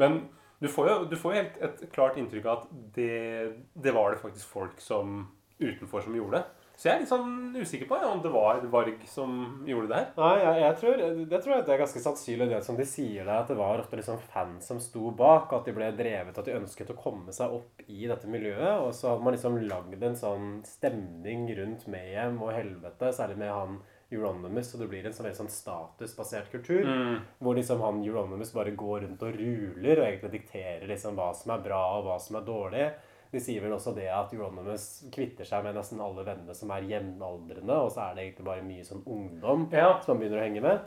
Men 0.00 0.18
du 0.62 0.68
får 0.72 0.90
jo, 0.90 0.98
du 1.10 1.16
får 1.20 1.32
jo 1.32 1.40
helt 1.42 1.56
et 1.68 1.86
klart 1.92 2.18
inntrykk 2.20 2.46
av 2.48 2.62
at 2.62 2.76
det, 2.96 3.56
det 3.76 3.94
var 3.94 4.12
det 4.12 4.22
faktisk 4.22 4.48
folk 4.52 4.80
som 4.82 5.18
utenfor 5.60 6.04
som 6.04 6.16
gjorde. 6.16 6.42
Så 6.76 6.90
jeg 6.90 6.92
er 6.92 7.00
litt 7.00 7.08
sånn 7.08 7.54
usikker 7.56 7.88
på 7.88 7.96
om 8.04 8.18
det 8.20 8.30
var 8.34 8.60
Varg 8.68 9.04
som 9.08 9.64
gjorde 9.64 9.88
det 9.88 9.96
her. 9.96 10.08
Nei, 10.18 10.34
jeg, 10.42 10.60
jeg 10.60 10.76
tror, 10.82 11.04
det 11.30 11.38
tror 11.40 11.54
jeg 11.54 11.64
det 11.64 11.72
er 11.74 11.80
ganske 11.80 12.02
sannsynlig 12.04 12.48
det 12.50 12.58
som 12.66 12.76
de 12.76 12.84
sier 12.84 13.24
der, 13.24 13.38
at 13.40 13.48
det 13.48 13.56
var 13.56 13.80
ofte 13.80 13.96
liksom 13.96 14.18
fans 14.34 14.68
som 14.68 14.78
sto 14.84 15.08
bak, 15.16 15.54
at 15.56 15.64
de 15.64 15.72
ble 15.72 15.88
drevet, 15.96 16.36
at 16.36 16.44
de 16.44 16.58
ønsket 16.58 16.92
å 16.92 16.98
komme 17.00 17.32
seg 17.32 17.56
opp 17.56 17.80
i 17.88 18.04
dette 18.10 18.28
miljøet, 18.28 18.82
og 18.84 18.92
så 18.92 19.14
hadde 19.14 19.24
man 19.24 19.32
liksom 19.38 19.56
lagd 19.72 20.04
en 20.04 20.20
sånn 20.20 20.48
stemning 20.68 21.48
rundt 21.56 21.88
Mayhem 21.88 22.42
og 22.44 22.52
helvete, 22.52 23.08
særlig 23.16 23.40
med 23.40 23.54
han 23.56 23.78
Euronymous, 24.12 24.68
og 24.76 24.84
det 24.84 24.90
blir 24.92 25.06
en 25.08 25.16
sånn 25.16 25.26
veldig 25.26 25.40
sånn 25.40 25.50
statusbasert 25.50 26.52
kultur, 26.52 26.84
Mm. 26.86 27.16
hvor 27.40 27.56
liksom 27.56 27.80
han 27.82 28.04
Euronymous 28.04 28.52
bare 28.54 28.70
går 28.76 29.00
rundt 29.02 29.22
og 29.22 29.34
ruler, 29.34 29.98
og 29.98 30.06
egentlig 30.06 30.30
dikterer 30.36 30.86
liksom 30.86 31.16
hva 31.16 31.32
som 31.34 31.50
er 31.56 31.64
bra 31.64 31.80
og 31.98 32.04
hva 32.04 32.20
som 32.20 32.36
er 32.36 32.44
dårlig. 32.46 32.92
De 33.36 33.40
sier 33.44 33.60
vel 33.60 33.74
også 33.76 33.92
det 33.92 34.06
at 34.08 34.30
Euronymous 34.32 34.84
kvitter 35.12 35.44
seg 35.44 35.64
med 35.66 35.76
nesten 35.76 36.00
alle 36.00 36.22
vennene 36.24 36.54
som 36.56 36.70
er 36.72 36.86
jevnaldrende, 36.88 37.74
og 37.76 37.90
så 37.92 38.06
er 38.06 38.14
det 38.16 38.22
egentlig 38.24 38.46
bare 38.48 38.64
mye 38.64 38.84
sånn 38.86 39.02
ungdom 39.04 39.66
Ja. 39.74 40.00
som 40.00 40.14
man 40.14 40.22
begynner 40.22 40.40
å 40.40 40.46
henge 40.46 40.62
med. 40.64 40.80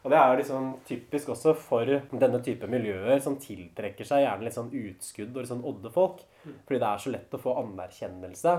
Og 0.00 0.08
det 0.10 0.16
er 0.16 0.38
liksom 0.38 0.68
typisk 0.88 1.28
også 1.34 1.52
for 1.60 1.84
denne 1.84 2.40
type 2.40 2.64
miljøer 2.72 3.20
som 3.20 3.36
tiltrekker 3.36 4.08
seg 4.08 4.24
gjerne 4.24 4.46
litt 4.46 4.56
sånn 4.56 4.72
utskudd 4.72 5.34
og 5.34 5.42
litt 5.42 5.50
sånn 5.50 5.66
oddefolk. 5.68 6.22
Fordi 6.64 6.78
det 6.80 6.88
er 6.88 7.02
så 7.04 7.12
lett 7.12 7.36
å 7.36 7.42
få 7.42 7.58
anerkjennelse 7.60 8.54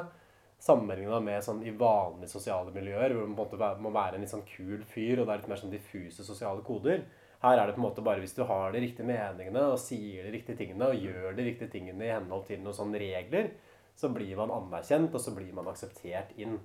sammenlignet 0.61 1.23
med 1.25 1.41
sånn 1.41 1.63
i 1.65 1.73
vanlige 1.73 2.29
sosiale 2.29 2.69
miljøer, 2.75 3.15
hvor 3.15 3.25
man 3.25 3.35
på 3.39 3.47
en 3.47 3.57
måte 3.57 3.81
må 3.81 3.91
være 3.95 4.19
en 4.19 4.21
litt 4.21 4.29
sånn 4.35 4.45
kul 4.45 4.83
fyr, 4.85 5.17
og 5.19 5.25
det 5.25 5.33
er 5.33 5.41
litt 5.41 5.49
mer 5.49 5.61
sånn 5.63 5.73
diffuse 5.73 6.25
sosiale 6.27 6.61
koder. 6.61 7.01
Her 7.41 7.57
er 7.57 7.65
det 7.67 7.75
på 7.75 7.81
en 7.81 7.87
måte 7.89 8.03
bare 8.05 8.19
hvis 8.21 8.35
du 8.37 8.43
har 8.45 8.71
de 8.71 8.79
riktige 8.83 9.05
meningene 9.07 9.63
og 9.73 9.79
sier 9.81 10.23
de 10.27 10.31
riktige 10.37 10.57
tingene 10.59 10.91
og 10.91 10.99
gjør 11.01 11.35
de 11.35 11.43
riktige 11.47 11.71
tingene 11.73 12.05
i 12.05 12.11
henhold 12.13 12.45
til 12.47 12.59
noen 12.61 12.77
sånne 12.77 12.99
regler, 13.01 13.49
så 13.97 14.09
blir 14.13 14.35
man 14.37 14.49
anerkjent, 14.51 15.13
og 15.13 15.19
så 15.21 15.33
blir 15.35 15.51
man 15.53 15.65
akseptert 15.67 16.31
inn. 16.37 16.59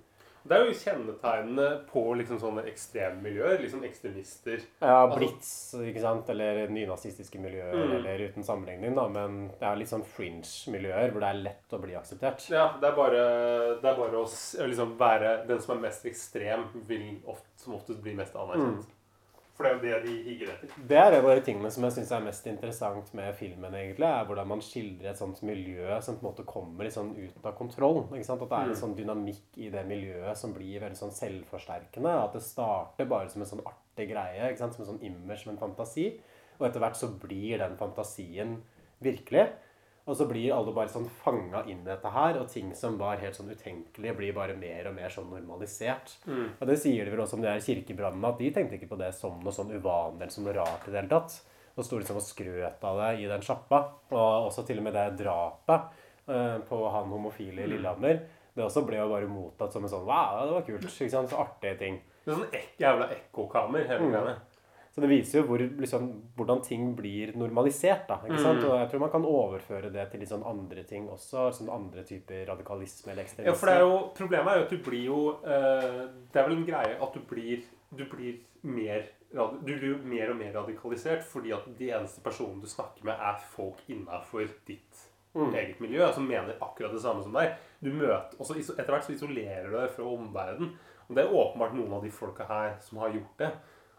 Det 0.46 0.54
er 0.54 0.68
jo 0.68 0.74
kjennetegnene 0.78 1.64
på 1.90 2.02
liksom 2.20 2.38
sånne 2.38 2.62
ekstremmiljøer. 2.70 3.58
Liksom 3.64 3.82
ekstremister. 3.82 4.60
Ja, 4.80 5.00
Altså- 5.08 5.18
Blitz, 5.18 5.74
ikke 5.74 6.00
sant? 6.00 6.28
Eller 6.30 6.68
nynazistiske 6.68 7.40
miljøer, 7.42 7.74
Mm. 7.74 7.96
eller 7.96 8.28
uten 8.28 8.44
sammenligning, 8.44 8.94
da. 8.94 9.08
Men 9.08 9.48
det 9.48 9.62
er 9.62 9.74
litt 9.76 9.88
sånn 9.88 10.04
fringe-miljøer 10.04 11.10
hvor 11.10 11.20
det 11.20 11.30
er 11.34 11.42
lett 11.42 11.68
å 11.72 11.80
bli 11.82 11.94
akseptert. 11.94 12.48
Ja, 12.50 12.76
det 12.80 12.84
er 12.92 12.94
bare, 12.94 13.80
det 13.82 13.84
er 13.90 13.96
bare 13.96 14.12
å 14.22 14.26
liksom 14.68 14.96
være 14.96 15.46
Den 15.48 15.60
som 15.60 15.76
er 15.78 15.88
mest 15.88 16.04
ekstrem, 16.04 16.64
vil 16.86 17.20
ofte, 17.26 17.46
som 17.56 17.74
oftest 17.74 18.00
bli 18.02 18.14
mest 18.14 18.34
anerkjent. 18.34 18.86
Mm. 18.86 18.86
For 19.56 19.64
det 19.64 19.70
er 19.70 19.76
jo 19.76 19.80
det 19.80 19.98
de 20.04 20.14
higger 20.26 20.50
etter. 20.52 20.68
Det 20.88 20.96
er 21.00 21.14
en 21.16 21.24
av 21.24 21.30
de 21.38 21.40
tingene 21.46 21.70
som 21.72 21.84
jeg 21.86 21.92
syns 21.94 22.10
er 22.12 22.20
mest 22.26 22.46
interessant 22.46 23.14
med 23.16 23.34
filmen, 23.38 23.72
egentlig, 23.72 24.04
er 24.04 24.26
hvordan 24.28 24.46
man 24.50 24.60
skildrer 24.60 25.10
et 25.14 25.16
sånt 25.18 25.40
miljø 25.42 25.96
som 26.04 26.18
på 26.18 26.26
en 26.26 26.28
måte 26.28 26.44
kommer 26.44 26.84
litt 26.84 26.92
sånn 26.92 27.14
ut 27.16 27.46
av 27.46 27.54
kontroll. 27.56 28.02
ikke 28.12 28.24
sant? 28.28 28.42
At 28.42 28.50
det 28.50 28.58
er 28.58 28.62
en 28.68 28.74
Mm. 28.74 28.80
sånn 28.82 28.96
dynamikk 28.98 29.56
i 29.56 29.70
det 29.70 29.86
miljøet 29.88 30.36
som 30.36 30.52
blir 30.52 30.80
veldig 30.80 30.96
sånn 31.00 31.16
selvforsterkende. 31.16 32.12
At 32.24 32.32
det 32.34 32.42
starter 32.42 33.06
bare 33.08 33.30
som 33.30 33.42
en 33.42 33.48
sånn 33.48 33.64
artig 33.64 34.10
greie, 34.10 34.50
ikke 34.50 34.58
sant? 34.58 34.74
som 34.74 34.84
en 34.84 34.90
sånn 34.98 35.02
image, 35.04 35.42
som 35.44 35.52
en 35.56 35.58
fantasi. 35.58 36.20
Og 36.60 36.66
etter 36.68 36.80
hvert 36.80 36.96
så 36.96 37.08
blir 37.18 37.58
den 37.58 37.76
fantasien 37.76 38.62
virkelig. 39.02 39.48
Og 40.06 40.14
så 40.16 40.26
blir 40.30 40.52
alle 40.54 40.70
bare 40.72 40.88
sånn 40.92 41.08
fanga 41.24 41.64
inn 41.66 41.80
i 41.82 41.88
dette 41.88 42.10
her, 42.14 42.36
og 42.38 42.46
ting 42.52 42.68
som 42.78 42.94
var 43.00 43.16
helt 43.18 43.34
sånn 43.34 43.50
utenkelige, 43.50 44.14
blir 44.16 44.32
bare 44.36 44.54
mer 44.56 44.86
og 44.86 44.94
mer 44.94 45.10
sånn 45.10 45.26
normalisert. 45.32 46.12
Mm. 46.26 46.44
Og 46.60 46.66
det 46.70 46.76
sier 46.78 47.04
de 47.04 47.10
vel 47.10 47.24
også 47.24 47.34
om 47.34 47.42
de 47.42 47.50
her 47.50 47.58
kirkebrannene, 47.64 48.28
at 48.30 48.38
de 48.38 48.50
tenkte 48.54 48.78
ikke 48.78 48.88
på 48.92 48.98
det 49.00 49.12
som 49.18 49.40
noe 49.42 49.52
sånn 49.52 49.72
uvanlig 49.74 50.22
eller 50.22 50.30
som 50.36 50.44
noe 50.46 50.54
rart 50.54 50.86
i 50.86 50.92
det 50.94 51.00
hele 51.00 51.10
tatt. 51.10 51.40
Og 51.76 51.84
sto 51.84 51.98
liksom 51.98 52.16
og 52.16 52.24
skrøt 52.24 52.84
av 52.88 53.00
det 53.02 53.10
i 53.20 53.26
den 53.28 53.42
sjappa. 53.44 53.82
Og 54.14 54.46
også 54.48 54.62
til 54.64 54.78
og 54.78 54.86
med 54.86 54.94
det 54.96 55.08
drapet 55.24 55.90
eh, 56.30 56.58
på 56.70 56.78
han 56.94 57.10
homofile 57.12 57.64
i 57.64 57.66
Mm. 57.66 57.72
Lillehammer. 57.74 58.22
Det 58.56 58.64
også 58.64 58.86
ble 58.86 58.96
jo 58.96 59.08
bare 59.10 59.26
mottatt 59.28 59.72
som 59.74 59.84
en 59.84 59.90
sånn 59.90 60.06
Wow, 60.06 60.46
det 60.46 60.54
var 60.54 60.62
kult. 60.70 60.86
ikke 60.88 61.10
sant? 61.12 61.28
Så 61.28 61.36
artige 61.42 61.78
ting. 61.82 61.98
Det 62.24 62.32
er 62.32 62.38
sånn 62.38 62.54
ek 62.54 62.78
jævla 62.80 63.10
ekkokammer, 63.12 63.84
hele 63.90 64.06
Mm. 64.06 64.36
Så 64.96 65.02
det 65.04 65.10
viser 65.10 65.42
jo 65.42 65.46
hvor, 65.50 65.60
liksom, 65.60 66.06
hvordan 66.38 66.62
ting 66.64 66.86
blir 66.96 67.34
normalisert. 67.36 68.06
da, 68.08 68.16
ikke 68.24 68.38
sant? 68.40 68.62
Mm. 68.62 68.68
Og 68.70 68.78
jeg 68.80 68.88
tror 68.90 69.02
man 69.02 69.10
kan 69.12 69.26
overføre 69.28 69.90
det 69.92 70.06
til 70.10 70.22
litt 70.24 70.30
sånn 70.30 70.46
andre 70.48 70.84
ting 70.88 71.10
også. 71.12 71.50
sånn 71.52 71.68
Andre 71.68 72.02
typer 72.08 72.46
radikalisme 72.48 73.12
eller 73.12 73.26
ekstremisme. 73.26 73.52
Ja, 73.52 73.58
for 73.60 73.68
det 73.68 73.74
er 73.76 73.84
jo, 73.84 73.98
Problemet 74.16 74.48
er 74.54 74.56
jo 74.62 74.64
at 74.64 74.72
du 74.72 74.78
blir 74.86 75.04
jo 75.04 75.18
eh, 75.44 75.98
Det 76.32 76.40
er 76.40 76.48
vel 76.48 76.56
en 76.56 76.64
greie 76.70 76.94
at 76.96 77.12
du 77.12 77.20
blir, 77.28 77.66
du 77.92 78.04
blir 78.08 78.40
mer 78.62 79.04
du 79.36 79.74
blir 79.76 79.90
jo 79.90 79.98
mer 80.06 80.30
og 80.32 80.38
mer 80.38 80.54
radikalisert 80.54 81.26
fordi 81.28 81.52
at 81.52 81.66
de 81.76 81.90
eneste 81.92 82.22
personene 82.24 82.62
du 82.62 82.70
snakker 82.70 83.04
med, 83.04 83.20
er 83.20 83.42
folk 83.52 83.82
innafor 83.92 84.48
ditt 84.64 85.04
Mm. 85.36 85.52
eget 85.52 85.80
miljø, 85.80 86.12
som 86.14 86.24
mener 86.24 86.56
akkurat 86.64 86.92
det 86.92 87.02
samme 87.02 87.22
som 87.22 87.34
deg. 87.36 87.50
Du 87.84 87.90
møter, 87.92 88.38
og 88.40 88.56
Etter 88.56 88.88
hvert 88.88 89.04
så 89.04 89.12
isolerer 89.12 89.66
du 89.68 89.76
deg 89.76 89.90
fra 89.92 90.04
omverdenen. 90.08 90.70
Og 91.10 91.14
det 91.14 91.24
er 91.26 91.34
åpenbart 91.36 91.74
noen 91.76 91.92
av 91.92 92.02
de 92.02 92.10
folka 92.10 92.46
her 92.48 92.78
som 92.80 93.02
har 93.02 93.12
gjort 93.12 93.36
det. 93.42 93.50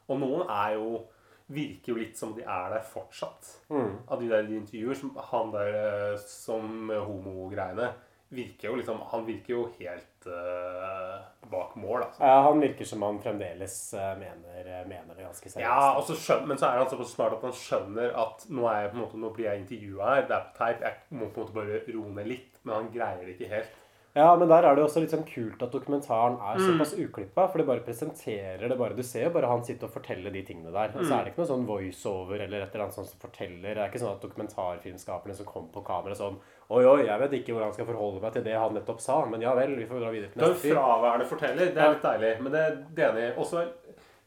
Og 0.07 0.19
noen 0.21 0.49
er 0.49 0.75
jo 0.77 1.05
virker 1.47 1.93
jo 1.93 2.01
litt 2.01 2.17
som 2.19 2.33
de 2.35 2.43
er 2.43 2.73
der 2.73 2.83
fortsatt. 2.83 3.53
Mm. 3.71 3.93
Av 4.11 4.19
de 4.19 4.27
der 4.31 4.43
de 4.47 4.57
intervjuer, 4.59 4.97
som 4.99 5.13
han 5.29 5.53
der 5.53 5.77
eh, 5.79 6.25
som 6.27 6.91
homogreiene 6.91 7.93
virker 8.29 8.67
jo 8.67 8.75
liksom 8.75 8.97
Han 9.07 9.25
virker 9.25 9.53
jo 9.53 9.61
helt 9.79 10.27
uh, 10.27 11.23
bak 11.47 11.75
mål, 11.79 12.01
altså. 12.03 12.19
Ja, 12.19 12.41
han 12.43 12.59
virker 12.59 12.85
som 12.85 13.05
han 13.07 13.21
fremdeles 13.23 13.77
eh, 13.93 14.13
mener, 14.19 14.65
mener 14.89 15.15
det 15.15 15.23
ganske 15.23 15.49
seriøst. 15.53 15.63
Ja, 15.63 16.17
skjønner, 16.25 16.49
Men 16.51 16.59
så 16.59 16.67
er 16.67 16.81
han 16.81 16.89
såpass 16.91 17.13
smart 17.15 17.37
at 17.37 17.45
han 17.47 17.55
skjønner 17.55 18.11
at 18.25 18.43
nå, 18.51 18.65
er 18.67 18.81
jeg 18.81 18.91
på 18.91 18.97
en 18.97 19.03
måte, 19.05 19.21
nå 19.23 19.31
blir 19.35 19.47
jeg 19.47 19.63
intervjua 19.63 20.11
her. 20.11 20.27
Det 20.27 20.35
er 20.35 20.49
på 20.49 20.57
teip. 20.59 20.83
Jeg 20.83 21.21
må 21.21 21.29
på 21.29 21.39
en 21.39 21.45
måte 21.45 21.55
bare 21.55 21.81
roe 21.87 22.15
ned 22.19 22.31
litt. 22.33 22.59
Men 22.65 22.75
han 22.81 22.89
greier 22.91 23.23
det 23.23 23.37
ikke 23.37 23.53
helt. 23.53 23.79
Ja, 24.15 24.35
men 24.35 24.47
der 24.49 24.63
er 24.65 24.75
det 24.75 24.83
også 24.83 24.99
litt 25.03 25.11
sånn 25.13 25.27
kult 25.29 25.61
at 25.61 25.71
dokumentaren 25.71 26.39
er 26.41 26.57
Mm. 26.57 26.65
såpass 26.79 26.93
uklippa. 26.97 27.51
For 27.51 27.57
det 27.59 27.67
bare 27.67 27.81
presenterer 27.85 28.67
det 28.67 28.77
bare. 28.77 28.95
Du 28.95 29.03
ser 29.03 29.25
jo 29.25 29.29
bare 29.29 29.45
han 29.47 29.61
sitte 29.63 29.83
og 29.83 29.91
fortelle 29.93 30.31
de 30.33 30.41
tingene 30.41 30.71
der. 30.73 30.89
Og 30.97 31.05
så 31.05 31.11
Mm. 31.13 31.19
er 31.19 31.23
det 31.25 31.33
ikke 31.35 31.37
noe 31.45 31.51
sånn 31.57 31.67
voiceover 31.67 32.41
eller 32.41 32.61
et 32.61 32.73
eller 32.73 32.85
annet 32.85 32.95
sånt 32.95 33.07
som 33.09 33.19
forteller. 33.19 33.75
Det 33.75 33.77
er 33.77 33.89
ikke 33.91 33.99
sånn 34.01 34.15
at 34.15 34.21
dokumentarfilmskaperne 34.21 35.35
som 35.35 35.45
kommer 35.45 35.71
på 35.71 35.83
kamera 35.85 36.15
sånn 36.15 36.37
Oi, 36.69 36.83
oi, 36.83 37.05
jeg 37.05 37.17
vet 37.19 37.31
ikke 37.31 37.53
hvordan 37.55 37.67
jeg 37.67 37.73
skal 37.75 37.85
forholde 37.85 38.21
meg 38.21 38.33
til 38.33 38.43
det 38.43 38.53
han 38.53 38.73
nettopp 38.73 38.99
sa, 38.99 39.23
men 39.25 39.39
ja 39.39 39.53
vel, 39.55 39.73
vi 39.77 39.85
får 39.85 40.01
dra 40.01 40.09
videre 40.11 40.31
til 40.33 40.41
Det 40.41 40.43
er 40.43 40.69
jo 40.69 40.75
fraværende 40.75 41.25
forteller. 41.25 41.73
Det 41.73 41.77
er 41.77 41.93
litt 41.93 42.01
deilig. 42.01 42.41
Men 42.41 42.51
det, 42.51 42.95
det 42.95 43.05
er 43.05 43.11
enig. 43.13 43.37
i. 43.37 43.39
Også, 43.39 43.67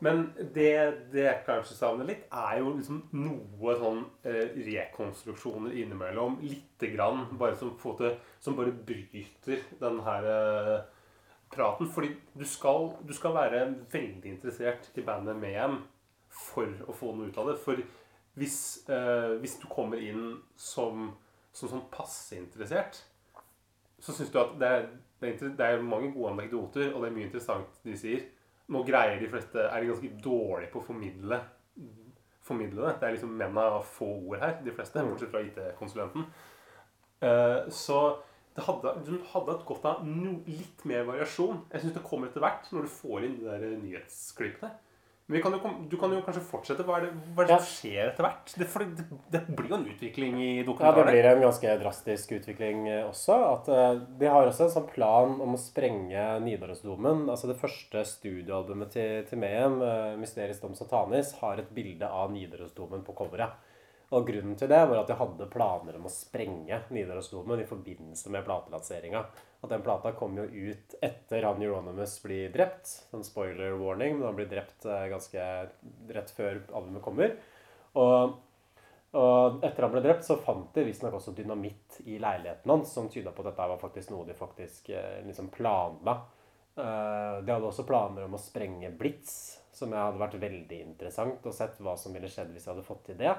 men 0.00 0.22
det, 0.54 0.70
det 1.12 1.24
jeg 1.26 1.42
kanskje 1.44 1.76
savner 1.76 2.08
litt, 2.08 2.22
er 2.32 2.60
jo 2.62 2.72
liksom 2.72 3.02
noe 3.20 3.74
sånn 3.76 4.00
eh, 4.24 4.56
rekonstruksjoner 4.64 5.74
innimellom. 5.76 6.38
Lite 6.40 6.88
grann. 6.94 7.26
Bare 7.40 7.58
som, 7.60 7.74
på 7.76 7.92
som 8.40 8.56
bare 8.56 8.72
bryter 8.72 9.60
den 9.82 10.00
her 10.06 10.28
eh, 10.32 10.78
praten. 11.52 11.90
Fordi 11.92 12.14
du 12.32 12.46
skal, 12.48 12.94
du 13.04 13.12
skal 13.16 13.36
være 13.36 13.66
veldig 13.92 14.32
interessert 14.32 14.88
i 14.96 15.04
bandet 15.04 15.36
Mayhem 15.36 15.82
for 16.30 16.72
å 16.88 16.96
få 16.96 17.12
noe 17.12 17.28
ut 17.28 17.42
av 17.42 17.52
det. 17.52 17.58
For 17.60 17.84
hvis, 18.40 18.58
eh, 18.88 19.36
hvis 19.44 19.60
du 19.60 19.68
kommer 19.68 20.00
inn 20.00 20.38
som, 20.56 21.10
som 21.52 21.74
sånn 21.74 21.88
passe 21.92 22.40
interessert, 22.40 23.02
så 24.00 24.16
syns 24.16 24.32
du 24.32 24.40
at 24.40 24.56
det 24.56 24.74
er, 24.78 24.92
det, 25.20 25.36
er, 25.36 25.56
det 25.60 25.72
er 25.74 25.82
mange 25.84 26.14
gode 26.14 26.38
anekdoter, 26.38 26.94
og 26.94 27.02
det 27.02 27.10
er 27.10 27.18
mye 27.18 27.28
interessant 27.28 27.82
de 27.84 28.00
sier. 28.00 28.30
Nå 28.70 28.84
greier 28.86 29.18
de 29.18 29.28
fleste 29.30 29.64
Er 29.66 29.82
de 29.82 29.90
ganske 29.90 30.12
dårlige 30.22 30.70
på 30.72 30.80
å 30.82 30.86
formidle, 30.86 31.40
formidle 32.46 32.86
det. 32.86 32.96
Det 33.00 33.08
er 33.08 33.16
liksom 33.16 33.36
menn 33.38 33.58
av 33.60 33.80
få 33.86 34.08
ord 34.30 34.42
her, 34.42 34.58
de 34.64 34.74
fleste, 34.74 35.04
bortsett 35.06 35.32
fra 35.32 35.42
IT-konsulenten. 35.44 36.26
Eh, 37.20 37.68
så 37.74 38.00
det 38.56 38.64
hadde, 38.66 38.94
du 39.06 39.12
hadde 39.30 39.54
hatt 39.54 39.66
godt 39.68 39.86
av 39.86 40.06
no, 40.06 40.38
litt 40.48 40.84
mer 40.88 41.04
variasjon. 41.08 41.64
Jeg 41.70 41.84
syns 41.84 41.96
det 41.96 42.06
kommer 42.06 42.30
etter 42.30 42.42
hvert, 42.42 42.70
når 42.74 42.86
du 42.86 42.94
får 42.94 43.26
inn 43.26 43.36
de 43.38 43.46
der 43.46 43.76
nyhetsklippene. 43.82 44.72
Men 45.30 45.42
kan 45.44 45.54
jo, 45.54 45.72
du 45.86 45.94
kan 46.00 46.10
jo 46.10 46.20
kanskje 46.26 46.42
fortsette. 46.42 46.84
Hva 46.86 46.96
er 46.98 47.04
det, 47.06 47.10
hva 47.36 47.44
er 47.44 47.48
det 47.52 47.58
som 47.60 47.68
skjer 47.68 48.08
etter 48.08 48.26
hvert? 48.26 48.52
Det, 48.58 48.66
for 48.72 48.82
det, 48.82 49.04
det 49.30 49.42
blir 49.46 49.70
jo 49.70 49.76
en 49.76 49.86
utvikling 49.92 50.40
i 50.42 50.50
Ja, 50.66 50.90
det 50.96 51.04
blir 51.06 51.28
en 51.30 51.44
ganske 51.44 51.74
drastisk 51.84 52.34
utvikling 52.40 52.88
eh, 52.90 53.04
også. 53.06 53.36
At 53.52 53.70
eh, 53.70 54.00
De 54.18 54.30
har 54.30 54.48
også 54.48 54.66
en 54.66 54.72
sånn 54.74 54.88
plan 54.90 55.36
om 55.38 55.54
å 55.54 55.60
sprenge 55.60 56.24
Nidarosdomen. 56.42 57.28
Altså 57.30 57.52
Det 57.52 57.60
første 57.60 58.02
studioalbumet 58.10 58.90
til, 58.96 59.20
til 59.30 59.42
Mehem, 59.42 59.78
uh, 59.84 60.16
'Mysterisk 60.18 60.66
dom 60.66 60.74
satanis', 60.74 61.36
har 61.44 61.62
et 61.62 61.70
bilde 61.74 62.10
av 62.10 62.34
Nidarosdomen 62.34 63.06
på 63.06 63.14
coveret. 63.22 63.54
Og 64.10 64.26
Grunnen 64.26 64.56
til 64.58 64.70
det 64.72 64.80
var 64.90 64.98
at 64.98 65.06
de 65.06 65.14
hadde 65.14 65.46
planer 65.52 66.00
om 66.00 66.08
å 66.08 66.10
sprenge 66.10 66.82
Nidarosdomen 66.90 67.62
i 67.62 67.68
forbindelse 67.70 68.34
med 68.34 68.42
platelanseringa. 68.48 69.22
At 69.60 69.72
den 69.72 69.82
plata 69.84 70.12
kom 70.16 70.38
jo 70.38 70.46
ut 70.48 70.94
etter 71.04 71.44
han 71.44 71.60
Euronymous 71.62 72.14
blir 72.24 72.52
drept. 72.54 72.88
Sånn 73.10 73.26
spoiler 73.26 73.74
warning, 73.80 74.16
men 74.16 74.30
han 74.30 74.38
blir 74.38 74.48
drept 74.48 74.86
eh, 74.88 75.08
ganske 75.12 75.48
rett 76.16 76.32
før 76.36 76.62
albumet 76.72 77.04
kommer. 77.04 77.36
Og 78.00 78.38
og 79.10 79.64
etter 79.66 79.82
han 79.82 79.90
ble 79.90 80.02
drept, 80.04 80.22
så 80.22 80.36
fant 80.38 80.68
de 80.76 80.84
visstnok 80.86 81.16
også 81.18 81.32
dynamitt 81.34 81.96
i 82.06 82.20
leiligheten 82.22 82.70
hans, 82.70 82.92
som 82.94 83.08
tyda 83.10 83.32
på 83.34 83.42
at 83.42 83.48
dette 83.50 83.64
var 83.72 83.80
faktisk 83.80 84.12
noe 84.12 84.26
de 84.28 84.36
faktisk 84.38 84.92
eh, 84.94 85.16
liksom 85.26 85.48
planla. 85.50 86.14
Eh, 86.76 87.40
De 87.42 87.50
hadde 87.50 87.66
også 87.66 87.86
planer 87.88 88.28
om 88.28 88.36
å 88.38 88.40
sprenge 88.40 88.92
Blitz, 88.94 89.32
som 89.74 89.90
jeg 89.90 89.98
hadde 89.98 90.22
vært 90.22 90.38
veldig 90.38 90.78
interessant 90.84 91.46
å 91.46 91.54
sett 91.54 91.80
hva 91.82 91.96
som 91.98 92.14
ville 92.14 92.30
skjedd 92.30 92.52
hvis 92.54 92.68
de 92.68 92.70
hadde 92.70 92.86
fått 92.86 93.02
til 93.08 93.18
det. 93.18 93.34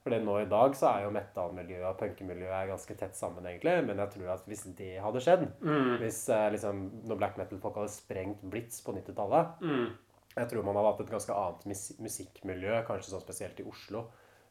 Fordi 0.00 0.18
nå 0.24 0.38
i 0.40 0.48
dag 0.48 0.72
så 0.78 0.86
er 0.94 1.02
jo 1.04 1.10
metal-miljøet 1.12 1.84
og 1.90 1.98
punkemiljøet 2.00 2.70
ganske 2.70 2.94
tett 2.96 3.16
sammen, 3.18 3.44
egentlig. 3.44 3.74
Men 3.84 3.98
jeg 4.00 4.10
tror 4.14 4.30
at 4.32 4.46
hvis 4.48 4.62
det 4.78 4.94
hadde 5.04 5.20
skjedd, 5.20 5.42
Mm. 5.60 5.98
hvis 6.00 6.22
eh, 6.32 6.46
liksom 6.54 6.86
når 7.04 7.18
black 7.20 7.36
metal-folk 7.36 7.76
hadde 7.82 7.92
sprengt 7.92 8.40
Blitz 8.50 8.80
på 8.86 8.94
90-tallet 8.96 9.60
Mm. 9.60 9.90
Jeg 10.36 10.48
tror 10.48 10.62
man 10.64 10.76
hadde 10.78 10.92
hatt 10.92 11.00
et 11.00 11.10
ganske 11.10 11.34
annet 11.34 11.66
mus 11.66 11.82
musikkmiljø, 12.00 12.84
kanskje 12.86 13.10
sånn 13.10 13.20
spesielt 13.24 13.58
i 13.60 13.66
Oslo, 13.68 14.04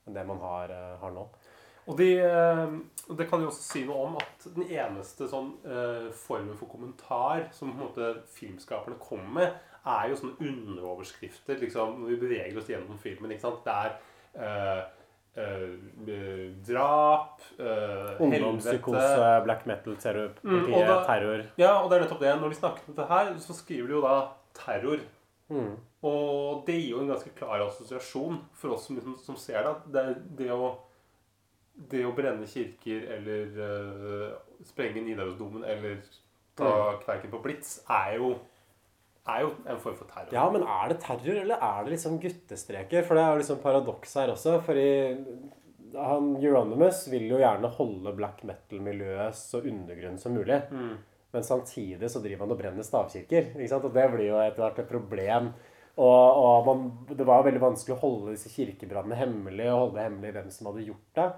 enn 0.06 0.14
det 0.14 0.26
man 0.28 0.38
har, 0.44 0.70
eh, 0.70 0.98
har 1.02 1.12
nå. 1.16 1.24
Og 1.88 1.98
de, 1.98 2.20
eh, 2.20 2.68
det 3.18 3.28
kan 3.30 3.42
jo 3.42 3.48
også 3.48 3.64
si 3.72 3.86
noe 3.86 4.06
om 4.06 4.18
at 4.18 4.44
den 4.54 4.68
eneste 4.70 5.26
sånn 5.32 5.54
uh, 5.66 6.12
formen 6.14 6.54
for 6.60 6.68
kommentar 6.70 7.48
som 7.52 7.72
på 7.72 7.80
en 7.80 7.88
måte 7.88 8.22
filmskaperne 8.36 9.00
kommer 9.00 9.34
med, 9.40 9.54
er 9.88 10.10
jo 10.12 10.16
sånne 10.20 10.38
underoverskrifter 10.84 11.58
liksom, 11.64 12.02
når 12.04 12.12
vi 12.14 12.20
beveger 12.28 12.58
oss 12.62 12.70
gjennom 12.70 13.00
filmen. 13.02 13.32
ikke 13.32 13.48
sant? 13.48 13.64
Det 13.66 13.74
er 13.74 13.96
eh, 14.36 14.84
eh, 15.40 16.52
drap, 16.68 17.42
uh, 17.60 18.18
Ungdomspsykose, 18.20 19.44
black 19.46 19.66
metal, 19.70 19.96
terror, 20.02 20.34
Mm, 20.44 20.50
politiet, 20.50 20.84
mm, 20.84 20.88
da- 20.88 21.06
terror. 21.08 21.46
Ja, 21.58 21.72
og 21.84 21.90
det 21.90 21.98
er 22.00 22.04
nettopp 22.06 22.20
det. 22.26 22.34
Når 22.42 22.50
de 22.50 22.56
snakker 22.60 22.82
om 22.88 22.94
dette 22.96 23.08
her, 23.14 23.34
så 23.40 23.54
skriver 23.56 23.88
de 23.88 23.94
jo 23.94 24.02
da 24.02 24.16
terror. 24.54 25.00
Mm. 25.50 25.72
Og 26.04 26.66
det 26.68 26.76
gir 26.76 26.92
jo 26.92 27.00
en 27.02 27.10
ganske 27.10 27.32
klar 27.36 27.60
assosiasjon 27.66 28.40
for 28.54 28.76
oss 28.76 28.86
som, 28.88 28.96
liksom, 29.00 29.18
som 29.24 29.36
ser 29.36 29.64
det. 29.64 29.76
Det, 29.92 30.04
det, 30.44 30.52
å, 30.52 30.78
det 31.90 32.04
å 32.06 32.14
brenne 32.16 32.46
kirker 32.48 33.08
eller 33.18 33.58
uh, 33.60 34.38
sprenge 34.68 35.02
Nidarosdomen 35.04 35.64
eller 35.64 36.02
ta 36.56 36.68
Mm. 36.70 37.00
kverken 37.06 37.32
på 37.32 37.42
Blitz 37.42 37.78
er 37.90 38.18
jo, 38.18 38.34
er 39.30 39.46
jo 39.46 39.54
en 39.66 39.80
form 39.82 39.96
for 40.00 40.10
terror. 40.10 40.34
Ja, 40.36 40.46
men 40.54 40.66
er 40.66 40.92
det 40.92 41.00
terror, 41.04 41.38
eller 41.44 41.64
er 41.70 41.86
det 41.86 41.96
liksom 41.96 42.20
guttestreker? 42.24 43.06
For 43.08 43.18
det 43.18 43.24
er 43.24 43.32
jo 43.34 43.42
liksom 43.44 43.62
paradoks 43.64 44.16
her 44.20 44.34
også. 44.34 44.58
Fordi 44.66 44.90
han 45.96 46.32
Euronymous 46.38 47.06
vil 47.12 47.28
jo 47.32 47.40
gjerne 47.42 47.72
holde 47.78 48.14
black 48.18 48.44
metal-miljøet 48.48 49.38
så 49.38 49.64
undergrunn 49.64 50.20
som 50.22 50.36
mulig. 50.38 50.62
Mm. 50.72 50.96
Men 51.32 51.46
samtidig 51.46 52.10
så 52.10 52.22
driver 52.24 52.46
han 52.46 52.56
og 52.56 52.62
brenner 52.62 52.86
stavkirker. 52.86 53.54
Ikke 53.56 53.72
sant? 53.72 53.86
Og 53.86 53.94
det 53.96 54.08
blir 54.14 54.32
jo 54.32 54.40
etter 54.42 54.66
hvert 54.66 54.82
et 54.82 54.90
problem. 54.90 55.52
Og, 56.00 56.40
og 56.40 56.68
man, 56.68 56.84
det 57.12 57.28
var 57.28 57.42
jo 57.42 57.50
veldig 57.50 57.62
vanskelig 57.64 57.98
å 57.98 58.02
holde 58.02 58.34
disse 58.34 58.52
kirkebrannene 58.54 59.18
hemmelig, 59.20 59.68
og 59.68 59.86
holde 59.88 60.06
hemmelig 60.06 60.36
hvem 60.38 60.52
som 60.54 60.70
hadde 60.72 60.86
gjort 60.88 61.20
det. 61.20 61.30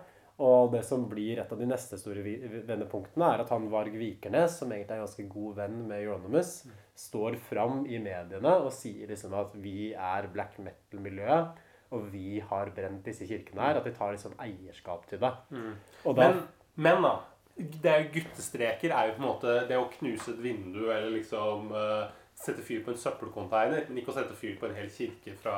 Og 0.42 0.72
det 0.74 0.82
som 0.88 1.04
blir 1.10 1.40
et 1.42 1.52
av 1.54 1.60
de 1.60 1.68
neste 1.70 2.00
store 2.02 2.24
vendepunktene, 2.66 3.28
er 3.28 3.44
at 3.44 3.52
han 3.54 3.68
Varg 3.70 3.94
Vikernes, 3.98 4.56
som 4.58 4.72
egentlig 4.74 4.96
er 4.96 5.02
en 5.02 5.06
ganske 5.06 5.26
god 5.30 5.58
venn 5.60 5.82
med 5.90 6.02
Euronymous, 6.02 6.54
står 6.98 7.38
fram 7.50 7.84
i 7.86 8.00
mediene 8.02 8.56
og 8.64 8.72
sier 8.74 9.10
liksom 9.12 9.36
at 9.38 9.54
vi 9.62 9.92
er 9.94 10.30
black 10.34 10.58
metal-miljøet, 10.62 11.62
og 11.92 12.08
vi 12.14 12.40
har 12.48 12.72
brent 12.74 13.04
disse 13.06 13.28
kirkene 13.28 13.68
her. 13.68 13.82
At 13.82 13.86
de 13.86 13.94
tar 13.94 14.16
liksom 14.16 14.34
eierskap 14.42 15.06
til 15.12 15.22
det. 15.22 15.34
Mm. 15.52 15.76
Da, 16.06 16.16
Men, 16.16 16.42
men 16.88 17.06
da 17.06 17.18
det 17.62 17.92
er 17.92 18.04
jo 18.04 18.12
Guttestreker 18.16 18.94
er 18.96 19.10
jo 19.10 19.16
på 19.18 19.22
en 19.22 19.28
måte 19.28 19.56
det 19.70 19.78
å 19.78 19.90
knuse 19.92 20.34
et 20.34 20.42
vindu 20.44 20.86
eller 20.88 21.12
liksom 21.14 21.72
eh, 21.76 22.21
sette 22.46 22.64
fyr 22.66 22.82
på 22.86 22.92
en 22.94 22.98
søppelcontainer, 22.98 23.86
men 23.90 24.02
ikke 24.02 24.12
å 24.14 24.16
sette 24.16 24.36
fyr 24.38 24.56
på 24.60 24.68
en 24.68 24.76
hel 24.78 24.90
kirke 24.94 25.36
fra 25.42 25.56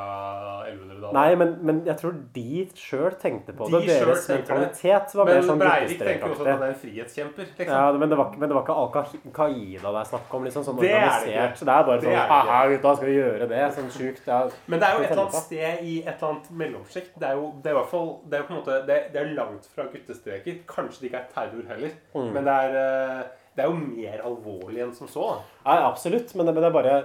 1100-tallet. 0.67 1.15
Nei, 1.17 1.35
men, 1.39 1.53
men 1.65 1.81
jeg 1.87 1.97
tror 2.01 2.17
de 2.35 2.65
sjøl 2.79 3.17
tenkte 3.21 3.55
på 3.57 3.69
De 3.71 3.79
det. 3.79 3.97
Deres 4.03 4.27
det. 4.27 4.37
mentalitet 4.37 5.15
var 5.15 5.29
mer 5.29 5.39
Men 5.39 5.47
sånn 5.49 5.63
Breivik 5.63 6.01
tenker 6.01 6.33
også 6.33 6.45
at 6.45 6.51
han 6.53 6.65
er 6.67 6.73
en 6.73 6.79
frihetskjemper. 6.83 7.49
Liksom. 7.57 7.73
Ja, 7.73 7.99
men 8.03 8.13
det 8.13 8.19
var, 8.19 8.35
men 8.37 8.51
det 8.51 8.57
var 8.57 8.65
ikke 8.65 8.77
Al-Qaida 8.83 9.93
det 9.93 10.01
er 10.03 10.09
snakk 10.11 10.35
om. 10.37 10.47
liksom, 10.47 10.67
sånn 10.67 10.81
Det 10.81 10.91
er 10.91 11.03
det 11.03 11.43
organisert. 11.43 11.63
Det 11.63 11.75
er 11.75 11.87
bare 11.89 12.01
Det 12.01 12.09
sånn. 12.09 12.33
Haha, 12.33 12.59
gutta, 12.73 12.95
skal 12.97 13.09
vi 13.09 13.15
gjøre 13.17 13.49
det? 13.53 13.61
Sånn 13.77 13.91
sjukt. 13.93 14.25
Ja. 14.27 14.41
Men 14.67 14.83
det 14.83 14.89
er 14.89 14.97
jo 14.97 15.03
et 15.03 15.11
eller 15.11 15.23
annet 15.25 15.39
sted 15.43 15.83
i 15.83 15.95
et 16.03 16.09
eller 16.15 16.29
annet 16.31 16.49
mellomsjikt. 16.63 17.13
Det 17.19 17.29
er 17.29 17.39
jo 17.39 17.51
det 17.63 17.71
er 17.71 17.75
i 17.75 17.79
hvert 17.79 17.91
fall 17.93 18.11
Det 18.29 18.39
er 18.39 18.47
på 18.47 18.53
en 18.53 18.59
måte 18.59 18.81
Det, 18.87 18.99
det 19.13 19.21
er 19.21 19.31
langt 19.37 19.69
fra 19.75 19.87
guttestreker. 19.91 20.59
Kanskje 20.69 21.03
det 21.05 21.11
ikke 21.11 21.23
er 21.23 21.31
terror 21.33 21.71
heller. 21.71 21.95
Mm. 22.13 22.29
Men 22.35 22.49
det 22.49 22.57
er, 22.65 22.77
eh, 22.83 23.23
det 23.55 23.63
er 23.65 23.69
jo 23.69 23.75
mer 23.77 24.21
alvorlig 24.25 24.81
enn 24.83 24.93
som 24.95 25.07
så. 25.07 25.41
Nei, 25.65 25.77
absolutt. 25.83 26.33
Men 26.35 26.45
det, 26.47 26.53
men 26.55 26.63
det 26.63 26.73
bare 26.73 26.95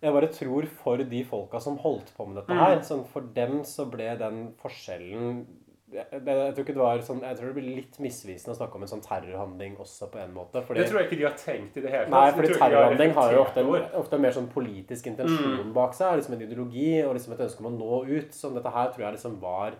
Jeg 0.00 0.12
bare 0.14 0.28
tror 0.30 0.66
for 0.82 0.96
de 1.02 1.24
folka 1.24 1.58
som 1.60 1.76
holdt 1.82 2.12
på 2.16 2.26
med 2.28 2.36
dette 2.36 2.54
Mm. 2.54 2.58
her 2.62 2.76
sånn 2.86 3.04
For 3.12 3.20
dem 3.34 3.62
så 3.64 3.88
ble 3.90 4.16
den 4.16 4.52
forskjellen 4.62 5.46
jeg, 5.90 6.04
jeg, 6.12 6.20
jeg 6.26 6.52
tror 6.54 6.64
ikke 6.66 6.74
det 6.76 6.82
var 6.84 6.98
sånn 7.00 7.22
Jeg 7.24 7.36
tror 7.38 7.46
det 7.48 7.54
blir 7.56 7.76
litt 7.78 7.98
misvisende 7.98 8.52
å 8.52 8.58
snakke 8.60 8.76
om 8.76 8.82
en 8.84 8.90
sånn 8.92 9.00
terrorhandling 9.02 9.76
også 9.80 10.10
på 10.12 10.18
en 10.20 10.34
måte. 10.36 10.60
Fordi, 10.62 10.82
Det 10.84 10.90
tror 10.90 11.00
jeg 11.00 11.08
ikke 11.08 11.18
de 11.18 11.24
har 11.24 11.38
tenkt 11.40 11.76
i 11.78 11.80
det 11.80 11.90
hele 11.90 12.04
tatt. 12.04 12.12
Nei, 12.12 12.30
fordi 12.36 12.52
har 12.52 12.68
terrorhandling 12.68 13.14
har 13.16 13.32
jo 13.32 13.40
ofte, 13.42 13.64
ofte 13.96 14.12
en 14.18 14.20
mer 14.22 14.30
sånn 14.36 14.50
politisk 14.52 15.06
intensjon 15.08 15.64
Mm. 15.64 15.72
bak 15.72 15.94
seg. 15.94 16.18
Liksom 16.20 16.34
en 16.36 16.42
ideologi 16.44 17.02
og 17.08 17.14
liksom 17.16 17.32
et 17.32 17.40
ønske 17.48 17.64
om 17.64 17.70
å 17.72 17.78
nå 17.78 18.18
ut. 18.18 18.30
Sånn 18.36 18.54
dette 18.54 18.70
her 18.70 18.92
tror 18.92 18.98
jeg 19.06 19.14
liksom 19.16 19.40
var 19.40 19.72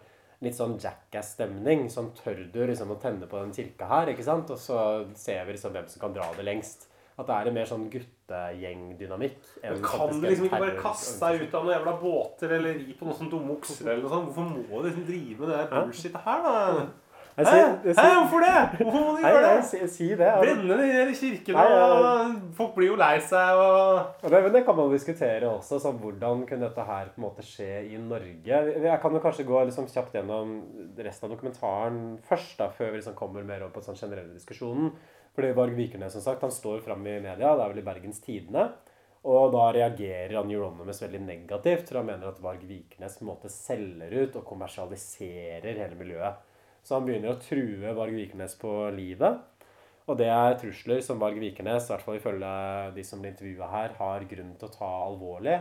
litt 0.45 0.57
sånn 0.59 0.77
jackass-stemning. 0.79 1.89
Sånn 1.93 2.13
tør 2.19 2.45
du 2.53 2.61
liksom 2.69 2.93
å 2.95 3.01
tenne 3.03 3.27
på 3.31 3.41
den 3.41 3.55
kirka 3.57 3.89
her, 3.91 4.13
ikke 4.13 4.27
sant? 4.27 4.53
Og 4.55 4.61
så 4.61 4.79
ser 5.19 5.45
vi 5.47 5.57
liksom 5.57 5.75
hvem 5.75 5.89
som 5.91 6.05
kan 6.05 6.15
dra 6.15 6.29
det 6.37 6.47
lengst. 6.47 6.87
At 7.19 7.27
det 7.27 7.35
er 7.35 7.49
en 7.51 7.57
mer 7.57 7.67
sånn 7.67 7.89
guttegjengdynamikk. 7.91 9.39
Men 9.65 9.81
kan 9.83 10.13
du 10.13 10.23
liksom 10.23 10.47
ikke 10.47 10.61
bare 10.63 10.79
kaste 10.79 11.19
deg 11.33 11.49
ut 11.49 11.57
av 11.59 11.65
noen 11.67 11.75
jævla 11.75 11.95
båter 11.99 12.55
eller 12.61 12.79
ri 12.79 12.95
på 12.95 13.09
noen 13.09 13.19
sånne 13.19 13.33
dumme 13.33 13.57
okser 13.57 13.89
eller 13.89 14.05
noe 14.05 14.13
sånt? 14.13 14.29
Hvorfor 14.29 14.45
må 14.55 14.83
du 14.85 14.87
liksom 14.87 15.07
drive 15.09 15.41
med 15.43 15.51
det 15.51 15.65
bullshitet 15.73 16.29
her, 16.29 16.47
da? 16.47 16.87
Hæ? 17.47 17.59
Hæ, 17.95 18.07
hvorfor 18.19 18.41
det? 18.43 18.55
Hvorfor 18.81 19.05
må 19.05 19.13
du 19.17 19.23
gjøre 19.23 19.43
det? 19.57 19.65
si, 19.65 19.79
si 19.87 20.09
det. 20.19 20.27
og- 20.35 20.41
Brenne 20.43 20.77
den 20.81 20.91
hele 20.91 21.15
kirken, 21.15 21.55
og 21.55 22.55
folk 22.57 22.75
blir 22.75 22.89
jo 22.89 22.97
lei 22.99 23.19
seg, 23.21 23.55
og 23.55 24.25
Og 24.25 24.31
det, 24.31 24.43
men 24.43 24.53
det 24.53 24.65
kan 24.67 24.77
man 24.77 24.91
diskutere 24.91 25.47
også. 25.47 25.79
Sånn, 25.85 26.01
hvordan 26.03 26.43
kunne 26.49 26.67
dette 26.67 26.85
her 26.85 27.13
på 27.15 27.19
en 27.23 27.27
måte 27.29 27.45
skje 27.47 27.69
i 27.93 27.97
Norge? 27.97 28.59
Jeg 28.83 29.01
kan 29.01 29.13
jo 29.13 29.21
kanskje 29.21 29.47
gå 29.47 29.65
liksom 29.69 29.87
kjapt 29.87 30.13
gjennom 30.19 30.57
resten 30.99 31.31
av 31.31 31.37
dokumentaren 31.37 32.19
først, 32.29 32.57
da, 32.59 32.69
før 32.75 32.91
vi 32.91 32.99
liksom 32.99 33.15
kommer 33.15 33.45
mer 33.45 33.63
over 33.63 33.71
på 33.77 33.85
den 33.85 33.95
sånn 33.95 34.03
generelle 34.09 34.35
diskusjonen. 34.35 34.91
Fordi 35.37 35.53
Varg 35.55 35.77
Vikernes 35.79 36.11
som 36.19 36.21
sagt, 36.21 36.41
han 36.43 36.51
står 36.51 36.81
fram 36.83 37.07
i 37.07 37.21
media, 37.21 37.37
det 37.39 37.63
er 37.63 37.69
vel 37.73 37.79
i 37.79 37.87
Bergens 37.87 38.19
Tidende. 38.21 38.73
Og 39.25 39.53
da 39.53 39.71
reagerer 39.75 40.35
han 40.35 40.51
Euronymous 40.51 41.01
veldig 41.03 41.21
negativt, 41.27 41.89
for 41.89 41.99
han 41.99 42.07
mener 42.07 42.29
at 42.29 42.41
Varg 42.43 42.63
Vikernes 42.67 43.19
på 43.19 43.23
en 43.23 43.31
måte 43.37 43.51
selger 43.51 44.11
ut 44.25 44.37
og 44.37 44.45
kommersialiserer 44.45 45.77
hele 45.79 45.95
miljøet. 45.99 46.35
Så 46.89 46.97
han 46.97 47.05
begynner 47.05 47.35
å 47.35 47.41
true 47.43 47.91
Varg 47.93 48.15
Vikernes 48.17 48.55
på 48.57 48.71
livet. 48.97 49.43
Og 50.09 50.17
det 50.17 50.31
er 50.33 50.55
trusler 50.57 51.03
som 51.05 51.19
Varg 51.21 51.37
Vikernes, 51.37 51.85
i 51.85 51.93
hvert 51.93 52.05
fall 52.07 52.17
ifølge 52.17 52.53
de 52.97 53.05
som 53.05 53.21
blir 53.21 53.35
intervjua 53.35 53.69
her, 53.69 53.93
har 53.99 54.25
grunn 54.31 54.55
til 54.57 54.71
å 54.71 54.73
ta 54.73 54.89
alvorlig. 55.03 55.59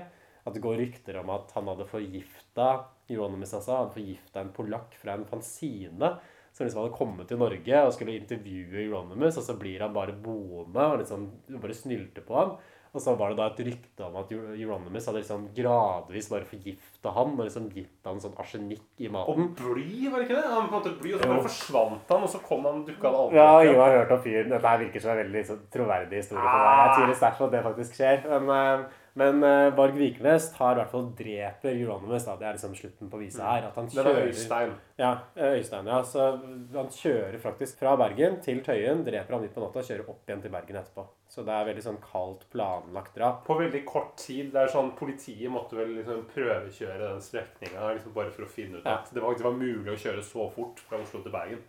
At 0.48 0.56
det 0.56 0.64
går 0.64 0.80
rykter 0.80 1.20
om 1.20 1.34
at 1.36 1.52
han 1.58 1.68
hadde 1.68 1.90
forgifta 1.90 2.70
Euronymous, 3.12 3.58
altså. 3.58 3.82
Han 3.82 3.92
forgifta 3.92 4.40
en 4.40 4.54
polakk 4.56 4.96
fra 5.02 5.18
en 5.18 5.28
fanzine 5.28 6.14
som 6.56 6.64
liksom 6.64 6.86
hadde 6.86 6.96
kommet 6.96 7.28
til 7.28 7.42
Norge 7.44 7.82
og 7.84 7.92
skulle 7.98 8.16
intervjue 8.16 8.86
Euronymous, 8.86 9.36
og 9.36 9.44
så 9.50 9.58
blir 9.60 9.84
han 9.84 9.92
bare 10.00 10.16
boende 10.16 10.88
og 10.94 11.02
liksom 11.04 11.28
bare 11.60 11.76
snylte 11.76 12.24
på 12.24 12.40
ham. 12.40 12.56
Og 12.94 13.02
så 13.04 13.14
var 13.20 13.30
det 13.34 13.38
da 13.38 13.48
et 13.52 13.60
rykte 13.68 14.06
om 14.08 14.16
at 14.22 14.32
Euronymous 14.32 15.06
hadde 15.10 15.20
liksom 15.22 15.48
gradvis 15.58 16.30
bare 16.32 16.46
forgifta 16.50 17.12
han 17.18 17.34
og 17.36 17.44
liksom 17.46 17.68
gitt 17.74 18.06
han 18.08 18.22
sånn 18.24 18.38
arsenikk 18.40 18.86
i 19.04 19.08
Og 19.10 19.14
maten. 19.18 19.50
bly, 19.60 20.08
var 20.12 20.20
det 20.24 20.28
ikke 20.30 20.38
det? 20.42 20.46
Han 20.54 20.70
på 20.70 20.76
en 20.76 20.78
måte 20.80 20.94
bly, 21.02 21.14
Og 21.14 21.22
så 21.22 21.28
bare 21.32 21.48
forsvant 21.50 22.14
han, 22.16 22.24
og 22.24 22.30
så 22.30 22.40
kom 22.48 22.66
han 22.70 22.86
dukka 22.88 23.08
han 23.12 23.20
aldri 23.24 23.38
Ja, 23.42 23.50
jeg 23.68 23.76
har 23.82 23.98
hørt 24.00 24.12
om 24.18 24.22
fyren. 24.24 24.50
Dette 24.56 24.68
her 24.72 24.80
virker 24.86 25.04
som 25.04 25.12
en 25.12 25.22
veldig 25.26 25.44
så, 25.52 25.60
troverdig 25.74 26.24
historie 26.24 26.42
for 26.46 26.64
meg. 26.64 26.80
Jeg 26.88 26.96
tviler 27.02 27.20
sterkt 27.22 27.38
på 27.44 27.50
at 27.52 27.52
det 27.58 27.66
faktisk 27.68 28.00
skjer. 28.00 28.26
Men, 28.38 28.50
eh, 28.56 29.04
men 29.18 29.44
eh, 29.44 29.72
Varg 29.74 29.96
Vikernes 29.98 30.52
tar 30.54 30.76
i 30.76 30.82
hvert 30.82 30.92
fall 30.94 31.08
dreper 31.18 31.72
Euronymous. 31.74 32.26
Det 32.28 32.46
er 32.46 32.54
liksom 32.58 32.76
slutten 32.78 33.10
på 33.10 33.18
visa 33.22 33.44
her. 33.50 33.68
At 33.72 33.76
han 33.76 33.88
kjører, 33.90 34.20
det 34.20 34.34
Øystein. 34.34 34.74
Ja, 35.02 35.12
eh, 35.36 35.56
Øystein. 35.58 35.88
ja. 35.90 36.02
Så 36.04 36.28
han 36.76 36.92
kjører 36.94 37.40
faktisk 37.42 37.80
fra 37.80 37.96
Bergen 37.98 38.40
til 38.46 38.62
Tøyen, 38.64 39.04
dreper 39.06 39.34
han 39.34 39.42
midt 39.42 39.56
på 39.56 39.62
natta 39.66 39.80
og 39.82 39.86
kjører 39.90 40.10
opp 40.10 40.22
igjen 40.30 40.42
til 40.46 40.54
Bergen 40.54 40.78
etterpå. 40.84 41.08
Så 41.30 41.44
det 41.44 41.52
er 41.54 41.66
veldig 41.68 41.84
sånn 41.84 41.98
kaldt, 42.02 42.46
planlagt 42.54 43.14
drap. 43.18 43.42
På 43.46 43.58
veldig 43.60 43.82
kort 43.86 44.16
tid. 44.18 44.52
det 44.54 44.62
er 44.62 44.68
sånn, 44.72 44.94
Politiet 44.98 45.52
måtte 45.52 45.76
vel 45.76 45.90
liksom 45.98 46.24
prøvekjøre 46.34 47.00
den 47.12 47.20
strekninga 47.22 47.94
liksom 47.98 48.14
bare 48.16 48.32
for 48.32 48.44
å 48.46 48.48
finne 48.48 48.78
ut 48.80 48.86
Ja. 48.86 48.94
at 49.02 49.12
det 49.14 49.22
var, 49.22 49.36
det 49.36 49.44
var 49.44 49.52
mulig 49.52 49.92
å 49.92 49.98
kjøre 50.00 50.24
så 50.24 50.48
fort 50.56 50.80
fra 50.80 50.98
Oslo 51.04 51.22
til 51.22 51.32
Bergen. 51.32 51.60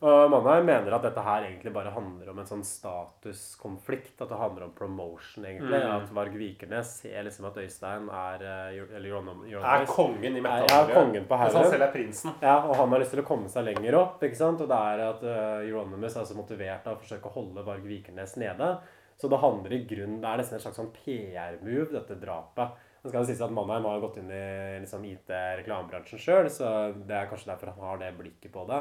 Og 0.00 0.30
Mannheim 0.32 0.64
mener 0.66 0.94
at 0.96 1.02
dette 1.02 1.20
her 1.22 1.42
egentlig 1.50 1.72
bare 1.74 1.92
handler 1.92 2.30
om 2.30 2.38
en 2.38 2.46
sånn 2.48 2.64
statuskonflikt. 2.64 4.20
At 4.22 4.28
det 4.30 4.38
handler 4.40 4.64
om 4.64 4.72
promotion, 4.76 5.44
egentlig. 5.44 5.80
Mm. 5.84 6.02
At 6.02 6.10
Varg 6.16 6.34
Vikernes 6.38 6.94
ser 7.02 7.22
liksom 7.26 7.46
at 7.50 7.56
Øystein 7.60 8.08
er 8.08 8.42
eh, 8.44 8.96
Eller 8.96 9.10
Euron- 9.10 9.44
Er 9.52 9.86
kongen 9.86 10.36
i 10.36 10.40
er- 10.40 10.66
Ja, 10.68 10.86
kongen 10.94 11.26
på 11.26 11.36
haugen. 11.38 11.70
selv 11.70 11.82
er 11.82 11.92
prinsen. 11.92 12.32
Ja, 12.42 12.56
og 12.66 12.74
han 12.76 12.88
har 12.90 12.98
lyst 13.00 13.10
til 13.12 13.22
å 13.22 13.26
komme 13.26 13.48
seg 13.48 13.64
lenger 13.64 13.94
opp. 14.00 14.20
ikke 14.22 14.36
sant? 14.36 14.60
Og 14.60 14.68
det 14.68 14.76
er 14.76 14.98
at 15.08 15.22
uh, 15.22 15.60
Euronymous 15.68 16.16
er 16.16 16.24
så 16.24 16.34
motivert 16.34 16.86
av 16.86 16.96
å 16.96 17.00
forsøke 17.00 17.28
å 17.30 17.32
holde 17.32 17.64
Varg 17.64 17.82
Vikernes 17.82 18.36
nede. 18.36 18.78
Så 19.20 19.28
det 19.30 19.38
handler 19.38 19.72
i 19.72 19.84
grunn, 19.86 20.20
det 20.20 20.28
er 20.30 20.40
nesten 20.42 20.56
et 20.58 20.62
slags 20.64 20.76
sånn 20.80 20.90
PR-move, 20.96 21.92
dette 21.94 22.16
drapet. 22.20 22.74
Det 23.04 23.10
skal 23.12 23.20
jo 23.22 23.28
sies 23.28 23.42
at 23.44 23.52
Mannheim 23.52 23.84
har 23.86 24.00
gått 24.00 24.16
inn 24.18 24.30
i 24.32 24.80
liksom, 24.82 25.04
IT-reklamebransjen 25.04 26.18
sjøl, 26.22 26.48
så 26.50 26.70
det 27.06 27.14
er 27.18 27.28
kanskje 27.30 27.50
derfor 27.52 27.72
han 27.74 27.86
har 27.90 28.00
det 28.00 28.12
blikket 28.18 28.52
på 28.54 28.64
det. 28.70 28.80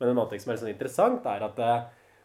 Men 0.00 0.08
en 0.10 0.16
annen 0.18 0.30
ting 0.32 0.42
som 0.42 0.50
er 0.50 0.56
litt 0.56 0.64
sånn 0.64 0.72
interessant, 0.74 1.26
er 1.30 1.44
at 1.46 1.56
det 1.60 1.70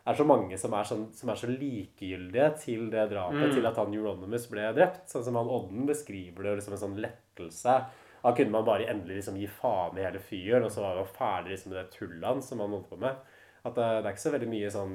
er 0.06 0.18
så 0.20 0.26
mange 0.28 0.58
som 0.62 0.74
er, 0.78 0.88
sånn, 0.89 1.06
som 1.18 1.30
er 1.34 1.39
så 1.39 1.49
likegyldige 1.49 2.49
til 2.62 2.89
det 2.93 3.08
drapet, 3.12 3.45
Mm. 3.49 3.53
til 3.56 3.66
at 3.68 3.78
han 3.78 3.93
Euronymous 3.93 4.47
ble 4.51 4.74
drept. 4.74 5.08
Sånn 5.10 5.24
som 5.24 5.36
han 5.36 5.47
Odden 5.49 5.86
beskriver 5.88 6.43
det 6.56 6.64
som 6.64 6.74
en 6.74 6.80
sånn 6.84 6.99
lettelse. 7.01 7.86
Da 8.24 8.32
kunne 8.34 8.51
man 8.51 8.66
bare 8.66 8.88
endelig 8.89 9.18
liksom 9.22 9.38
gi 9.38 9.47
faen 9.47 9.97
i 9.97 10.03
hele 10.03 10.20
fyren, 10.20 10.64
og 10.66 10.72
så 10.72 10.82
var 10.82 10.95
man 10.95 11.06
ferdig 11.06 11.51
liksom 11.53 11.74
med 11.74 11.84
det 11.84 11.91
tullet 11.97 12.24
hans 12.26 12.47
som 12.49 12.60
han 12.60 12.70
holdt 12.72 12.89
på 12.89 12.97
med. 12.97 13.16
At 13.66 13.74
det, 13.74 13.86
det 14.03 14.05
er 14.05 14.13
ikke 14.13 14.22
så 14.22 14.32
veldig 14.36 14.47
mye 14.51 14.68
sånn 14.70 14.91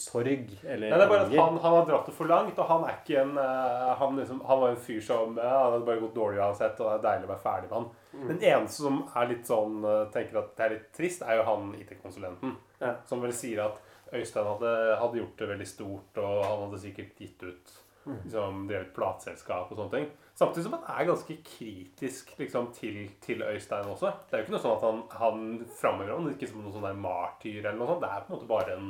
sorg 0.00 0.46
eller 0.64 0.88
Nei, 0.88 0.96
det 0.96 1.04
er 1.04 1.10
bare 1.10 1.26
at 1.26 1.34
han, 1.36 1.58
han 1.60 1.74
har 1.76 1.84
dratt 1.90 2.06
det 2.08 2.14
for 2.16 2.30
langt, 2.30 2.56
og 2.58 2.70
han 2.70 2.86
er 2.88 2.94
ikke 2.96 3.18
en 3.20 3.34
eh, 3.42 3.90
Han, 4.00 4.16
liksom, 4.16 4.40
han 4.48 4.62
var 4.62 4.72
en 4.72 4.80
fyr 4.86 5.02
som 5.04 5.36
ja, 5.36 5.50
Han 5.52 5.74
hadde 5.74 5.88
bare 5.90 6.02
gått 6.06 6.16
dårlig 6.16 6.40
uansett, 6.40 6.80
og 6.80 6.88
det 6.88 6.94
er 6.96 7.04
deilig 7.04 7.28
å 7.28 7.32
være 7.34 7.44
ferdig 7.44 7.68
med 7.68 7.76
han. 7.76 7.88
Mm. 8.14 8.26
Den 8.32 8.44
eneste 8.54 8.86
som 8.86 9.00
er 9.20 9.30
litt 9.34 9.50
sånn 9.50 9.76
eh, 9.92 10.02
tenker 10.16 10.40
at 10.40 10.54
det 10.56 10.64
er 10.66 10.74
litt 10.78 10.88
trist, 10.96 11.26
er 11.28 11.38
jo 11.42 11.46
han 11.50 11.70
IT-konsulenten. 11.78 12.56
Ja. 12.80 12.94
Som 13.08 13.22
vel 13.24 13.36
sier 13.36 13.66
at 13.68 13.82
Øystein 14.14 14.46
hadde, 14.46 14.74
hadde 15.00 15.20
gjort 15.20 15.38
det 15.42 15.50
veldig 15.52 15.66
stort, 15.68 16.20
og 16.22 16.44
han 16.46 16.66
hadde 16.66 16.84
sikkert 16.88 17.20
gitt 17.20 17.42
ut 17.44 17.80
Mm. 18.04 18.18
liksom, 18.20 18.56
Drevet 18.68 18.90
plateselskap 18.92 19.70
og 19.72 19.78
sånne 19.78 19.92
ting. 19.94 20.08
Samtidig 20.34 20.64
som 20.66 20.72
han 20.74 20.86
er 20.90 21.06
ganske 21.06 21.36
kritisk 21.46 22.32
liksom, 22.40 22.72
til, 22.74 23.04
til 23.22 23.42
Øystein 23.46 23.86
også. 23.86 24.10
Det 24.26 24.34
er 24.34 24.40
jo 24.40 24.46
ikke 24.48 24.54
noe 24.56 24.64
sånn 24.64 24.76
at 24.76 24.86
han, 24.88 25.02
han 25.20 25.44
framhever 25.78 26.16
ham 26.16 26.30
ikke 26.32 26.48
som 26.50 26.64
noen 26.64 26.74
sånn 26.74 26.86
der 26.88 26.96
martyr 26.98 27.60
eller 27.60 27.78
noe 27.78 27.92
sånt. 27.92 28.02
Det 28.02 28.10
er 28.10 28.24
på 28.24 28.32
en 28.32 28.38
måte 28.40 28.50
bare 28.50 28.74
en 28.74 28.88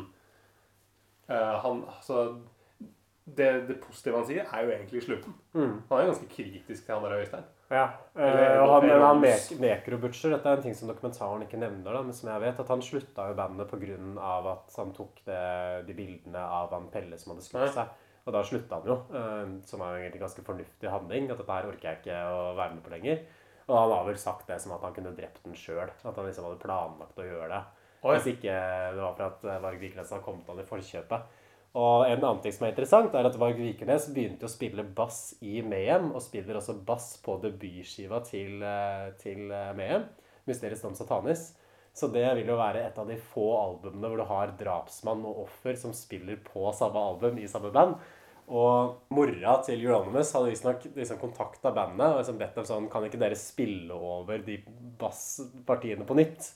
uh, 1.28 1.56
han, 1.66 1.82
altså, 1.92 2.22
det, 3.24 3.50
det 3.68 3.76
positive 3.82 4.22
han 4.22 4.28
sier, 4.30 4.48
er 4.48 4.64
jo 4.64 4.72
egentlig 4.72 5.02
slutten. 5.04 5.36
Mm. 5.52 5.74
Han 5.90 6.00
er 6.00 6.08
ganske 6.14 6.30
kritisk 6.32 6.86
til 6.86 6.94
han 6.96 7.04
der 7.04 7.18
Øystein. 7.20 7.50
Ja, 7.72 7.84
Eller- 8.14 8.54
eh, 8.54 8.62
og 8.62 8.72
han, 8.74 9.02
han 9.02 9.20
Mek 9.20 9.52
Mekro 9.60 9.96
Butcher, 9.98 10.34
dette 10.34 10.48
er 10.48 10.58
en 10.58 10.64
ting 10.66 10.74
som 10.76 10.88
dokumentaren 10.88 11.42
ikke 11.46 11.60
nevner, 11.60 11.92
da, 11.96 12.02
men 12.04 12.16
som 12.16 12.28
jeg 12.28 12.42
vet, 12.42 12.60
at 12.60 12.72
han 12.72 12.84
slutta 12.84 13.28
jo 13.30 13.36
bandet 13.38 13.70
pga. 13.70 13.96
at 14.52 14.76
han 14.76 14.92
tok 14.96 15.22
det, 15.24 15.86
de 15.88 15.96
bildene 15.96 16.40
av 16.40 16.72
han 16.76 16.90
Pelle 16.92 17.18
som 17.18 17.32
hadde 17.32 17.46
skutt 17.46 17.72
seg. 17.76 17.88
Og 18.24 18.32
da 18.32 18.40
slutta 18.46 18.78
han 18.80 18.88
jo, 18.88 18.98
eh, 19.12 19.54
som 19.68 19.82
er 19.84 19.98
egentlig 19.98 20.20
en 20.20 20.26
ganske 20.26 20.44
fornuftig 20.46 20.90
handling. 20.90 21.30
At 21.30 21.40
dette 21.40 21.56
her 21.58 21.68
orker 21.68 21.90
jeg 21.90 22.00
ikke 22.00 22.20
å 22.32 22.44
være 22.56 22.76
med 22.76 22.84
på 22.84 22.92
lenger. 22.94 23.24
Og 23.64 23.78
han 23.78 23.94
har 23.94 24.04
vel 24.08 24.20
sagt 24.20 24.48
det 24.48 24.58
som 24.60 24.74
at 24.76 24.84
han 24.84 24.94
kunne 24.96 25.14
drept 25.16 25.44
den 25.44 25.56
sjøl. 25.56 25.88
At 25.88 26.16
han 26.16 26.28
liksom 26.28 26.48
hadde 26.48 26.62
planlagt 26.64 27.20
å 27.20 27.26
gjøre 27.26 27.48
det. 27.52 27.62
Oi. 28.04 28.14
Hvis 28.16 28.34
ikke 28.34 28.52
det 28.52 29.00
var 29.00 29.16
for 29.16 29.26
at 29.30 29.48
eh, 29.48 29.62
Varg 29.64 29.80
Vikernes 29.80 30.12
hadde 30.12 30.26
kommet 30.26 30.48
han 30.52 30.60
i 30.60 30.68
forkjøpet. 30.68 31.40
Og 31.74 32.04
en 32.06 32.20
annen 32.20 32.40
ting 32.44 32.54
som 32.54 32.68
er 32.68 32.72
interessant, 32.74 33.16
er 33.18 33.26
at 33.26 33.36
Varg 33.40 33.58
Vikernes 33.58 34.06
begynte 34.14 34.46
å 34.46 34.52
spille 34.52 34.84
bass 34.96 35.34
i 35.42 35.58
Mayhem, 35.66 36.12
og 36.14 36.22
spiller 36.22 36.60
også 36.60 36.76
bass 36.86 37.16
på 37.24 37.34
debutskiva 37.42 38.20
til, 38.28 38.62
eh, 38.62 39.08
til 39.18 39.48
Mayhem, 39.50 40.06
'Mysteriets 40.46 40.84
dom 40.84 40.94
satanis'. 40.94 41.56
Så 41.94 42.08
det 42.10 42.26
vil 42.40 42.50
jo 42.50 42.58
være 42.58 42.82
et 42.88 42.96
av 42.98 43.06
de 43.06 43.16
få 43.30 43.46
albumene 43.54 44.10
hvor 44.10 44.18
du 44.18 44.26
har 44.26 44.52
drapsmann 44.58 45.22
og 45.28 45.44
offer 45.44 45.78
som 45.78 45.94
spiller 45.94 46.40
på 46.42 46.66
samme 46.74 46.98
album 46.98 47.38
i 47.38 47.46
samme 47.50 47.70
band. 47.74 47.94
Og 48.44 49.12
mora 49.14 49.54
til 49.64 49.80
Euronymous 49.86 50.34
hadde 50.36 50.50
visstnok 50.50 50.82
liksom 50.98 51.20
kontakta 51.22 51.70
bandet 51.72 52.10
og 52.10 52.18
liksom 52.18 52.40
bedt 52.42 52.58
dem 52.58 52.66
sånn 52.68 52.90
Kan 52.92 53.06
ikke 53.06 53.20
dere 53.22 53.38
spille 53.40 53.96
over 53.96 54.42
de 54.44 54.58
basspartiene 55.00 56.04
på 56.04 56.18
nytt? 56.18 56.50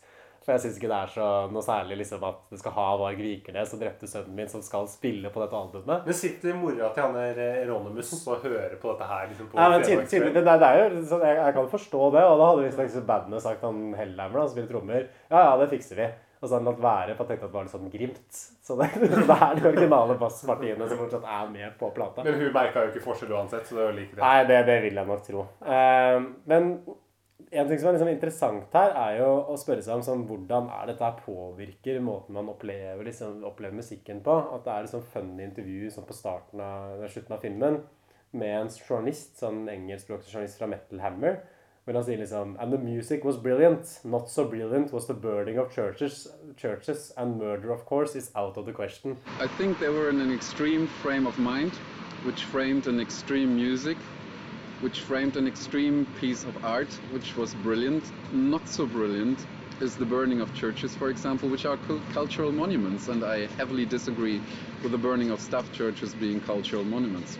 For 0.49 0.57
jeg 0.57 0.63
syns 0.65 0.77
ikke 0.81 0.89
det 0.89 0.99
er 0.99 1.11
så 1.13 1.25
noe 1.53 1.61
særlig 1.61 1.97
liksom 2.01 2.23
at 2.25 2.39
det 2.49 2.59
skal 2.63 2.73
ha 2.73 2.85
Varg 3.03 3.19
Vikernes 3.21 3.69
som 3.69 3.81
drepte 3.83 4.09
sønnen 4.09 4.39
min, 4.39 4.49
som 4.49 4.63
skal 4.65 4.87
spille 4.89 5.29
på 5.29 5.43
dette 5.43 5.59
albumet. 5.59 6.07
Men 6.07 6.17
sitter 6.17 6.55
mora 6.57 6.89
til 6.97 7.05
han 7.05 7.19
der 7.19 7.41
eh, 7.45 7.59
Eronimus 7.67 8.15
og 8.23 8.47
hører 8.47 8.79
på 8.81 8.95
dette 8.95 9.09
her? 9.11 9.27
liksom 9.29 9.51
på 9.51 9.59
Nei, 9.59 9.67
men 9.75 9.85
tydelig, 9.85 10.07
tydelig, 10.09 10.31
det, 10.39 10.45
det 10.49 10.71
er 10.71 10.79
jo, 10.81 11.03
jeg, 11.21 11.35
jeg 11.37 11.57
kan 11.59 11.69
forstå 11.75 12.07
det. 12.15 12.23
Og 12.25 12.41
da 12.41 12.47
hadde 12.49 12.63
visst 12.65 12.81
liksom 12.81 13.05
bandet 13.11 13.45
sagt 13.45 13.67
han 13.69 13.83
Hellhammer, 13.99 14.41
han 14.41 14.49
spiller 14.55 14.71
trommer. 14.73 15.05
Ja, 15.29 15.43
ja, 15.51 15.53
det 15.61 15.69
fikser 15.75 16.01
vi. 16.01 16.07
Og 16.39 16.47
så 16.47 16.55
har 16.55 16.63
han 16.63 16.69
latt 16.71 16.81
være, 16.81 17.17
for 17.19 17.25
han 17.27 17.29
tenkte 17.33 17.45
at 17.45 17.51
det 17.51 17.59
var 17.59 17.67
litt 17.67 17.75
sånn 17.75 17.91
grimt. 17.93 18.41
Så 18.65 18.77
det, 18.79 18.89
det 19.03 19.37
er 19.37 19.59
de 19.59 19.67
originale 19.69 20.17
basspartiene 20.21 20.89
som 20.89 21.03
fortsatt 21.03 21.27
er 21.35 21.51
med 21.53 21.77
på 21.81 21.91
plata. 21.97 22.25
Men 22.25 22.39
hun 22.41 22.55
merka 22.55 22.87
jo 22.87 22.95
ikke 22.95 23.05
forskjell 23.05 23.37
uansett, 23.37 23.69
så 23.69 23.77
det 23.77 23.85
er 23.85 23.91
jo 23.91 23.99
like 23.99 24.17
det. 24.17 24.23
Nei, 24.23 24.39
det, 24.49 24.63
det 24.71 24.79
vil 24.87 25.03
jeg 25.03 25.11
nok 25.13 25.29
tro. 25.29 25.45
Uh, 25.67 26.29
men 26.49 26.73
en 27.51 27.69
ting 27.69 27.79
som 27.81 27.89
er 27.89 27.97
liksom 27.97 28.11
interessant 28.11 28.75
her, 28.77 28.93
er 28.93 29.19
jo 29.23 29.29
å 29.49 29.57
spørre 29.61 29.85
seg 29.85 29.99
om 29.99 30.05
sånn, 30.05 30.25
hvordan 30.29 30.69
er 30.75 30.91
dette 30.91 31.05
her 31.05 31.21
påvirker 31.25 32.01
måten 32.05 32.37
man 32.37 32.51
opplever, 32.53 33.05
liksom, 33.07 33.41
opplever 33.49 33.79
musikken 33.79 34.21
på. 34.25 34.35
At 34.55 34.67
det 34.67 34.75
er 34.75 34.89
et 34.89 34.93
sånn 34.93 35.07
funny 35.15 35.47
intervju 35.47 35.93
sånn 35.95 36.09
på 36.09 36.17
starten 36.17 36.63
av, 36.65 37.07
slutten 37.09 37.37
av 37.37 37.45
filmen 37.45 37.81
med 38.37 38.55
en 38.59 38.69
journalist, 38.69 39.39
sånn 39.41 39.65
engelskspråklig 39.73 40.35
journalist 40.35 40.61
fra 40.61 40.69
Metal 40.69 41.01
Hammer. 41.01 41.41
Hvor 41.89 41.97
han 41.97 42.05
sier 42.05 42.21
liksom 42.21 42.59
And 42.61 42.73
the 42.75 42.79
music 42.79 43.25
was 43.25 43.39
brilliant. 43.41 44.01
Not 44.05 44.29
so 44.29 44.45
brilliant 44.45 44.93
was 44.93 45.07
the 45.07 45.15
burning 45.15 45.57
of 45.59 45.73
churches, 45.73 46.27
churches 46.57 47.13
and 47.17 47.39
murder, 47.39 47.73
of 47.73 47.87
course, 47.87 48.15
is 48.15 48.31
out 48.37 48.59
of 48.59 48.67
the 48.67 48.73
question. 48.73 49.17
I 49.41 49.49
think 49.57 49.79
they 49.79 49.89
were 49.89 50.11
in 50.11 50.21
an 50.21 50.35
extreme 50.35 50.87
frame 51.01 51.27
of 51.27 51.39
mind, 51.39 51.73
which 52.27 52.45
framed 52.45 52.87
an 52.89 53.01
extreme 53.01 53.57
music, 53.57 53.97
which 54.81 55.01
framed 55.01 55.37
an 55.37 55.47
extreme 55.47 56.07
piece 56.07 56.45
of 56.45 56.57
art, 56.63 57.01
which 57.11 57.37
was 57.37 57.55
brilliant. 57.55 58.13
Not 58.33 58.69
so 58.69 58.87
brilliant 58.87 59.47
is 59.81 59.97
the 59.97 60.07
burning 60.07 60.41
of 60.41 60.53
churches, 60.55 60.95
for 60.95 61.09
example, 61.09 61.49
which 61.49 61.65
are 61.65 61.77
cultural 61.77 62.53
monuments, 62.53 63.09
and 63.09 63.25
I 63.25 63.47
heavily 63.59 63.87
disagree 63.87 64.41
with 64.83 64.93
the 64.93 64.99
burning 64.99 65.31
of 65.31 65.41
stuffed 65.41 65.73
churches 65.73 66.15
being 66.15 66.41
cultural 66.41 66.85
monuments. 66.85 67.39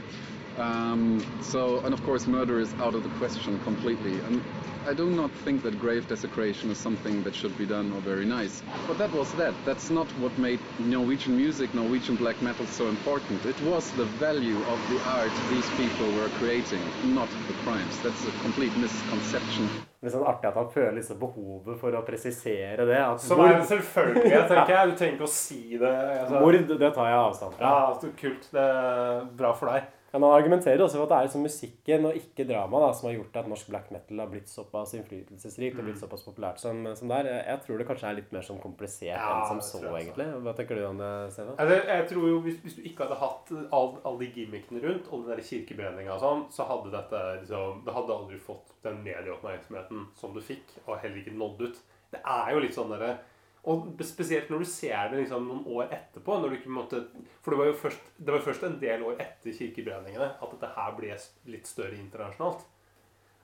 Um, 0.59 1.25
so, 1.41 1.81
and 1.85 1.95
of 1.95 2.03
course, 2.05 2.27
murder 2.27 2.59
is 2.61 2.73
out 2.75 2.95
of 2.95 3.03
the 3.03 3.11
question 3.11 3.59
completely. 3.61 4.19
And 4.27 4.43
I 4.89 4.95
do 4.95 5.11
not 5.11 5.31
think 5.45 5.63
that 5.65 5.79
grave 5.79 6.09
desecration 6.09 6.71
is 6.71 6.79
something 6.79 7.23
that 7.25 7.35
should 7.35 7.57
be 7.59 7.67
done 7.67 7.93
or 7.93 8.01
very 8.01 8.25
nice. 8.25 8.63
But 8.87 8.97
that 8.99 9.13
was 9.13 9.33
that. 9.35 9.55
That's 9.67 9.91
not 9.91 10.07
what 10.19 10.37
made 10.39 10.61
Norwegian 10.79 11.37
music, 11.37 11.75
Norwegian 11.75 12.17
black 12.17 12.41
metal 12.41 12.67
so 12.67 12.89
important. 12.89 13.45
It 13.45 13.61
was 13.63 13.91
the 13.93 14.07
value 14.07 14.57
of 14.57 14.79
the 14.91 14.99
art 15.11 15.33
these 15.51 15.69
people 15.77 16.11
were 16.13 16.31
creating, 16.39 16.81
not 17.05 17.29
the 17.49 17.55
crimes. 17.65 17.99
That's 18.03 18.27
a 18.27 18.33
complete 18.43 18.75
misconception. 18.79 19.69
Det 20.01 20.07
er 20.09 20.15
sånn 20.15 20.27
artig 20.31 20.47
at 20.47 20.57
han 20.57 20.69
føler 20.71 20.93
liksom 21.01 21.19
behovet 21.19 21.79
for 21.81 21.95
å 21.99 22.05
presisere 22.07 22.85
det. 22.87 22.99
At 23.03 23.21
Som 23.21 23.41
er 23.43 23.61
selvfølgelig, 23.67 24.31
jeg 24.31 24.45
tenker 24.49 24.75
jeg. 24.77 24.91
Du 24.93 24.99
trenger 25.01 25.17
ikke 25.19 25.27
å 25.29 25.33
si 25.35 25.63
det. 25.75 25.95
Altså. 26.23 26.41
Mord, 26.41 26.59
det 26.71 26.91
tar 26.95 27.11
jeg 27.11 27.23
avstand 27.27 27.57
fra. 27.59 27.73
Ja, 27.75 27.97
så 27.99 28.13
kult. 28.21 28.47
Det 28.55 28.63
er 28.63 29.25
bra 29.43 29.53
for 29.59 29.75
deg. 29.75 29.91
Men 30.13 30.23
han 30.25 30.33
argumenterer 30.41 30.81
også 30.81 30.97
for 30.97 31.03
at 31.05 31.11
det 31.11 31.17
er 31.19 31.27
liksom 31.29 31.43
musikken 31.45 32.07
og 32.09 32.15
ikke 32.17 32.47
drama 32.49 32.79
da, 32.81 32.93
som 32.97 33.09
har 33.11 33.17
gjort 33.19 33.37
at 33.37 33.49
norsk 33.53 33.67
black 33.69 33.91
metal 33.93 34.19
har 34.23 34.31
blitt 34.33 34.49
såpass 34.49 34.95
innflytelsesrikt 34.97 35.77
og 35.77 35.83
Mm. 35.85 35.89
blitt 35.91 36.01
såpass 36.01 36.25
populært 36.25 36.59
som, 36.59 36.81
som 36.97 37.09
det 37.09 37.19
er. 37.27 37.29
Jeg 37.45 37.61
tror 37.67 37.79
det 37.79 37.87
kanskje 37.91 38.09
er 38.09 38.15
litt 38.17 38.33
mer 38.33 38.41
sånn 38.47 38.61
komplisert 38.63 39.13
Ja, 39.21 39.43
enn 39.43 39.47
som 39.51 39.61
så, 39.61 39.83
jeg 39.85 40.07
egentlig. 40.09 40.27
Hva 40.47 40.55
tenker 40.57 40.75
du 40.81 40.85
om 40.87 40.97
det, 40.99 41.11
Steven? 41.33 41.55
Altså, 41.59 41.77
jeg 41.93 42.09
tror 42.09 42.29
jo 42.29 42.41
hvis, 42.41 42.57
hvis 42.65 42.77
du 42.77 42.83
ikke 42.89 43.05
hadde 43.05 43.21
hatt 43.21 43.53
all- 43.71 44.01
alle 44.05 44.19
de 44.19 44.31
gimmickene 44.33 44.81
rundt, 44.83 45.13
og 45.13 45.27
den 45.27 45.37
der 45.37 45.45
kirkebrenninga 45.45 46.15
og 46.17 46.21
sånn, 46.25 46.47
så 46.57 46.65
hadde 46.67 46.91
dette 46.91 47.23
liksom 47.43 47.85
Det 47.85 47.95
hadde 47.95 48.17
aldri 48.17 48.39
fått 48.41 48.73
den 48.83 49.05
medieoppmerksomheten 49.05 50.07
som 50.17 50.33
du 50.35 50.41
fikk, 50.41 50.65
og 50.87 50.99
heller 51.03 51.17
ikke 51.21 51.37
nådd 51.37 51.61
ut. 51.69 51.77
Det 52.11 52.21
er 52.25 52.53
jo 52.55 52.61
litt 52.61 52.75
sånn 52.75 52.89
derre 52.91 53.19
Og 53.65 54.01
spesielt 54.07 54.51
når 54.51 54.63
du 54.63 54.69
ser 54.71 55.11
det 55.11 55.25
liksom 55.25 55.49
noen 55.49 55.65
år 55.67 55.91
etterpå. 55.93 56.39
måtte, 56.67 57.03
For 57.43 57.51
det 57.51 57.59
var 57.59 57.67
jo 57.67 57.73
først, 57.73 58.01
var 58.19 58.39
først 58.41 58.63
en 58.63 58.81
del 58.81 59.03
år 59.03 59.21
etter 59.21 59.53
kirkebrenningene 59.53 60.31
at 60.41 60.51
dette 60.51 60.75
her 60.77 60.93
ble 60.97 61.17
litt 61.47 61.67
større 61.67 61.99
internasjonalt. 61.99 62.65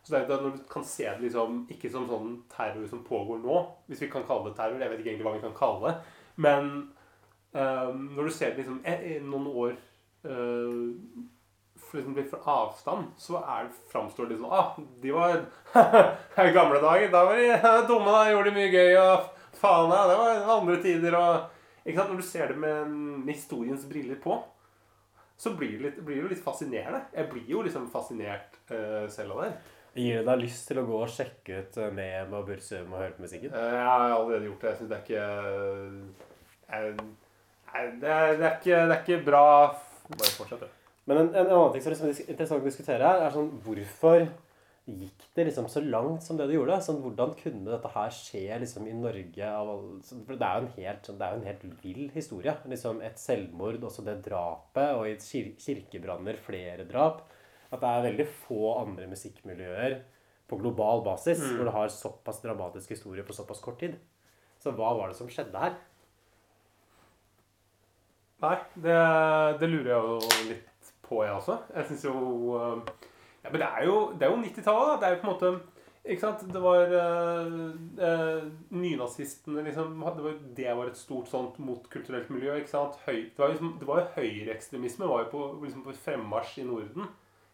Så 0.05 0.13
det 0.13 0.21
er 0.21 0.29
jo 0.29 0.43
når 0.43 0.57
du 0.57 0.65
kan 0.69 0.85
se 0.85 1.05
det 1.05 1.21
liksom 1.21 1.63
ikke 1.73 1.91
som 1.91 2.07
sånn 2.09 2.33
terror 2.53 2.87
som 2.89 3.05
pågår 3.05 3.39
nå, 3.41 3.61
hvis 3.89 4.03
vi 4.05 4.11
kan 4.13 4.27
kalle 4.29 4.51
det 4.51 4.59
terror, 4.59 4.81
jeg 4.81 4.93
vet 4.93 5.01
ikke 5.01 5.11
egentlig 5.15 5.27
hva 5.27 5.37
vi 5.39 5.45
kan 5.47 5.57
kalle 5.57 5.87
det, 5.89 5.95
men 6.45 6.67
ehm, 7.57 8.03
når 8.13 8.29
du 8.29 8.35
ser 8.37 8.53
det 8.53 8.61
liksom 8.61 8.83
e- 8.85 9.01
e- 9.15 9.23
noen 9.25 9.47
år 9.49 9.79
uh, 10.29 10.93
liksom 11.95 12.17
litt 12.19 12.29
fra 12.31 12.43
avstand, 12.45 13.15
så 13.17 13.41
er 13.41 13.71
framstår 13.93 14.29
det 14.29 14.39
sånn 14.43 14.53
Ah, 14.53 14.77
de 15.01 15.15
var 15.15 15.39
I 15.39 16.53
gamle 16.59 16.83
dager, 16.83 17.09
da 17.13 17.25
var 17.29 17.41
de 17.41 17.49
dumme, 17.89 18.13
da 18.13 18.29
gjorde 18.29 18.51
de 18.51 18.57
mye 18.59 18.73
gøy, 18.75 18.99
og 19.01 19.34
faen, 19.59 19.93
ja, 19.93 20.07
det 20.11 20.17
var 20.21 20.51
andre 20.59 20.81
tider, 20.83 21.17
og 21.19 21.85
ikke 21.85 21.99
sant? 21.99 22.11
Når 22.13 22.21
du 22.23 22.27
ser 22.27 22.53
det 22.53 22.59
med, 22.63 22.91
med 23.25 23.35
historiens 23.35 23.87
briller 23.91 24.19
på, 24.23 24.39
så 25.37 25.53
blir 25.59 25.77
det, 25.77 25.83
litt, 25.83 26.03
blir 26.07 26.21
det 26.21 26.23
jo 26.23 26.33
litt 26.33 26.45
fascinerende. 26.45 27.01
Jeg 27.15 27.31
blir 27.33 27.49
jo 27.51 27.63
liksom 27.67 27.89
fascinert 27.93 28.59
uh, 28.71 29.05
selv 29.13 29.35
av 29.35 29.45
det. 29.45 29.53
Gir 29.95 30.21
det 30.21 30.27
deg 30.27 30.41
lyst 30.43 30.67
til 30.69 30.81
å 30.81 30.87
gå 30.89 31.01
og 31.05 31.11
sjekke 31.11 31.61
ut 31.63 31.77
eh, 31.79 31.91
Nehem 31.95 32.33
og 32.35 32.49
Bursum 32.49 32.89
og 32.91 32.99
høre 32.99 33.13
på 33.15 33.23
musikken? 33.23 33.53
Eh, 33.55 33.75
Jeg 33.77 33.85
har 33.87 34.07
allerede 34.11 34.49
gjort 34.49 34.65
det. 34.65 34.73
Jeg 34.73 34.79
syns 34.81 34.91
det 34.91 34.97
er 34.97 35.05
ikke 35.05 35.21
jeg, 36.75 36.97
det 38.01 38.09
er, 38.11 38.33
det, 38.41 38.49
er 38.49 38.57
ikke, 38.57 38.81
det 38.89 38.97
er 38.97 39.05
ikke 39.05 39.21
bra 39.27 39.45
Bare 40.15 40.33
fortsett, 40.35 40.65
du. 40.65 40.83
Men 41.07 41.21
en, 41.21 41.31
en 41.31 41.47
annen 41.47 41.73
ting 41.77 41.85
som 41.85 42.09
er 42.09 42.19
interessant 42.25 42.59
å 42.59 42.67
diskutere 42.67 43.07
her, 43.07 43.23
er 43.25 43.33
sånn 43.37 43.53
hvorfor 43.63 44.27
gikk 44.87 45.23
det 45.35 45.47
liksom 45.47 45.67
så 45.73 45.81
langt 45.81 46.23
som 46.23 46.37
det 46.37 46.47
det 46.51 46.57
gjorde? 46.59 46.77
Sånn, 46.85 46.99
hvordan 47.01 47.31
kunne 47.39 47.65
dette 47.73 47.89
her 47.95 48.11
skje 48.13 48.59
liksom 48.61 48.87
i 48.91 48.93
Norge? 48.93 49.47
Av 49.49 49.71
for 50.05 50.35
det 50.37 50.45
er 50.49 50.59
jo 50.61 50.67
en 50.67 50.75
helt, 50.77 51.03
sånn- 51.09 51.19
det 51.19 51.27
er 51.27 51.33
jo 51.33 51.41
en 51.41 51.49
helt 51.49 51.65
vill 51.83 52.11
historie. 52.13 52.57
Liksom 52.69 53.01
Et 53.03 53.17
selvmord, 53.19 53.81
også 53.81 54.05
det 54.05 54.19
drapet, 54.27 54.95
og 54.95 55.07
i 55.09 55.15
kir 55.17 55.55
kirkebranner 55.57 56.37
flere 56.37 56.85
drap. 56.87 57.23
At 57.73 57.81
det 57.81 57.89
er 57.89 58.05
veldig 58.13 58.27
få 58.45 58.61
andre 58.87 59.07
musikkmiljøer 59.09 60.03
på 60.49 60.59
global 60.61 61.01
basis 61.03 61.41
Mm. 61.41 61.57
hvor 61.57 61.65
det 61.65 61.73
har 61.75 61.89
såpass 61.89 62.43
dramatisk 62.43 62.91
historie 62.91 63.23
på 63.25 63.33
såpass 63.33 63.61
kort 63.61 63.79
tid. 63.81 63.97
Så 64.61 64.71
hva 64.77 64.93
var 64.99 65.09
det 65.09 65.17
som 65.17 65.27
skjedde 65.29 65.59
her? 65.59 65.75
Nei, 68.43 68.57
det, 68.77 68.97
det 69.61 69.69
lurer 69.71 69.91
jeg 69.95 70.03
jo 70.05 70.49
litt 70.51 70.93
på, 71.07 71.23
jeg 71.25 71.33
også. 71.39 71.57
Jeg 71.75 71.87
syns 71.89 72.05
jo 72.05 72.15
eh, 72.59 72.81
Ja, 73.45 73.51
men 73.53 73.61
det 73.61 73.69
er 73.69 73.85
jo, 73.85 73.97
jo 74.21 74.37
90-tallet, 74.41 74.91
da. 74.91 75.01
Det 75.01 75.09
er 75.09 75.15
jo 75.15 75.21
på 75.23 75.27
en 75.27 75.33
måte 75.35 75.51
Ikke 76.05 76.21
sant? 76.21 76.45
Det 76.53 76.61
var 76.63 76.95
øh, 77.01 77.75
øh, 78.07 78.47
Nynazistene, 78.71 79.65
liksom 79.65 80.03
det 80.17 80.25
var, 80.25 80.39
det 80.57 80.77
var 80.77 80.87
et 80.87 80.97
stort 80.97 81.29
sånt 81.29 81.59
motkulturelt 81.59 82.31
miljø. 82.31 82.55
ikke 82.55 82.71
sant? 82.71 82.99
Høy, 83.07 83.31
det 83.31 83.39
var, 83.39 83.49
liksom, 83.49 83.77
det 83.81 83.89
var 83.89 84.01
jo 84.01 84.07
høyreekstremisme 84.17 85.09
var 85.09 85.25
jo 85.25 85.31
på, 85.31 85.45
liksom 85.65 85.85
på 85.85 85.97
fremmarsj 86.05 86.59
i 86.61 86.65
Norden. 86.69 87.09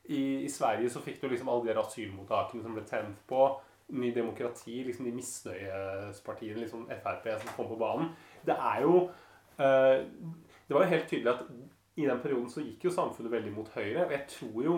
I, 0.04 0.44
I 0.44 0.48
Sverige 0.48 0.90
så 0.90 1.02
fikk 1.02 1.22
du 1.22 1.28
liksom 1.28 1.48
alle 1.48 1.68
de 1.68 1.78
asylmottakene 1.78 2.62
som 2.62 2.74
ble 2.74 2.82
tent 2.86 3.20
på. 3.30 3.48
Ny 3.90 4.12
Demokrati, 4.14 4.82
liksom 4.86 5.06
de 5.06 5.14
misnøyespartiene, 5.14 6.60
liksom 6.60 6.86
Frp, 7.02 7.26
som 7.42 7.54
kom 7.56 7.70
på 7.70 7.78
banen. 7.78 8.10
Det 8.46 8.54
er 8.54 8.82
jo 8.82 8.96
øh, 9.58 10.06
Det 10.68 10.74
var 10.74 10.82
jo 10.82 10.90
helt 10.90 11.08
tydelig 11.08 11.32
at 11.32 11.46
i 11.96 12.06
den 12.06 12.20
perioden 12.22 12.50
så 12.50 12.62
gikk 12.62 12.84
jo 12.84 12.94
samfunnet 12.94 13.32
veldig 13.32 13.52
mot 13.52 13.70
høyre. 13.74 14.06
Og 14.06 14.12
jeg 14.12 14.26
tror 14.30 14.62
jo 14.64 14.76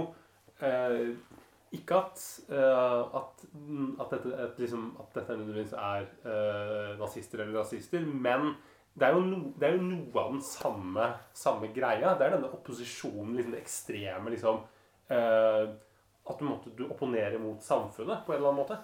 eh, 0.62 1.12
ikke 1.72 1.96
at, 1.96 2.22
eh, 2.52 3.16
at, 3.18 3.44
at, 4.00 4.10
dette, 4.12 4.34
at, 4.36 4.58
liksom, 4.60 4.90
at 5.00 5.14
dette 5.16 5.36
nødvendigvis 5.38 5.72
er 5.72 6.08
eh, 6.28 6.98
nazister 7.00 7.40
eller 7.44 7.60
rasister, 7.62 8.04
men 8.06 8.52
det 8.92 9.08
er, 9.08 9.16
no, 9.16 9.38
det 9.56 9.68
er 9.70 9.78
jo 9.78 9.86
noe 9.86 10.20
av 10.20 10.34
den 10.34 10.42
samme, 10.44 11.06
samme 11.32 11.70
greia. 11.72 12.12
Det 12.18 12.26
er 12.26 12.34
denne 12.36 12.50
opposisjonen, 12.52 13.32
liksom 13.38 13.54
det 13.54 13.62
ekstreme 13.62 14.34
liksom 14.34 14.58
eh, 15.08 15.70
At 16.28 16.38
du 16.38 16.44
måtte 16.44 16.74
du 16.76 16.84
opponerer 16.90 17.40
mot 17.40 17.64
samfunnet 17.64 18.26
på 18.26 18.34
en 18.34 18.38
eller 18.38 18.50
annen 18.52 18.60
måte. 18.60 18.76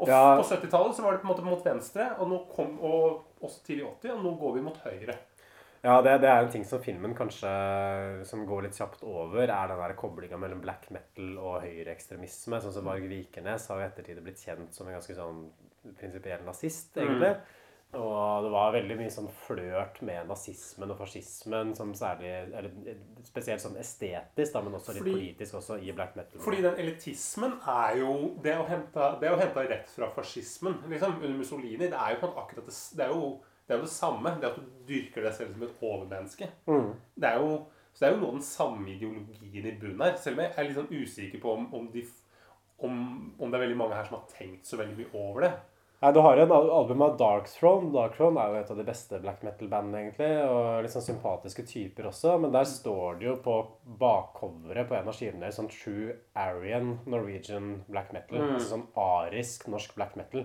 Og 0.00 0.10
Ja. 0.10 0.34
på 0.36 0.42
70-tallet 0.50 0.96
så 0.96 1.06
var 1.06 1.14
det 1.14 1.22
på 1.22 1.28
en 1.28 1.32
måte 1.32 1.46
mot 1.46 1.62
venstre, 1.64 2.10
og, 2.18 2.28
nå 2.28 2.42
kom, 2.50 2.74
og 2.84 3.22
også 3.40 3.62
tidlig 3.64 3.86
80, 3.86 4.10
og 4.18 4.24
nå 4.26 4.34
går 4.42 4.58
vi 4.58 4.64
mot 4.66 4.82
høyre. 4.84 5.14
Ja, 5.84 6.00
det, 6.02 6.20
det 6.22 6.28
er 6.30 6.42
en 6.42 6.50
ting 6.50 6.64
som 6.64 6.80
filmen 6.82 7.14
kanskje 7.14 7.50
som 8.26 8.46
går 8.48 8.62
litt 8.66 8.78
kjapt 8.78 9.04
over, 9.06 9.44
er 9.48 9.68
den 9.68 9.96
koblinga 10.00 10.38
mellom 10.40 10.60
black 10.64 10.88
metal 10.94 11.36
og 11.38 11.60
høyreekstremisme. 11.66 12.60
Sånn 12.62 12.74
som 12.74 12.88
Varg 12.88 13.06
Vikernes 13.10 13.68
har 13.70 13.80
jo 13.82 13.86
ettertid 13.90 14.22
blitt 14.24 14.42
kjent 14.42 14.74
som 14.74 14.88
en 14.88 14.96
ganske 14.98 15.14
sånn 15.14 15.44
prinsipiell 16.00 16.42
nazist, 16.46 16.96
egentlig. 16.96 17.36
Og 17.96 18.42
det 18.44 18.50
var 18.50 18.72
veldig 18.74 18.96
mye 18.98 19.12
sånn 19.14 19.28
flørt 19.46 20.00
med 20.04 20.26
nazismen 20.28 20.90
og 20.90 20.98
fascismen, 20.98 21.70
som 21.78 21.92
særlig 21.96 22.32
Eller 22.50 22.96
spesielt 23.24 23.62
sånn 23.62 23.78
estetisk, 23.80 24.52
da, 24.52 24.60
men 24.66 24.74
også 24.74 24.92
litt 24.96 25.04
Fordi- 25.04 25.14
politisk 25.14 25.54
også 25.60 25.78
i 25.80 25.92
black 25.92 26.16
metal. 26.18 26.40
Fordi 26.42 26.62
den 26.66 26.74
elitismen 26.82 27.54
er 27.62 27.96
jo 28.02 28.34
Det 28.42 28.52
er 28.52 28.58
jo 28.58 28.66
henta, 29.38 29.68
rett 29.70 29.88
fra 29.88 30.10
fascismen. 30.10 30.82
liksom, 30.90 31.14
Under 31.22 31.38
Mussolini. 31.38 31.76
Det 31.78 31.92
er 31.92 32.18
jo 32.20 32.26
akkurat 32.34 32.66
det, 32.66 32.74
det 32.96 33.06
er 33.06 33.14
jo 33.14 33.40
det 33.66 33.74
er 33.74 33.80
jo 33.80 33.86
det 33.86 33.92
samme. 33.92 34.34
Det 34.40 34.50
at 34.50 34.58
du 34.60 34.84
dyrker 34.86 35.26
deg 35.26 35.34
selv 35.34 35.54
som 35.54 35.64
et 35.66 35.80
overmenneske. 35.82 36.50
Mm. 36.70 36.92
Det 37.18 37.32
jo, 37.40 37.54
så 37.92 38.02
det 38.02 38.08
er 38.08 38.14
jo 38.14 38.20
noe 38.20 38.32
av 38.32 38.38
den 38.38 38.46
samme 38.46 38.92
ideologien 38.92 39.70
i 39.70 39.78
bunnen 39.80 40.04
her. 40.06 40.18
Selv 40.22 40.38
om 40.38 40.44
jeg 40.44 40.54
er 40.54 40.68
litt 40.68 40.78
sånn 40.78 40.92
usikker 40.92 41.42
på 41.42 41.54
om, 41.56 41.70
om, 41.74 41.88
de, 41.94 42.04
om, 42.86 43.00
om 43.38 43.50
det 43.50 43.58
er 43.58 43.66
veldig 43.66 43.80
mange 43.80 43.98
her 43.98 44.06
som 44.06 44.20
har 44.20 44.28
tenkt 44.30 44.68
så 44.68 44.78
veldig 44.78 45.00
mye 45.00 45.10
over 45.14 45.48
det. 45.48 45.54
Nei, 46.02 46.12
Du 46.12 46.20
har 46.20 46.36
jo 46.36 46.44
en 46.44 46.52
album 46.52 47.02
av 47.02 47.16
Dark 47.18 47.48
Throne. 47.48 47.88
Dark 47.94 48.18
Throne 48.18 48.42
er 48.42 48.52
jo 48.52 48.58
et 48.60 48.70
av 48.74 48.78
de 48.78 48.84
beste 48.84 49.18
black 49.22 49.40
metal-bandene, 49.46 50.02
egentlig. 50.04 50.28
Og 50.44 50.84
litt 50.84 50.92
sånn 50.92 51.06
sympatiske 51.06 51.64
typer 51.66 52.10
også. 52.10 52.36
Men 52.42 52.52
der 52.54 52.68
står 52.68 53.16
det 53.18 53.30
jo 53.30 53.38
på 53.42 53.56
bakcoveret 54.02 54.90
på 54.90 54.98
en 54.98 55.08
av 55.08 55.16
skivene 55.16 55.46
deres 55.46 55.56
sånn 55.58 55.72
True 55.72 56.18
Aryan 56.36 56.98
Norwegian 57.08 57.80
black 57.88 58.12
metal. 58.14 58.42
Mm. 58.42 58.54
Altså 58.58 58.74
sånn 58.74 58.86
arisk 59.06 59.66
norsk 59.72 59.96
black 59.96 60.14
metal. 60.20 60.44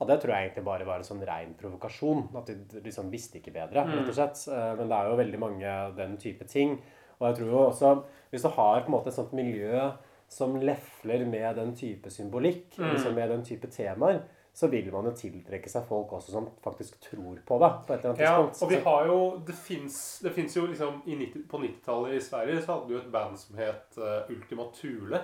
Og 0.00 0.06
det 0.08 0.20
tror 0.22 0.32
jeg 0.32 0.48
egentlig 0.50 0.64
bare 0.64 0.86
var 0.86 0.96
en 0.96 1.04
sånn 1.04 1.26
rein 1.26 1.54
provokasjon. 1.60 2.28
At 2.36 2.46
de 2.46 2.80
liksom 2.80 3.10
visste 3.10 3.38
ikke 3.40 3.52
bedre, 3.52 3.84
Mm. 3.84 3.98
rett 3.98 4.08
og 4.08 4.14
slett. 4.14 4.48
Eh, 4.48 4.76
Men 4.76 4.88
det 4.88 4.96
er 4.96 5.10
jo 5.10 5.16
veldig 5.16 5.38
mange 5.38 5.96
den 5.96 6.16
type 6.16 6.44
ting. 6.48 6.80
Og 7.20 7.28
jeg 7.28 7.36
tror 7.36 7.50
jo 7.50 7.58
også, 7.70 8.04
hvis 8.32 8.42
du 8.42 8.48
har 8.48 8.80
på 8.80 8.86
en 8.86 8.92
måte 8.92 9.08
et 9.08 9.14
sånt 9.14 9.32
miljø 9.32 9.92
som 10.28 10.54
lefler 10.60 11.26
med 11.26 11.56
den 11.56 11.74
type 11.74 12.06
symbolikk, 12.10 12.76
Mm. 12.78 12.92
liksom 12.94 13.14
med 13.14 13.28
den 13.28 13.42
type 13.44 13.66
temaer, 13.70 14.22
så 14.54 14.68
vil 14.70 14.90
man 14.92 15.04
jo 15.04 15.10
tiltrekke 15.12 15.68
seg 15.68 15.84
folk 15.86 16.08
også 16.12 16.30
som 16.30 16.48
faktisk 16.64 16.98
tror 17.00 17.38
på 17.46 17.58
det. 17.60 17.86
på 17.86 17.92
et 17.94 18.04
eller 18.04 18.14
annet 18.14 18.18
Ja, 18.20 18.36
tidspunkt. 18.48 18.62
og 18.62 18.68
vi 18.70 18.76
har 18.76 19.06
jo 19.06 19.42
Det 19.44 19.54
fins 19.54 20.56
jo 20.56 20.66
liksom 20.66 21.02
i 21.06 21.14
90, 21.14 21.46
På 21.48 21.58
90-tallet 21.60 22.14
i 22.16 22.20
Sverige 22.20 22.62
så 22.62 22.66
hadde 22.74 22.88
vi 22.88 22.94
jo 22.94 23.00
et 23.00 23.12
band 23.12 23.36
som 23.38 23.56
het 23.56 23.98
uh, 23.98 24.22
Ultima 24.30 24.64
Thule. 24.72 25.20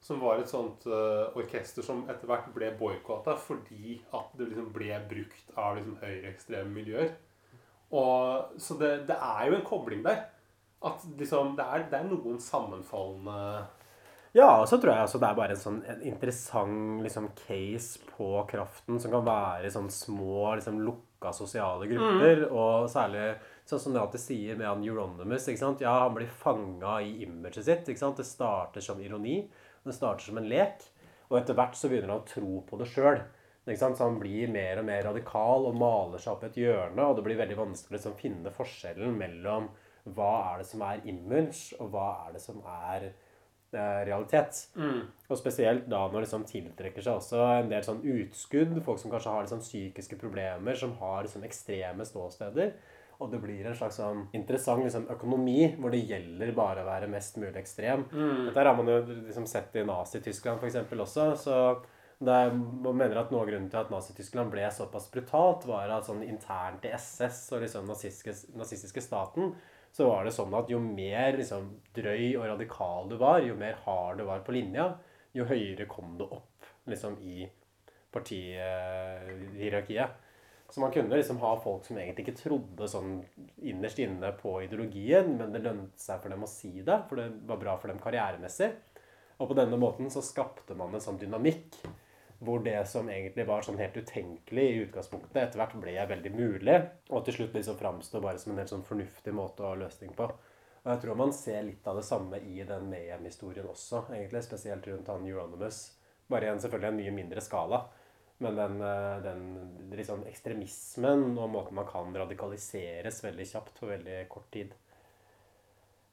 Som 0.00 0.22
var 0.22 0.40
et 0.40 0.48
sånt 0.48 0.86
uh, 0.88 1.28
orkester 1.36 1.84
som 1.84 2.06
etter 2.08 2.28
hvert 2.28 2.46
ble 2.54 2.70
boikotta 2.78 3.34
fordi 3.36 3.98
at 4.16 4.30
det 4.38 4.48
liksom 4.48 4.70
ble 4.72 4.94
brukt 5.10 5.50
av 5.60 5.76
liksom 5.76 5.98
høyreekstreme 6.00 6.72
miljøer. 6.72 7.12
Og, 7.90 8.54
så 8.62 8.76
det, 8.80 8.94
det 9.10 9.18
er 9.18 9.50
jo 9.50 9.58
en 9.58 9.66
kobling 9.66 10.04
der. 10.06 10.22
At 10.86 11.04
liksom 11.18 11.52
det 11.58 11.66
er, 11.66 11.84
det 11.90 11.98
er 11.98 12.08
noen 12.08 12.38
sammenfallende 12.40 13.66
Ja, 14.32 14.62
og 14.62 14.68
så 14.70 14.78
tror 14.80 14.94
jeg 14.94 15.04
også 15.04 15.20
det 15.20 15.28
er 15.28 15.36
bare 15.36 15.52
en 15.56 15.60
sånn 15.60 15.80
en 15.90 16.04
interessant 16.08 17.02
liksom, 17.04 17.26
case 17.42 18.00
på 18.14 18.30
kraften 18.48 19.00
som 19.02 19.12
kan 19.12 19.26
være 19.26 19.66
i 19.68 19.72
sånne 19.74 19.92
små, 19.92 20.54
liksom, 20.56 20.80
lukka 20.86 21.34
sosiale 21.36 21.90
grupper. 21.90 22.46
Og 22.48 22.88
særlig 22.88 23.34
Sånn 23.70 23.78
som 23.78 23.94
det 23.94 24.00
alltid 24.02 24.22
sier 24.24 24.56
med 24.58 24.66
han 24.66 24.80
Euronymous. 24.82 25.44
Ja, 25.78 25.92
han 26.02 26.14
blir 26.16 26.30
fanga 26.40 26.96
i 27.06 27.20
imaget 27.22 27.62
sitt. 27.68 27.86
Det 27.86 28.24
starter 28.26 28.82
som 28.82 28.98
ironi. 28.98 29.44
Det 29.84 29.96
starter 29.96 30.28
som 30.28 30.40
en 30.40 30.48
lek. 30.50 30.82
Og 31.30 31.38
etter 31.38 31.56
hvert 31.56 31.76
så 31.78 31.90
begynner 31.90 32.10
han 32.12 32.22
å 32.22 32.28
tro 32.28 32.62
på 32.66 32.80
det 32.80 32.88
sjøl. 32.90 33.20
Så 33.70 33.90
han 34.00 34.18
blir 34.18 34.50
mer 34.50 34.80
og 34.80 34.86
mer 34.88 35.04
radikal 35.06 35.68
og 35.68 35.76
maler 35.78 36.18
seg 36.18 36.34
opp 36.34 36.46
et 36.48 36.58
hjørne. 36.58 37.06
Og 37.06 37.16
det 37.16 37.24
blir 37.26 37.38
veldig 37.38 37.58
vanskelig 37.58 37.94
å 37.94 37.98
liksom, 37.98 38.18
finne 38.18 38.52
forskjellen 38.54 39.16
mellom 39.18 39.70
hva 40.16 40.30
er 40.50 40.62
det 40.62 40.66
som 40.70 40.82
er 40.82 41.02
image, 41.12 41.74
og 41.78 41.92
hva 41.92 42.06
er 42.24 42.34
det 42.34 42.40
som 42.42 42.62
er 42.64 43.10
eh, 43.10 44.00
realitet. 44.08 44.62
Mm. 44.80 45.02
Og 45.28 45.38
spesielt 45.38 45.84
da 45.92 46.06
når 46.06 46.16
det 46.16 46.24
liksom 46.24 46.46
tiltrekker 46.48 47.04
seg 47.04 47.20
også 47.20 47.42
en 47.60 47.70
del 47.70 47.84
sånn 47.86 48.00
utskudd. 48.16 48.80
Folk 48.86 49.02
som 49.02 49.12
kanskje 49.12 49.34
har 49.36 49.46
liksom 49.46 49.62
psykiske 49.62 50.18
problemer, 50.18 50.78
som 50.80 50.96
har 51.02 51.28
liksom 51.28 51.44
ekstreme 51.46 52.08
ståsteder. 52.08 52.74
Og 53.20 53.28
det 53.32 53.40
blir 53.42 53.66
en 53.68 53.76
slags 53.76 53.98
sånn 54.00 54.26
interessant 54.36 54.84
liksom, 54.84 55.06
økonomi 55.12 55.74
hvor 55.76 55.92
det 55.92 56.02
gjelder 56.08 56.54
bare 56.56 56.82
å 56.82 56.88
være 56.88 57.10
mest 57.12 57.36
mulig 57.40 57.58
ekstrem. 57.60 58.06
Mm. 58.08 58.46
Dette 58.48 58.64
har 58.64 58.76
man 58.78 58.88
jo 58.88 59.00
liksom 59.10 59.48
sett 59.50 59.76
i 59.76 59.84
Nazi-Tyskland 59.84 60.62
f.eks. 60.62 60.78
også. 60.96 61.26
så 61.36 61.56
det 62.20 62.32
er, 62.36 62.50
man 62.52 62.98
mener 63.00 63.16
at 63.16 63.30
Noe 63.32 63.46
av 63.46 63.48
grunnen 63.48 63.70
til 63.72 63.80
at 63.80 63.92
Nazi-Tyskland 63.92 64.52
ble 64.52 64.66
såpass 64.76 65.06
brutalt, 65.12 65.64
var 65.68 65.88
at 65.94 66.08
sånn 66.08 66.20
internt 66.26 66.84
i 66.84 66.92
SS 66.92 67.46
og 67.56 67.62
liksom 67.64 67.86
nazistiske, 67.88 68.34
nazistiske 68.60 69.04
staten 69.04 69.54
så 69.92 70.06
var 70.06 70.24
det 70.26 70.32
sånn 70.34 70.52
at 70.54 70.68
jo 70.70 70.78
mer 70.82 71.36
liksom, 71.38 71.70
drøy 71.96 72.36
og 72.38 72.44
radikal 72.52 73.08
du 73.10 73.16
var, 73.20 73.40
jo 73.42 73.56
mer 73.58 73.74
hard 73.86 74.20
du 74.20 74.24
var 74.28 74.40
på 74.46 74.52
linja, 74.54 74.86
jo 75.34 75.44
høyere 75.48 75.86
kom 75.90 76.18
du 76.18 76.24
opp 76.28 76.68
liksom, 76.90 77.16
i 77.24 77.48
partihierarkiet. 78.14 80.08
Så 80.70 80.80
man 80.80 80.92
kunne 80.94 81.16
liksom 81.16 81.40
ha 81.42 81.56
folk 81.60 81.84
som 81.84 81.98
egentlig 81.98 82.28
ikke 82.28 82.42
trodde 82.44 82.86
sånn 82.88 83.16
innerst 83.58 83.98
inne 83.98 84.30
på 84.38 84.52
ideologien, 84.62 85.32
men 85.40 85.50
det 85.50 85.64
lønte 85.64 85.98
seg 85.98 86.20
for 86.22 86.30
dem 86.30 86.46
å 86.46 86.50
si 86.50 86.70
det, 86.86 87.00
for 87.08 87.18
det 87.18 87.26
var 87.48 87.58
bra 87.58 87.74
for 87.80 87.90
dem 87.90 87.98
karrieremessig. 88.02 88.70
Og 89.40 89.50
på 89.50 89.56
denne 89.58 89.80
måten 89.80 90.12
så 90.14 90.22
skapte 90.22 90.76
man 90.78 90.94
en 90.94 91.02
sånn 91.02 91.18
dynamikk 91.18 91.80
hvor 92.40 92.62
det 92.64 92.78
som 92.88 93.08
egentlig 93.12 93.44
var 93.48 93.66
sånn 93.66 93.80
helt 93.80 93.96
utenkelig 94.00 94.62
i 94.64 94.78
utgangspunktet, 94.86 95.36
etter 95.42 95.60
hvert 95.60 95.74
ble 95.82 95.96
veldig 96.08 96.30
mulig, 96.32 96.76
og 97.12 97.26
til 97.26 97.36
slutt 97.36 97.58
liksom 97.58 97.76
framsto 97.76 98.22
bare 98.24 98.40
som 98.40 98.54
en 98.54 98.62
helt 98.62 98.72
sånn 98.72 98.86
fornuftig 98.86 99.34
måte 99.36 99.64
å 99.64 99.74
ha 99.74 99.80
løsning 99.82 100.14
på. 100.16 100.28
Og 100.80 100.88
jeg 100.88 101.02
tror 101.02 101.18
man 101.20 101.34
ser 101.36 101.66
litt 101.66 101.88
av 101.90 101.98
det 102.00 102.06
samme 102.06 102.40
i 102.40 102.62
den 102.64 102.86
Mayhem-historien 102.88 103.68
også, 103.68 104.06
egentlig, 104.14 104.46
spesielt 104.46 104.86
rundt 104.88 105.10
han 105.12 105.26
Euronymous. 105.28 105.82
Bare 106.30 106.48
igjen 106.48 106.62
selvfølgelig 106.62 106.94
en 106.94 107.00
mye 107.02 107.16
mindre 107.18 107.44
skala. 107.44 107.82
Men 108.40 108.56
den, 108.56 108.78
eh, 108.80 109.16
den 109.24 109.42
liksom 109.96 110.22
ekstremismen 110.28 111.26
og 111.36 111.50
måten 111.52 111.76
man 111.76 111.88
kan 111.88 112.14
radikaliseres 112.16 113.20
veldig 113.24 113.46
kjapt 113.50 113.80
på 113.80 113.90
veldig 113.90 114.22
kort 114.32 114.48
tid. 114.54 114.72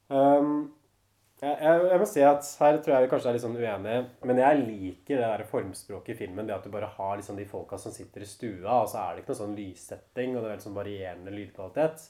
Um, 0.07 0.73
jeg, 1.37 1.53
jeg, 1.61 1.81
jeg, 1.85 1.99
må 2.01 2.05
si 2.09 2.21
at 2.25 2.47
her 2.59 2.77
tror 2.81 2.95
jeg 2.95 3.05
vi 3.05 3.09
kanskje 3.11 3.29
er 3.29 3.35
litt 3.35 3.43
sånn 3.43 3.57
uenige, 3.59 3.97
men 4.25 4.39
jeg 4.41 4.61
liker 4.63 5.19
det 5.19 5.27
der 5.27 5.43
formspråket 5.47 6.15
i 6.15 6.19
filmen. 6.23 6.47
Det 6.49 6.55
at 6.55 6.67
du 6.67 6.71
bare 6.73 6.89
har 6.97 7.19
liksom 7.19 7.37
de 7.39 7.45
folka 7.47 7.77
som 7.79 7.93
sitter 7.93 8.25
i 8.25 8.29
stua, 8.29 8.79
og 8.81 8.87
så 8.91 9.03
er 9.03 9.11
det 9.11 9.23
ikke 9.23 9.35
noe 9.35 9.41
sånn 9.43 9.57
lyssetting, 9.59 10.33
og 10.33 10.41
det 10.41 10.47
er 10.47 10.55
veldig 10.55 10.65
sånn 10.65 10.79
varierende 10.79 11.35
lydkvalitet. 11.35 12.07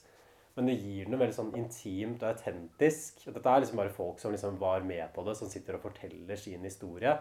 Men 0.58 0.72
det 0.72 0.78
gir 0.80 1.10
noe 1.12 1.22
veldig 1.22 1.38
sånn 1.38 1.52
intimt 1.60 2.24
og 2.24 2.32
autentisk. 2.32 3.28
Dette 3.28 3.52
er 3.52 3.62
liksom 3.62 3.82
bare 3.84 3.94
folk 3.94 4.24
som 4.24 4.34
liksom 4.34 4.56
var 4.64 4.88
med 4.88 5.12
på 5.14 5.26
det, 5.28 5.36
som 5.38 5.52
sitter 5.52 5.78
og 5.78 5.84
forteller 5.84 6.40
sin 6.40 6.64
historie. 6.66 7.14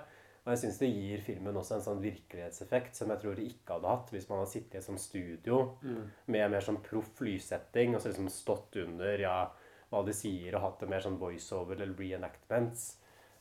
Og 0.46 0.52
jeg 0.54 0.60
syns 0.62 0.76
det 0.78 0.92
gir 0.94 1.18
filmen 1.26 1.56
også 1.58 1.74
en 1.74 1.82
sånn 1.82 1.98
virkelighetseffekt 2.04 2.94
som 2.94 3.10
jeg 3.10 3.18
tror 3.24 3.34
det 3.34 3.48
ikke 3.50 3.74
hadde 3.80 3.90
hatt 3.90 4.12
hvis 4.14 4.28
man 4.30 4.38
hadde 4.44 4.52
sittet 4.52 4.76
i 4.76 4.78
et 4.78 4.84
sånt 4.86 5.00
studio 5.02 5.56
Mm. 5.82 6.04
med 6.30 6.50
mer 6.52 6.60
sånn 6.62 6.78
proff 6.86 7.18
lyssetting 7.20 7.96
og 7.96 8.00
så 8.00 8.08
liksom 8.12 8.28
stått 8.30 8.76
under 8.84 9.18
ja, 9.18 9.48
hva 9.90 10.04
de 10.06 10.12
sier, 10.14 10.54
og 10.54 10.62
hatt 10.62 10.78
det 10.80 10.88
mer 10.88 11.00
sånn 11.02 11.18
voiceover 11.18 11.74
eller 11.82 11.98
reenactments. 11.98 12.94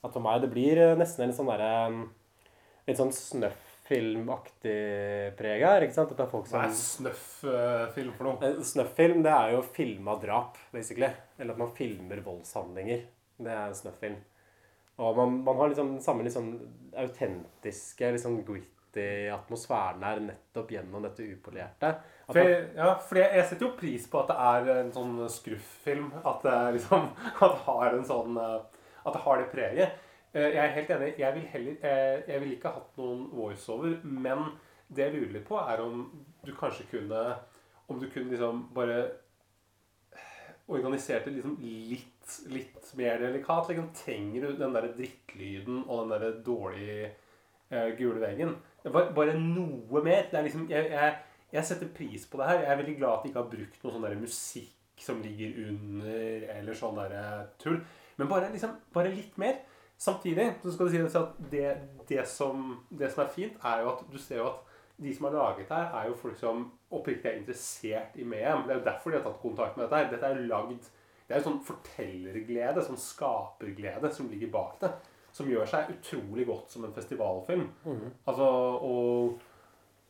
At 0.03 0.13
for 0.13 0.19
meg 0.21 0.41
det 0.41 0.49
blir 0.51 0.77
eh, 0.81 0.95
nesten 0.97 1.23
en 1.27 1.33
sånn 1.37 1.47
derre 1.53 2.07
Litt 2.87 2.97
sånn 2.99 3.09
snøff-filmaktig 3.09 5.35
preg 5.37 5.63
her. 5.65 5.81
ikke 5.85 5.93
sant? 5.95 6.11
At 6.11 6.17
det 6.19 6.25
er 6.25 6.31
folk 6.31 6.47
som 6.49 6.59
Hva 6.59 6.67
er 6.67 6.73
snøff-film 6.77 8.13
for 8.17 8.23
noe? 8.27 8.37
Snøfffilm 8.37 8.63
Snøff-film, 8.71 9.23
det 9.25 9.31
er 9.33 9.51
jo 9.55 9.61
filma 9.65 10.13
drap, 10.21 10.57
basically. 10.73 11.09
Eller 11.39 11.53
at 11.55 11.59
man 11.61 11.73
filmer 11.77 12.19
voldshandlinger. 12.25 12.99
Det 13.37 13.51
er 13.51 13.65
en 13.67 13.73
snøff-film. 13.77 14.17
Og 14.97 15.17
man, 15.17 15.39
man 15.43 15.57
har 15.59 15.69
liksom 15.73 15.89
den 15.95 16.01
samme 16.03 16.23
liksom 16.23 16.53
autentiske, 16.95 18.11
liksom 18.15 18.37
gritty 18.47 19.27
atmosfæren 19.33 20.03
her 20.07 20.21
nettopp 20.23 20.69
gjennom 20.71 21.03
dette 21.03 21.25
upolerte. 21.33 21.89
For, 22.29 22.39
jeg- 22.39 22.69
ja, 22.77 22.93
for 23.03 23.19
jeg, 23.19 23.43
setter 23.49 23.65
jo 23.67 23.73
pris 23.77 24.05
på 24.07 24.21
at 24.21 24.29
det 24.31 24.37
er 24.51 24.69
en 24.85 24.91
sånn 24.95 25.17
skruff-film. 25.29 26.07
At 26.23 26.45
det 26.47 26.55
liksom 26.77 27.09
At 27.41 27.41
det 27.51 27.63
har 27.67 27.97
en 27.97 28.07
sånn 28.07 28.37
eh, 28.39 28.85
At 29.05 29.13
det 29.17 29.21
har 29.25 29.37
det 29.43 29.49
preget. 29.51 29.99
Eh, 30.33 30.47
Jeg 30.55 30.61
er 30.63 30.73
helt 30.77 30.89
enig. 30.95 31.11
Jeg 31.19 31.33
vil 31.35 31.49
heller 31.51 31.75
eh, 31.91 32.23
Jeg 32.31 32.39
ville 32.45 32.55
ikke 32.55 32.71
hatt 32.77 32.95
noen 32.97 33.27
voiceover, 33.35 33.99
men 34.03 34.47
det 34.87 35.07
jeg 35.09 35.15
lurer 35.17 35.35
litt 35.39 35.47
på, 35.47 35.59
er 35.59 35.81
om 35.83 36.01
du 36.45 36.51
kanskje 36.55 36.87
kunne 36.91 37.21
Om 37.91 37.99
du 37.99 38.07
kunne 38.09 38.31
liksom 38.31 38.63
bare 38.73 39.03
organisert 40.67 41.25
det 41.27 41.35
liksom 41.35 41.57
litt, 41.61 42.14
litt 42.51 42.91
mer 42.97 43.19
delikat. 43.21 43.69
Liksom, 43.69 43.91
trenger 43.97 44.47
du 44.47 44.57
den 44.59 44.75
der 44.75 44.89
drittlyden 44.97 45.83
og 45.85 46.05
den 46.05 46.15
der 46.15 46.39
dårlige 46.45 47.11
eh, 47.69 47.91
gule 47.97 48.21
veggen? 48.23 48.55
Bare, 48.85 49.11
bare 49.15 49.37
noe 49.39 50.03
mer. 50.05 50.29
Er 50.31 50.45
liksom, 50.45 50.67
jeg, 50.69 50.89
jeg, 50.91 51.13
jeg 51.53 51.69
setter 51.69 51.93
pris 51.95 52.25
på 52.29 52.41
det 52.41 52.49
her. 52.49 52.63
Jeg 52.63 52.71
er 52.73 52.81
veldig 52.81 52.97
glad 52.97 53.13
at 53.13 53.23
de 53.23 53.31
ikke 53.31 53.43
har 53.43 53.53
brukt 53.53 53.83
noe 53.83 53.95
sånn 53.95 54.07
der 54.07 54.19
musikk 54.19 55.05
som 55.05 55.21
ligger 55.21 55.57
under, 55.69 56.45
eller 56.55 56.77
sånn 56.77 56.99
der 57.01 57.15
eh, 57.19 57.39
tull. 57.61 57.79
Men 58.19 58.31
bare, 58.31 58.51
liksom, 58.53 58.77
bare 58.95 59.13
litt 59.13 59.35
mer. 59.41 59.59
Samtidig 59.97 60.49
så 60.61 60.73
skal 60.73 60.89
du 60.89 60.93
si 60.93 61.19
at 61.19 61.35
det, 61.51 61.67
det, 62.09 62.23
som, 62.27 62.71
det 62.91 63.11
som 63.11 63.23
er 63.23 63.31
fint, 63.31 63.59
er 63.63 63.83
jo 63.83 63.93
at 63.93 64.07
du 64.11 64.17
ser 64.19 64.41
jo 64.41 64.49
at 64.49 64.73
de 64.97 65.11
som 65.15 65.27
har 65.27 65.35
laget 65.35 65.71
her, 65.71 65.87
er 65.99 66.09
jo 66.09 66.17
folk 66.19 66.37
som 66.39 66.65
oppriktig 66.95 67.29
er 67.29 67.39
interessert 67.39 68.15
i 68.15 68.23
MEM. 68.23 68.63
Det 68.67 68.75
er 68.75 68.79
jo 68.79 68.85
derfor 68.85 69.11
de 69.11 69.19
har 69.19 69.25
tatt 69.25 69.41
kontakt 69.41 69.77
med 69.77 69.85
dette 69.85 69.99
her. 69.99 70.11
Dette 70.11 70.29
er 70.31 70.45
lagd 70.47 70.87
Det 71.25 71.33
er 71.33 71.41
jo 71.41 71.47
sånn 71.49 71.63
fortellerglede, 71.65 72.83
sånn 72.85 73.01
skaperglede, 73.01 74.11
som 74.13 74.29
ligger 74.29 74.51
bak 74.53 74.79
det. 74.83 74.91
Som 75.35 75.49
gjør 75.51 75.67
seg 75.67 75.91
utrolig 75.95 76.45
godt 76.47 76.71
som 76.71 76.85
en 76.85 76.93
festivalfilm. 76.95 77.65
Mm. 77.83 78.03
Altså, 78.29 78.49
og, 78.87 79.39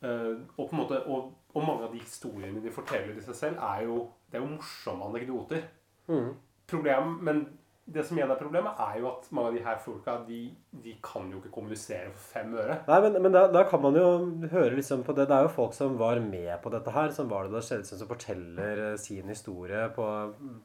eh, 0.04 0.34
og 0.56 0.60
på 0.60 0.68
en 0.70 0.82
måte 0.82 1.00
og, 1.06 1.32
og 1.54 1.64
mange 1.64 1.88
av 1.88 1.94
de 1.94 2.02
historiene 2.02 2.62
de 2.62 2.74
forteller 2.74 3.16
i 3.16 3.24
seg 3.24 3.38
selv, 3.38 3.62
er 3.64 3.86
jo, 3.88 4.02
det 4.30 4.38
er 4.38 4.44
jo 4.44 4.52
morsomme 4.52 5.08
anekdoter. 5.08 5.64
Mm. 6.06 6.34
Problem, 6.68 7.16
men 7.26 7.42
det 7.86 8.02
som 8.06 8.18
igjen 8.18 8.30
er 8.34 8.38
problemet, 8.40 8.78
er 8.82 8.96
jo 8.98 9.06
at 9.12 9.28
mange 9.30 9.48
av 9.52 9.54
de 9.54 9.60
her 9.62 9.76
folka 9.78 10.16
de, 10.26 10.38
de 10.82 10.94
kan 11.06 11.28
jo 11.30 11.38
ikke 11.38 11.52
kommunisere 11.54 12.08
for 12.10 12.32
fem 12.34 12.54
øre. 12.58 12.80
Nei, 12.88 12.96
men, 13.04 13.18
men 13.22 13.32
da, 13.36 13.44
da 13.54 13.62
kan 13.70 13.80
man 13.84 13.94
jo 13.94 14.08
høre 14.50 14.74
liksom 14.74 15.04
på 15.06 15.14
det. 15.14 15.28
Det 15.30 15.36
er 15.36 15.46
jo 15.46 15.52
folk 15.54 15.76
som 15.76 15.94
var 16.00 16.18
med 16.24 16.50
på 16.64 16.72
dette 16.74 16.90
her, 16.90 17.12
som 17.14 17.28
var 17.30 17.46
det 17.46 17.54
da 17.54 17.62
skjedde, 17.62 17.86
som 17.86 18.08
forteller 18.10 18.82
eh, 18.88 18.96
sin 18.98 19.30
historie 19.30 19.84
på, 19.94 20.06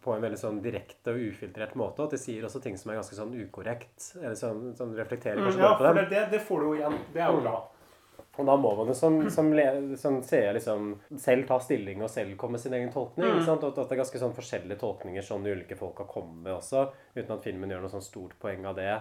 på 0.01 0.15
en 0.15 0.25
veldig 0.25 0.39
sånn 0.41 0.61
direkte 0.65 1.13
og 1.13 1.21
ufiltrert 1.29 1.77
måte. 1.77 2.07
At 2.09 2.15
de 2.17 2.21
sier 2.21 2.47
også 2.49 2.61
ting 2.65 2.75
som 2.81 2.89
er 2.91 2.99
ganske 3.03 3.19
sånn 3.19 3.35
ukorrekt. 3.37 4.15
Eller 4.17 4.35
sånn, 4.39 4.71
som 4.79 4.95
reflekterer 4.97 5.37
kanskje 5.45 5.61
Mm, 5.61 5.67
ja, 5.67 5.75
på 5.77 5.83
for 5.85 5.91
Ja, 5.91 5.93
det, 6.01 6.09
det, 6.09 6.25
det 6.33 6.41
får 6.47 6.59
du 6.65 6.65
jo 6.71 6.73
igjen. 6.79 6.97
Det 7.13 7.21
er 7.21 7.29
jo 7.29 7.37
Mm. 7.41 7.45
bra. 7.45 7.57
Og 8.39 8.47
da 8.47 8.53
må 8.55 8.69
man 8.77 8.87
jo 8.87 8.95
som, 8.95 9.17
som, 9.33 9.49
som 9.99 10.19
seer 10.23 10.53
liksom 10.55 10.93
selv 11.19 11.49
ta 11.49 11.57
stilling 11.59 11.99
og 11.99 12.11
selv 12.11 12.37
komme 12.39 12.55
med 12.55 12.63
sin 12.63 12.75
egen 12.77 12.91
tolkning. 12.93 13.27
Mm. 13.27 13.41
Og 13.43 13.65
at 13.67 13.79
det 13.81 13.87
er 13.91 13.99
ganske 13.99 14.21
sånn 14.21 14.35
forskjellige 14.37 14.79
tolkninger 14.79 15.25
som 15.25 15.43
de 15.43 15.51
ulike 15.51 15.75
folka 15.79 16.07
kommer 16.07 16.45
med 16.45 16.53
også, 16.55 16.85
uten 17.17 17.35
at 17.35 17.43
filmen 17.43 17.73
gjør 17.73 17.83
noe 17.83 17.91
sånn 17.91 18.05
stort 18.05 18.37
poeng 18.39 18.63
av 18.69 18.77
det. 18.79 18.93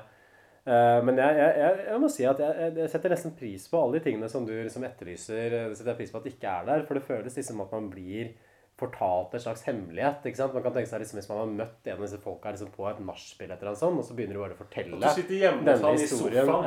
Uh, 0.66 0.98
men 1.06 1.16
jeg, 1.16 1.38
jeg, 1.38 1.52
jeg, 1.62 1.84
jeg 1.86 2.00
må 2.02 2.08
si 2.12 2.26
at 2.28 2.42
jeg, 2.42 2.88
setter 2.92 3.14
nesten 3.14 3.32
pris 3.38 3.62
på 3.70 3.78
alle 3.80 3.96
de 3.96 4.04
tingene 4.04 4.28
som 4.28 4.44
du 4.44 4.52
liksom 4.52 4.84
etterlyser. 4.84 5.54
Det 5.70 5.78
setter 5.78 5.94
jeg 5.94 6.00
pris 6.02 6.12
på 6.12 6.20
at 6.20 6.26
det 6.26 6.34
ikke 6.34 6.56
er 6.58 6.66
der, 6.68 6.84
for 6.88 6.98
det 6.98 7.06
føles 7.06 7.38
liksom 7.38 7.60
som 7.60 7.64
at 7.64 7.76
man 7.78 7.88
blir 7.92 8.34
fortalt 8.80 9.34
en 9.36 9.42
slags 9.44 9.62
hemmelighet. 9.68 10.24
ikke 10.26 10.40
sant? 10.40 10.54
Man 10.56 10.64
kan 10.64 10.74
tenke 10.74 10.90
seg 10.90 11.02
liksom 11.04 11.20
Hvis 11.20 11.28
man 11.30 11.38
har 11.42 11.52
møtt 11.60 11.86
en 11.90 11.98
av 11.98 12.04
disse 12.06 12.20
folka 12.22 12.52
liksom 12.54 12.72
på 12.74 12.88
et 12.90 13.00
nachspiel, 13.04 13.54
sånn, 13.78 13.98
og 14.00 14.04
så 14.08 14.16
begynner 14.18 14.38
du 14.38 14.42
bare 14.42 14.56
å 14.56 14.60
fortelle 14.60 14.98
At 15.12 15.16
du 15.28 15.34
hjemme 15.36 15.64
han 15.84 15.98
i. 16.00 16.06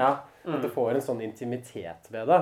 Ja, 0.04 0.14
Mm. 0.44 0.56
At 0.58 0.62
du 0.66 0.70
får 0.76 0.90
en 0.98 1.02
sånn 1.02 1.22
intimitet 1.24 2.10
ved 2.12 2.28
det, 2.28 2.42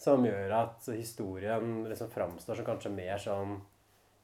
som 0.00 0.22
gjør 0.24 0.52
at 0.56 0.86
historien 0.96 1.84
liksom 1.84 2.08
framstår 2.10 2.56
som 2.56 2.64
kanskje 2.64 2.92
mer 2.94 3.18
sånn 3.20 3.58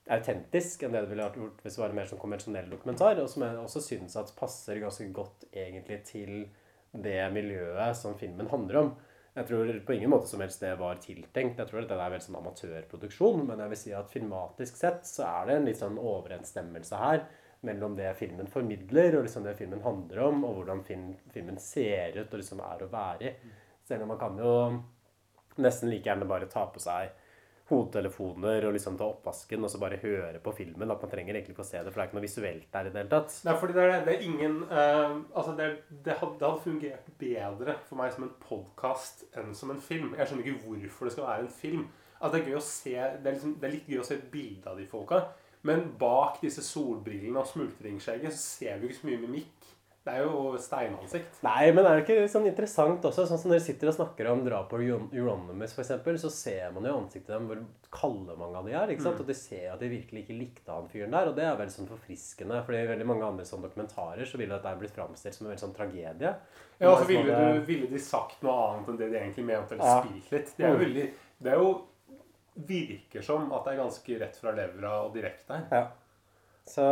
autentisk 0.09 0.83
enn 0.87 0.95
det 0.95 1.03
det 1.05 1.11
ville 1.11 1.27
vært 1.27 1.37
gjort 1.37 1.59
hvis 1.63 1.77
det 1.77 1.83
var 1.83 1.93
en 1.93 1.99
mer 1.99 2.09
sånn 2.09 2.23
konvensjonell 2.23 2.71
dokumentar, 2.73 3.21
og 3.21 3.29
som 3.29 3.45
jeg 3.45 3.59
også 3.61 3.83
syns 3.85 4.17
at 4.17 4.33
passer 4.39 4.81
ganske 4.81 5.11
godt 5.13 5.45
egentlig 5.53 6.01
til 6.09 6.33
det 6.97 7.21
miljøet 7.35 7.97
som 7.97 8.17
filmen 8.19 8.49
handler 8.49 8.81
om. 8.81 8.95
Jeg 9.39 9.47
tror 9.47 9.69
på 9.87 9.95
ingen 9.95 10.11
måte 10.11 10.27
som 10.27 10.41
helst 10.43 10.63
det 10.65 10.73
var 10.81 10.99
tiltenkt. 10.99 11.61
Jeg 11.61 11.71
tror 11.71 11.85
at 11.85 11.91
det 11.93 11.95
er 11.95 12.11
veldig 12.11 12.25
sånn 12.25 12.41
amatørproduksjon, 12.41 13.45
men 13.47 13.61
jeg 13.63 13.71
vil 13.73 13.79
si 13.79 13.93
at 13.95 14.11
filmatisk 14.11 14.81
sett 14.81 15.07
så 15.07 15.29
er 15.29 15.47
det 15.47 15.59
en 15.59 15.69
litt 15.69 15.79
sånn 15.79 16.01
overensstemmelse 16.01 16.99
her 16.99 17.23
mellom 17.69 17.95
det 17.99 18.11
filmen 18.19 18.51
formidler, 18.51 19.19
og 19.19 19.27
liksom 19.27 19.47
det 19.47 19.55
filmen 19.59 19.83
handler 19.85 20.25
om, 20.27 20.43
og 20.47 20.59
hvordan 20.59 20.83
film, 20.87 21.13
filmen 21.35 21.59
ser 21.63 22.19
ut 22.19 22.33
og 22.35 22.41
liksom 22.41 22.63
er 22.67 22.83
å 22.83 22.91
være 22.91 23.31
i. 23.31 23.55
Selv 23.87 24.05
om 24.05 24.13
man 24.13 24.21
kan 24.21 24.43
jo 24.43 24.53
nesten 25.63 25.91
like 25.91 26.07
gjerne 26.07 26.29
bare 26.29 26.51
ta 26.51 26.67
på 26.71 26.83
seg 26.83 27.15
hodetelefoner 27.69 28.65
og 28.65 28.75
liksom 28.77 28.97
ta 28.99 29.07
oppvasken 29.11 29.65
og 29.65 29.73
så 29.73 29.81
bare 29.83 30.01
høre 30.03 30.41
på 30.45 30.55
filmen. 30.57 30.91
At 30.91 31.03
man 31.05 31.13
trenger 31.13 31.37
egentlig 31.37 31.57
ikke 31.57 31.67
å 31.67 31.69
se 31.69 31.83
det, 31.83 31.93
for 31.93 32.01
det 32.01 32.05
er 32.05 32.11
ikke 32.11 32.19
noe 32.19 32.25
visuelt 32.25 32.69
der 32.75 32.89
i 32.89 32.93
det 32.93 33.03
hele 33.03 33.13
tatt. 33.13 33.37
Nei, 33.45 33.57
fordi 33.61 33.77
det 33.77 33.85
er, 33.85 33.97
det 34.07 34.15
er 34.15 34.27
ingen 34.29 34.61
uh, 34.71 35.17
Altså, 35.35 35.55
det, 35.59 35.69
det, 35.91 36.17
hadde, 36.21 36.35
det 36.41 36.49
hadde 36.49 36.65
fungert 36.65 37.11
bedre 37.21 37.79
for 37.89 38.01
meg 38.01 38.15
som 38.15 38.29
en 38.29 38.37
podkast 38.45 39.27
enn 39.39 39.53
som 39.57 39.75
en 39.75 39.83
film. 39.83 40.15
Jeg 40.17 40.31
skjønner 40.31 40.49
ikke 40.49 40.65
hvorfor 40.65 41.09
det 41.09 41.17
skal 41.17 41.29
være 41.29 41.45
en 41.47 41.57
film. 41.61 41.85
Altså, 42.19 42.33
det 42.35 42.41
er 42.41 42.49
gøy 42.49 42.59
å 42.59 42.65
se 42.69 42.95
Det 42.95 43.03
er, 43.03 43.35
liksom, 43.35 43.59
det 43.61 43.69
er 43.69 43.77
litt 43.77 43.93
gøy 43.93 44.03
å 44.03 44.09
se 44.09 44.21
bilde 44.33 44.73
av 44.73 44.81
de 44.81 44.89
folka. 44.89 45.23
Men 45.69 45.89
bak 45.99 46.39
disse 46.43 46.63
solbrillene 46.65 47.43
og 47.43 47.51
smultringskjegget 47.51 48.35
så 48.35 48.43
ser 48.43 48.79
vi 48.79 48.89
ikke 48.89 49.01
så 49.01 49.11
mye 49.11 49.23
mimikk. 49.27 49.73
Det 50.09 50.15
er 50.17 50.23
jo 50.25 50.57
steinansikt. 50.57 51.43
Nei, 51.45 51.67
men 51.77 51.85
er 51.85 51.99
det 51.99 52.05
ikke 52.07 52.29
sånn 52.33 52.47
interessant 52.49 53.03
også? 53.05 53.27
Sånn 53.29 53.41
som 53.43 53.51
dere 53.53 53.61
sitter 53.61 53.91
og 53.91 53.97
snakker 53.99 54.31
om 54.33 54.41
drap 54.47 54.71
på 54.71 54.79
Euron- 54.81 55.11
Euronymous, 55.13 55.75
f.eks., 55.77 56.23
så 56.23 56.31
ser 56.33 56.71
man 56.73 56.87
jo 56.89 56.95
i 56.95 56.97
ansiktet 57.03 57.35
dem 57.35 57.47
hvor 57.51 57.61
kalde 57.93 58.37
mange 58.41 58.57
av 58.57 58.65
de 58.65 58.73
er. 58.73 58.89
ikke 58.95 59.05
sant? 59.05 59.19
Mm. 59.21 59.21
Og 59.21 59.29
de 59.29 59.37
ser 59.37 59.67
at 59.75 59.81
de 59.85 59.91
virkelig 59.93 60.23
ikke 60.25 60.39
likte 60.39 60.73
han 60.73 60.89
fyren 60.89 61.13
der. 61.13 61.29
Og 61.29 61.37
det 61.37 61.45
er 61.45 61.59
veldig 61.61 61.75
sånn 61.77 61.91
forfriskende. 61.93 62.63
For 62.65 62.73
i 62.79 62.87
veldig 62.89 63.07
mange 63.11 63.29
andre 63.29 63.45
sånne 63.45 63.69
dokumentarer 63.69 64.25
så 64.33 64.41
ville 64.41 64.57
dette 64.57 64.73
blitt 64.81 64.97
framstilt 64.97 65.35
som 65.37 65.47
en 65.47 65.53
veldig 65.53 65.65
sånn 65.67 65.77
tragedie. 65.77 66.33
Ja, 66.81 66.89
og 66.95 67.03
så 67.03 67.07
ville, 67.13 67.29
sånn 67.37 67.61
du, 67.61 67.63
ville 67.69 67.87
de 67.93 67.99
sagt 68.09 68.43
noe 68.49 68.57
annet 68.71 68.89
enn 68.89 68.97
det 69.03 69.11
de 69.13 69.21
egentlig 69.21 69.45
mente, 69.53 69.77
eller 69.77 69.85
Ja. 69.85 70.01
spilt 70.09 70.33
litt. 70.33 70.57
Det 70.57 70.65
er 70.65 70.73
jo 70.73 70.79
Mm. 70.79 70.85
veldig 70.87 71.07
Det 71.43 71.53
er 71.53 71.57
jo 71.61 71.71
virker 72.67 73.23
som 73.23 73.53
at 73.53 73.65
det 73.65 73.75
er 73.75 73.83
ganske 73.85 74.21
rett 74.21 74.37
fra 74.41 74.53
levra 74.57 74.93
og 75.05 75.13
direkte 75.15 75.51
her. 75.55 75.67
Ja. 75.71 75.87
Så 76.69 76.85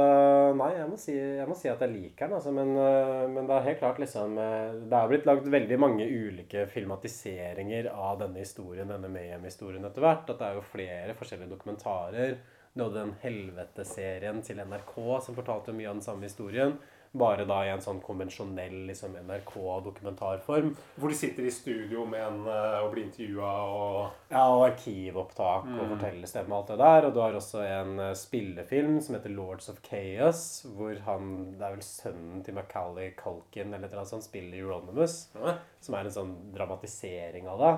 nei, 0.56 0.70
jeg 0.78 0.88
må 0.88 0.96
si, 1.00 1.12
jeg 1.12 1.46
må 1.48 1.54
si 1.58 1.68
at 1.68 1.82
jeg 1.84 1.92
liker 1.92 2.30
den, 2.30 2.36
altså. 2.38 2.52
Men, 2.54 2.72
øh, 2.80 3.24
men 3.28 3.48
det 3.48 3.56
er 3.56 3.66
helt 3.66 3.80
klart 3.82 4.00
liksom 4.00 4.38
øh, 4.40 4.76
Det 4.88 4.96
er 4.96 5.10
blitt 5.10 5.28
lagd 5.28 5.48
veldig 5.52 5.78
mange 5.82 6.06
ulike 6.08 6.64
filmatiseringer 6.72 7.90
av 7.92 8.22
denne 8.22 8.40
historien, 8.40 8.88
denne 8.88 9.10
Mayhem-historien 9.12 9.84
etter 9.84 10.04
hvert. 10.04 10.30
At 10.32 10.40
det 10.40 10.48
er 10.48 10.56
jo 10.56 10.68
flere 10.70 11.16
forskjellige 11.18 11.52
dokumentarer. 11.52 12.38
Du 12.72 12.86
hadde 12.86 13.02
den 13.02 13.16
Helvete-serien 13.22 14.40
til 14.44 14.60
NRK 14.64 14.94
som 15.24 15.36
fortalte 15.36 15.76
mye 15.76 15.90
av 15.90 15.98
den 15.98 16.06
samme 16.08 16.28
historien. 16.28 16.76
Bare 17.16 17.44
da 17.48 17.62
i 17.64 17.70
en 17.72 17.80
sånn 17.84 18.00
konvensjonell 18.04 18.86
liksom, 18.90 19.14
NRK-dokumentarform. 19.26 20.72
Hvor 21.00 21.08
de 21.12 21.16
sitter 21.18 21.46
i 21.46 21.52
studio 21.54 22.04
med 22.08 22.20
en 22.24 22.46
eh, 22.50 22.78
og 22.84 22.90
blir 22.92 23.06
intervjua 23.06 23.52
og 23.70 24.32
Ja, 24.32 24.42
og 24.52 24.64
arkivopptak 24.70 25.64
og 25.68 25.84
Mm. 25.86 25.92
fortellerstemme 25.94 26.52
og 26.52 26.58
alt 26.58 26.68
det 26.72 26.78
der. 26.78 27.06
Og 27.06 27.14
du 27.14 27.20
har 27.20 27.32
også 27.38 27.62
en 27.64 27.98
eh, 28.00 28.14
spillefilm 28.14 29.00
som 29.00 29.14
heter 29.16 29.30
Lords 29.34 29.68
of 29.68 29.80
Chaos, 29.82 30.66
hvor 30.76 30.98
han 31.06 31.56
Det 31.56 31.62
er 31.66 31.76
vel 31.76 31.82
sønnen 31.82 32.44
til 32.44 32.54
Macaulay 32.54 33.10
Culkin 33.16 33.72
eller 33.74 33.88
noe 33.88 34.04
sånt 34.04 34.24
spiller 34.24 34.58
Euronymous. 34.58 35.28
Mm. 35.34 35.54
Som 35.80 35.94
er 35.94 36.04
en 36.04 36.10
sånn 36.10 36.34
dramatisering 36.54 37.48
av 37.48 37.58
det. 37.58 37.74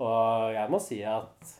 Og 0.00 0.52
jeg 0.54 0.70
må 0.70 0.80
si 0.80 1.02
at 1.04 1.56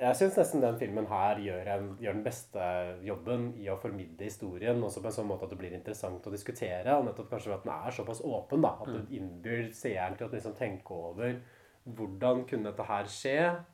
jeg 0.00 0.16
syns 0.16 0.36
nesten 0.40 0.62
den 0.64 0.78
filmen 0.80 1.06
her 1.10 1.36
gjør, 1.44 1.66
en, 1.74 1.88
gjør 2.00 2.14
den 2.16 2.24
beste 2.24 2.68
jobben 3.04 3.50
i 3.60 3.66
å 3.68 3.76
formidle 3.80 4.24
historien, 4.24 4.80
også 4.86 5.02
på 5.04 5.10
en 5.10 5.16
sånn 5.18 5.28
måte 5.28 5.44
at 5.44 5.50
det 5.52 5.58
blir 5.60 5.74
interessant 5.76 6.24
å 6.26 6.32
diskutere. 6.32 6.94
Og 6.96 7.04
nettopp 7.08 7.28
kanskje 7.34 7.50
ved 7.52 7.58
at 7.58 7.66
den 7.68 7.74
er 7.74 7.96
såpass 7.98 8.22
åpen, 8.24 8.62
da. 8.64 8.76
At 8.80 8.88
Mm. 8.88 8.94
du 9.06 9.14
innbyr 9.18 9.68
seeren 9.72 10.16
til 10.16 10.28
å 10.28 10.32
liksom 10.32 10.56
tenke 10.56 10.90
over 10.90 11.36
hvordan 11.86 12.46
kunne 12.48 12.70
dette 12.72 12.86
her 12.86 13.04
skje? 13.04 13.64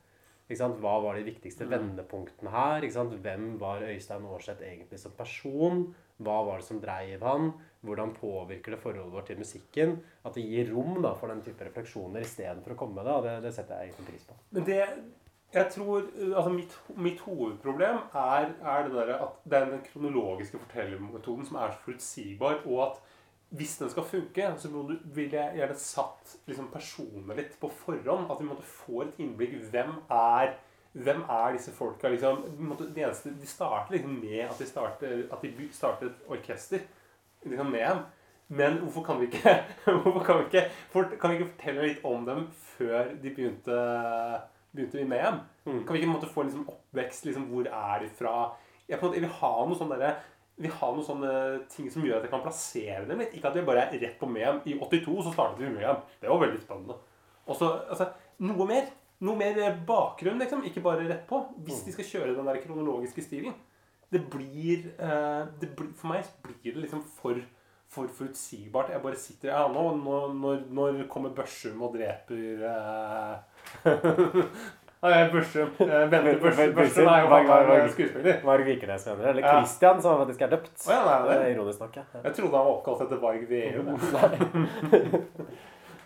Hva 0.49 1.01
var 1.03 1.15
de 1.15 1.23
viktigste 1.23 1.65
Mm. 1.65 1.71
vendepunktene 1.75 2.49
her? 2.49 2.81
Hvem 2.81 3.57
var 3.59 3.81
Øystein 3.81 4.23
Aarseth 4.25 4.61
egentlig 4.63 4.99
som 4.99 5.11
person? 5.11 5.93
Hva 6.21 6.45
var 6.45 6.57
det 6.57 6.65
som 6.65 6.79
dreiv 6.81 7.21
han? 7.21 7.53
Hvordan 7.85 8.13
påvirker 8.15 8.71
det 8.71 8.79
forholdet 8.79 9.11
vårt 9.11 9.25
til 9.27 9.37
musikken? 9.37 10.01
At 10.25 10.33
det 10.35 10.43
gir 10.43 10.73
rom 10.73 11.01
da, 11.01 11.13
for 11.15 11.27
den 11.27 11.41
type 11.41 11.59
refleksjoner 11.65 12.21
istedenfor 12.21 12.71
å 12.73 12.77
komme 12.77 12.95
med 12.95 13.05
det. 13.05 13.23
Det, 13.23 13.41
det 13.43 13.53
setter 13.53 13.75
jeg 13.79 13.91
egentlig 13.91 14.07
pris 14.07 14.25
på. 14.25 14.33
Men 14.51 14.63
det 14.63 14.87
jeg 15.53 15.69
tror, 15.71 16.01
altså 16.35 16.49
mitt, 16.51 16.73
mitt 16.97 17.19
hovedproblem 17.23 18.01
er, 18.13 18.49
er 18.61 18.87
det 18.87 18.93
der 18.93 19.13
at 19.15 19.37
den 19.51 19.79
kronologiske 19.91 20.59
fortellermetoden 20.59 21.45
som 21.47 21.55
er 21.55 21.71
så 21.71 21.85
forutsigbar, 21.85 22.59
og 22.65 22.81
at 22.87 22.97
hvis 23.49 23.77
den 23.77 23.89
skal 23.89 24.03
funke, 24.03 24.53
så 24.57 24.69
vil 25.03 25.31
jeg 25.31 25.53
gjerne 25.55 25.75
satt 25.79 26.33
liksom, 26.49 26.67
personene 26.73 27.37
litt 27.37 27.55
på 27.61 27.69
forhånd. 27.71 28.27
At 28.31 28.41
vi 28.41 28.47
måtte 28.49 28.67
få 28.67 29.05
et 29.05 29.21
innblikk. 29.23 29.55
Hvem 29.71 29.93
er, 30.11 30.57
hvem 30.91 31.23
er 31.23 31.55
disse 31.55 31.71
folka? 31.71 32.11
Liksom, 32.11 32.43
det 32.81 33.05
eneste, 33.05 33.31
de 33.31 33.47
starter 33.47 33.95
liksom 33.95 34.19
med 34.19 34.43
at 34.49 34.59
de 34.59 34.67
starter, 34.67 35.23
at 35.31 35.47
de 35.47 35.69
starter 35.71 36.09
et 36.09 36.27
orkester 36.27 36.83
liksom 37.45 37.71
med 37.71 37.87
dem. 37.87 38.03
Men 38.47 38.77
hvorfor 38.81 39.03
kan 39.03 39.19
vi 39.19 39.31
ikke, 39.31 39.55
kan 40.27 40.37
vi 40.39 40.43
ikke, 40.43 40.67
kan 41.19 41.31
vi 41.31 41.39
ikke 41.39 41.49
fortelle 41.53 41.87
litt 41.87 42.05
om 42.07 42.27
dem 42.27 42.45
før 42.75 43.15
de 43.23 43.31
begynte, 43.31 43.79
begynte 44.75 44.99
vi 44.99 45.05
med 45.07 45.23
dem? 45.23 45.43
Kan 45.85 45.95
vi 45.95 46.01
ikke 46.01 46.13
måte 46.13 46.31
få 46.31 46.47
liksom, 46.47 46.65
oppvekst? 46.71 47.27
Liksom, 47.29 47.47
hvor 47.51 47.69
er 47.69 48.03
de 48.03 48.09
fra? 48.17 48.33
Jeg, 48.87 48.99
måte, 49.01 49.17
jeg 49.19 49.25
vil 49.27 49.37
ha 49.41 49.53
noe 49.67 49.79
sånn 49.79 49.93
derre 49.93 50.15
vi 50.57 50.69
har 50.73 50.93
noen 50.93 51.05
sånne 51.05 51.31
ting 51.69 51.89
som 51.93 52.05
gjør 52.05 52.17
at 52.17 52.25
jeg 52.25 52.33
kan 52.33 52.41
plassere 52.41 53.03
dem 53.05 53.19
litt. 53.21 53.35
Ikke 53.37 53.51
at 53.51 53.57
vi 53.59 53.65
bare 53.65 53.83
er 53.85 53.99
rett 54.01 54.15
på 54.17 54.29
Mehamn. 54.29 54.63
I 54.65 54.73
82 54.79 55.19
så 55.27 55.33
startet 55.35 55.61
vi 55.61 55.67
med 55.67 55.83
Mehamn. 55.83 55.99
Det 56.21 56.31
var 56.31 56.41
veldig 56.41 56.61
spennende. 56.63 56.95
Og 57.45 57.59
så 57.59 57.69
altså, 57.85 58.09
noe 58.45 58.65
mer. 58.69 58.87
Noe 59.25 59.37
mer 59.37 59.59
eh, 59.61 59.77
bakgrunn, 59.85 60.41
liksom. 60.41 60.63
Ikke 60.65 60.81
bare 60.85 61.05
rett 61.05 61.27
på. 61.29 61.43
Hvis 61.65 61.83
de 61.85 61.93
skal 61.93 62.09
kjøre 62.09 62.33
den 62.37 62.49
der 62.49 62.61
kronologiske 62.63 63.25
stilen. 63.25 63.53
Det 64.09 64.23
blir, 64.33 64.89
eh, 64.97 65.43
det 65.61 65.69
blir 65.77 65.93
For 65.99 66.09
meg 66.09 66.25
blir 66.41 66.73
det 66.73 66.87
liksom 66.87 67.05
for, 67.19 67.37
for 67.93 68.09
forutsigbart. 68.17 68.95
Jeg 68.95 69.05
bare 69.05 69.21
sitter 69.21 69.53
Ja, 69.53 69.63
nå, 69.69 69.85
nå, 70.01 70.19
når, 70.41 70.65
når 70.73 71.03
kommer 71.11 71.37
Børsum 71.37 71.85
og 71.85 71.99
dreper 71.99 72.65
eh, 72.71 73.56
Børsum. 75.31 75.69
Bente 76.11 76.37
Børsum. 76.41 77.07
Er 77.07 77.21
jo 77.21 77.27
er 77.73 77.87
skuespiller. 77.93 78.43
Varg 78.43 78.65
Vikernes, 78.65 79.05
mener 79.05 79.23
du? 79.23 79.29
Eller. 79.29 79.47
Christian, 79.53 80.01
som 80.01 80.17
faktisk 80.23 80.41
er 80.41 80.53
døpt. 80.57 80.75
Oh, 80.87 80.93
ja, 80.93 80.99
nei, 81.05 81.17
det 81.29 81.39
det. 81.45 81.55
Ironisk 81.55 81.79
nok, 81.79 81.95
ja. 81.95 82.05
Jeg 82.23 82.33
trodde 82.33 82.57
han 82.57 82.65
var 82.65 82.75
oppkalt 82.75 83.01
etter 83.07 83.17
Varg 83.21 83.49
Veum. 83.49 83.87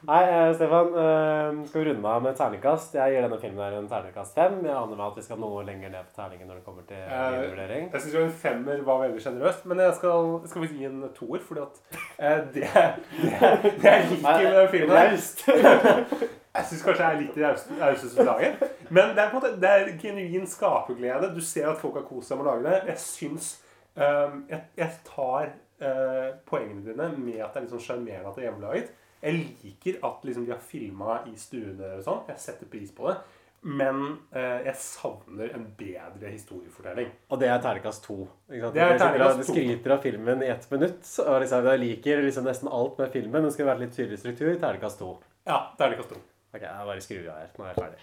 Nei, 0.01 0.21
eh, 0.33 0.53
Stefan, 0.55 0.87
eh, 0.97 1.65
skal 1.67 1.83
vi 1.83 1.89
runde 1.91 2.09
av 2.09 2.23
med 2.25 2.33
terningkast? 2.33 2.95
Jeg 2.97 3.13
gir 3.13 3.21
denne 3.21 3.37
filmen 3.37 3.61
her 3.61 3.75
en 3.77 3.89
terningkast 3.89 4.33
fem. 4.33 4.55
Jeg 4.65 4.73
aner 4.73 4.97
meg 4.97 5.03
at 5.05 5.19
vi 5.19 5.25
skal 5.27 5.37
noe 5.43 5.61
lenger 5.67 5.93
ned 5.93 6.07
på 6.07 6.15
terningen 6.17 6.49
når 6.49 6.57
det 6.57 6.65
kommer 6.65 6.87
til 6.89 6.97
Eh, 6.97 7.37
vurdering. 7.51 7.91
Jeg 7.93 8.01
syns 8.01 8.17
en 8.23 8.33
femmer 8.41 8.81
var 8.87 9.03
veldig 9.03 9.21
sjenerøst, 9.21 9.67
men 9.69 9.83
jeg 9.85 9.93
skal, 9.99 10.33
skal 10.49 10.65
vi 10.65 10.71
gi 10.73 10.89
en 10.89 11.03
toer, 11.13 11.45
fordi 11.45 11.61
at 11.61 12.01
eh, 12.17 12.41
det, 12.55 12.65
det, 13.13 13.53
det 13.77 13.93
jeg 13.93 14.09
liker 14.15 14.43
med 14.49 14.57
den 14.57 14.69
filmen. 14.73 16.31
Jeg 16.51 16.67
syns 16.67 16.81
kanskje 16.83 17.07
jeg 17.07 17.15
er 17.15 17.21
litt 17.21 18.17
i 18.19 18.25
laget. 18.27 18.63
Men 18.91 19.13
det 19.15 19.23
er 19.23 19.33
måte, 19.33 19.53
det 19.61 19.69
er 19.71 19.91
genuin 20.01 20.47
skaperglede. 20.49 21.31
Du 21.35 21.41
ser 21.41 21.69
at 21.71 21.79
folk 21.79 21.95
har 22.01 22.07
kost 22.07 22.31
seg 22.31 22.39
med 22.39 22.47
å 22.47 22.55
lage 22.55 22.65
det. 22.67 22.79
Jeg 22.91 23.03
syns 23.05 23.51
um, 23.95 24.41
jeg, 24.51 24.65
jeg 24.81 24.97
tar 25.07 25.53
uh, 25.83 26.31
poengene 26.49 26.83
dine 26.89 27.11
med 27.15 27.39
at 27.39 27.53
det 27.53 27.61
er 27.61 27.67
litt 27.67 27.75
sånn 27.77 27.85
sjarmerende 27.85 28.33
at 28.33 28.35
det 28.35 28.43
er 28.43 28.49
hjemmelaget. 28.49 28.97
Jeg 29.21 29.37
liker 29.37 30.01
at 30.09 30.25
liksom, 30.25 30.47
de 30.47 30.55
har 30.55 30.65
filma 30.65 31.21
i 31.29 31.37
stuene 31.39 31.93
og 31.99 32.03
sånn. 32.03 32.25
Jeg 32.33 32.43
setter 32.43 32.71
pris 32.71 32.91
på 32.97 33.07
det. 33.07 33.19
Men 33.61 33.99
eh, 34.33 34.63
jeg 34.65 34.73
savner 34.81 35.51
en 35.53 35.67
bedre 35.77 36.31
historiefortelling. 36.31 37.11
Og 37.29 37.37
det 37.43 37.51
er 37.51 37.59
terningkast 37.61 38.01
to. 38.07 38.23
Ikke? 38.49 38.71
Det 38.73 38.81
er 38.81 38.97
terningkast 38.97 39.43
to. 39.43 39.53
skryter 39.53 39.93
av 39.93 40.01
filmen 40.01 40.41
i 40.41 40.49
ett 40.49 40.65
minutt. 40.73 41.05
Og 41.27 41.37
liksom, 41.43 41.69
jeg 41.69 41.83
liker 41.83 42.23
liksom 42.25 42.49
nesten 42.49 42.71
alt 42.73 42.97
med 42.97 43.13
filmen. 43.13 43.45
Det 43.45 43.53
skal 43.53 43.69
være 43.69 43.83
litt 43.83 43.93
tydelig 43.93 44.17
struktur. 44.23 44.49
Terningkast 44.55 45.03
to. 45.03 45.13
Ja, 45.45 45.61
terningkast 45.77 46.15
to. 46.15 46.23
Ok, 46.53 46.61
jeg 46.61 46.71
bare 46.85 47.01
skrur 47.01 47.31
av 47.31 47.37
her. 47.39 47.47
Nå 47.57 47.63
er 47.63 47.67
jeg 47.67 47.75
ferdig. 47.79 47.97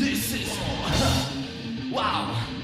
This 0.00 0.34
is 0.34 0.50
wow. 1.92 2.63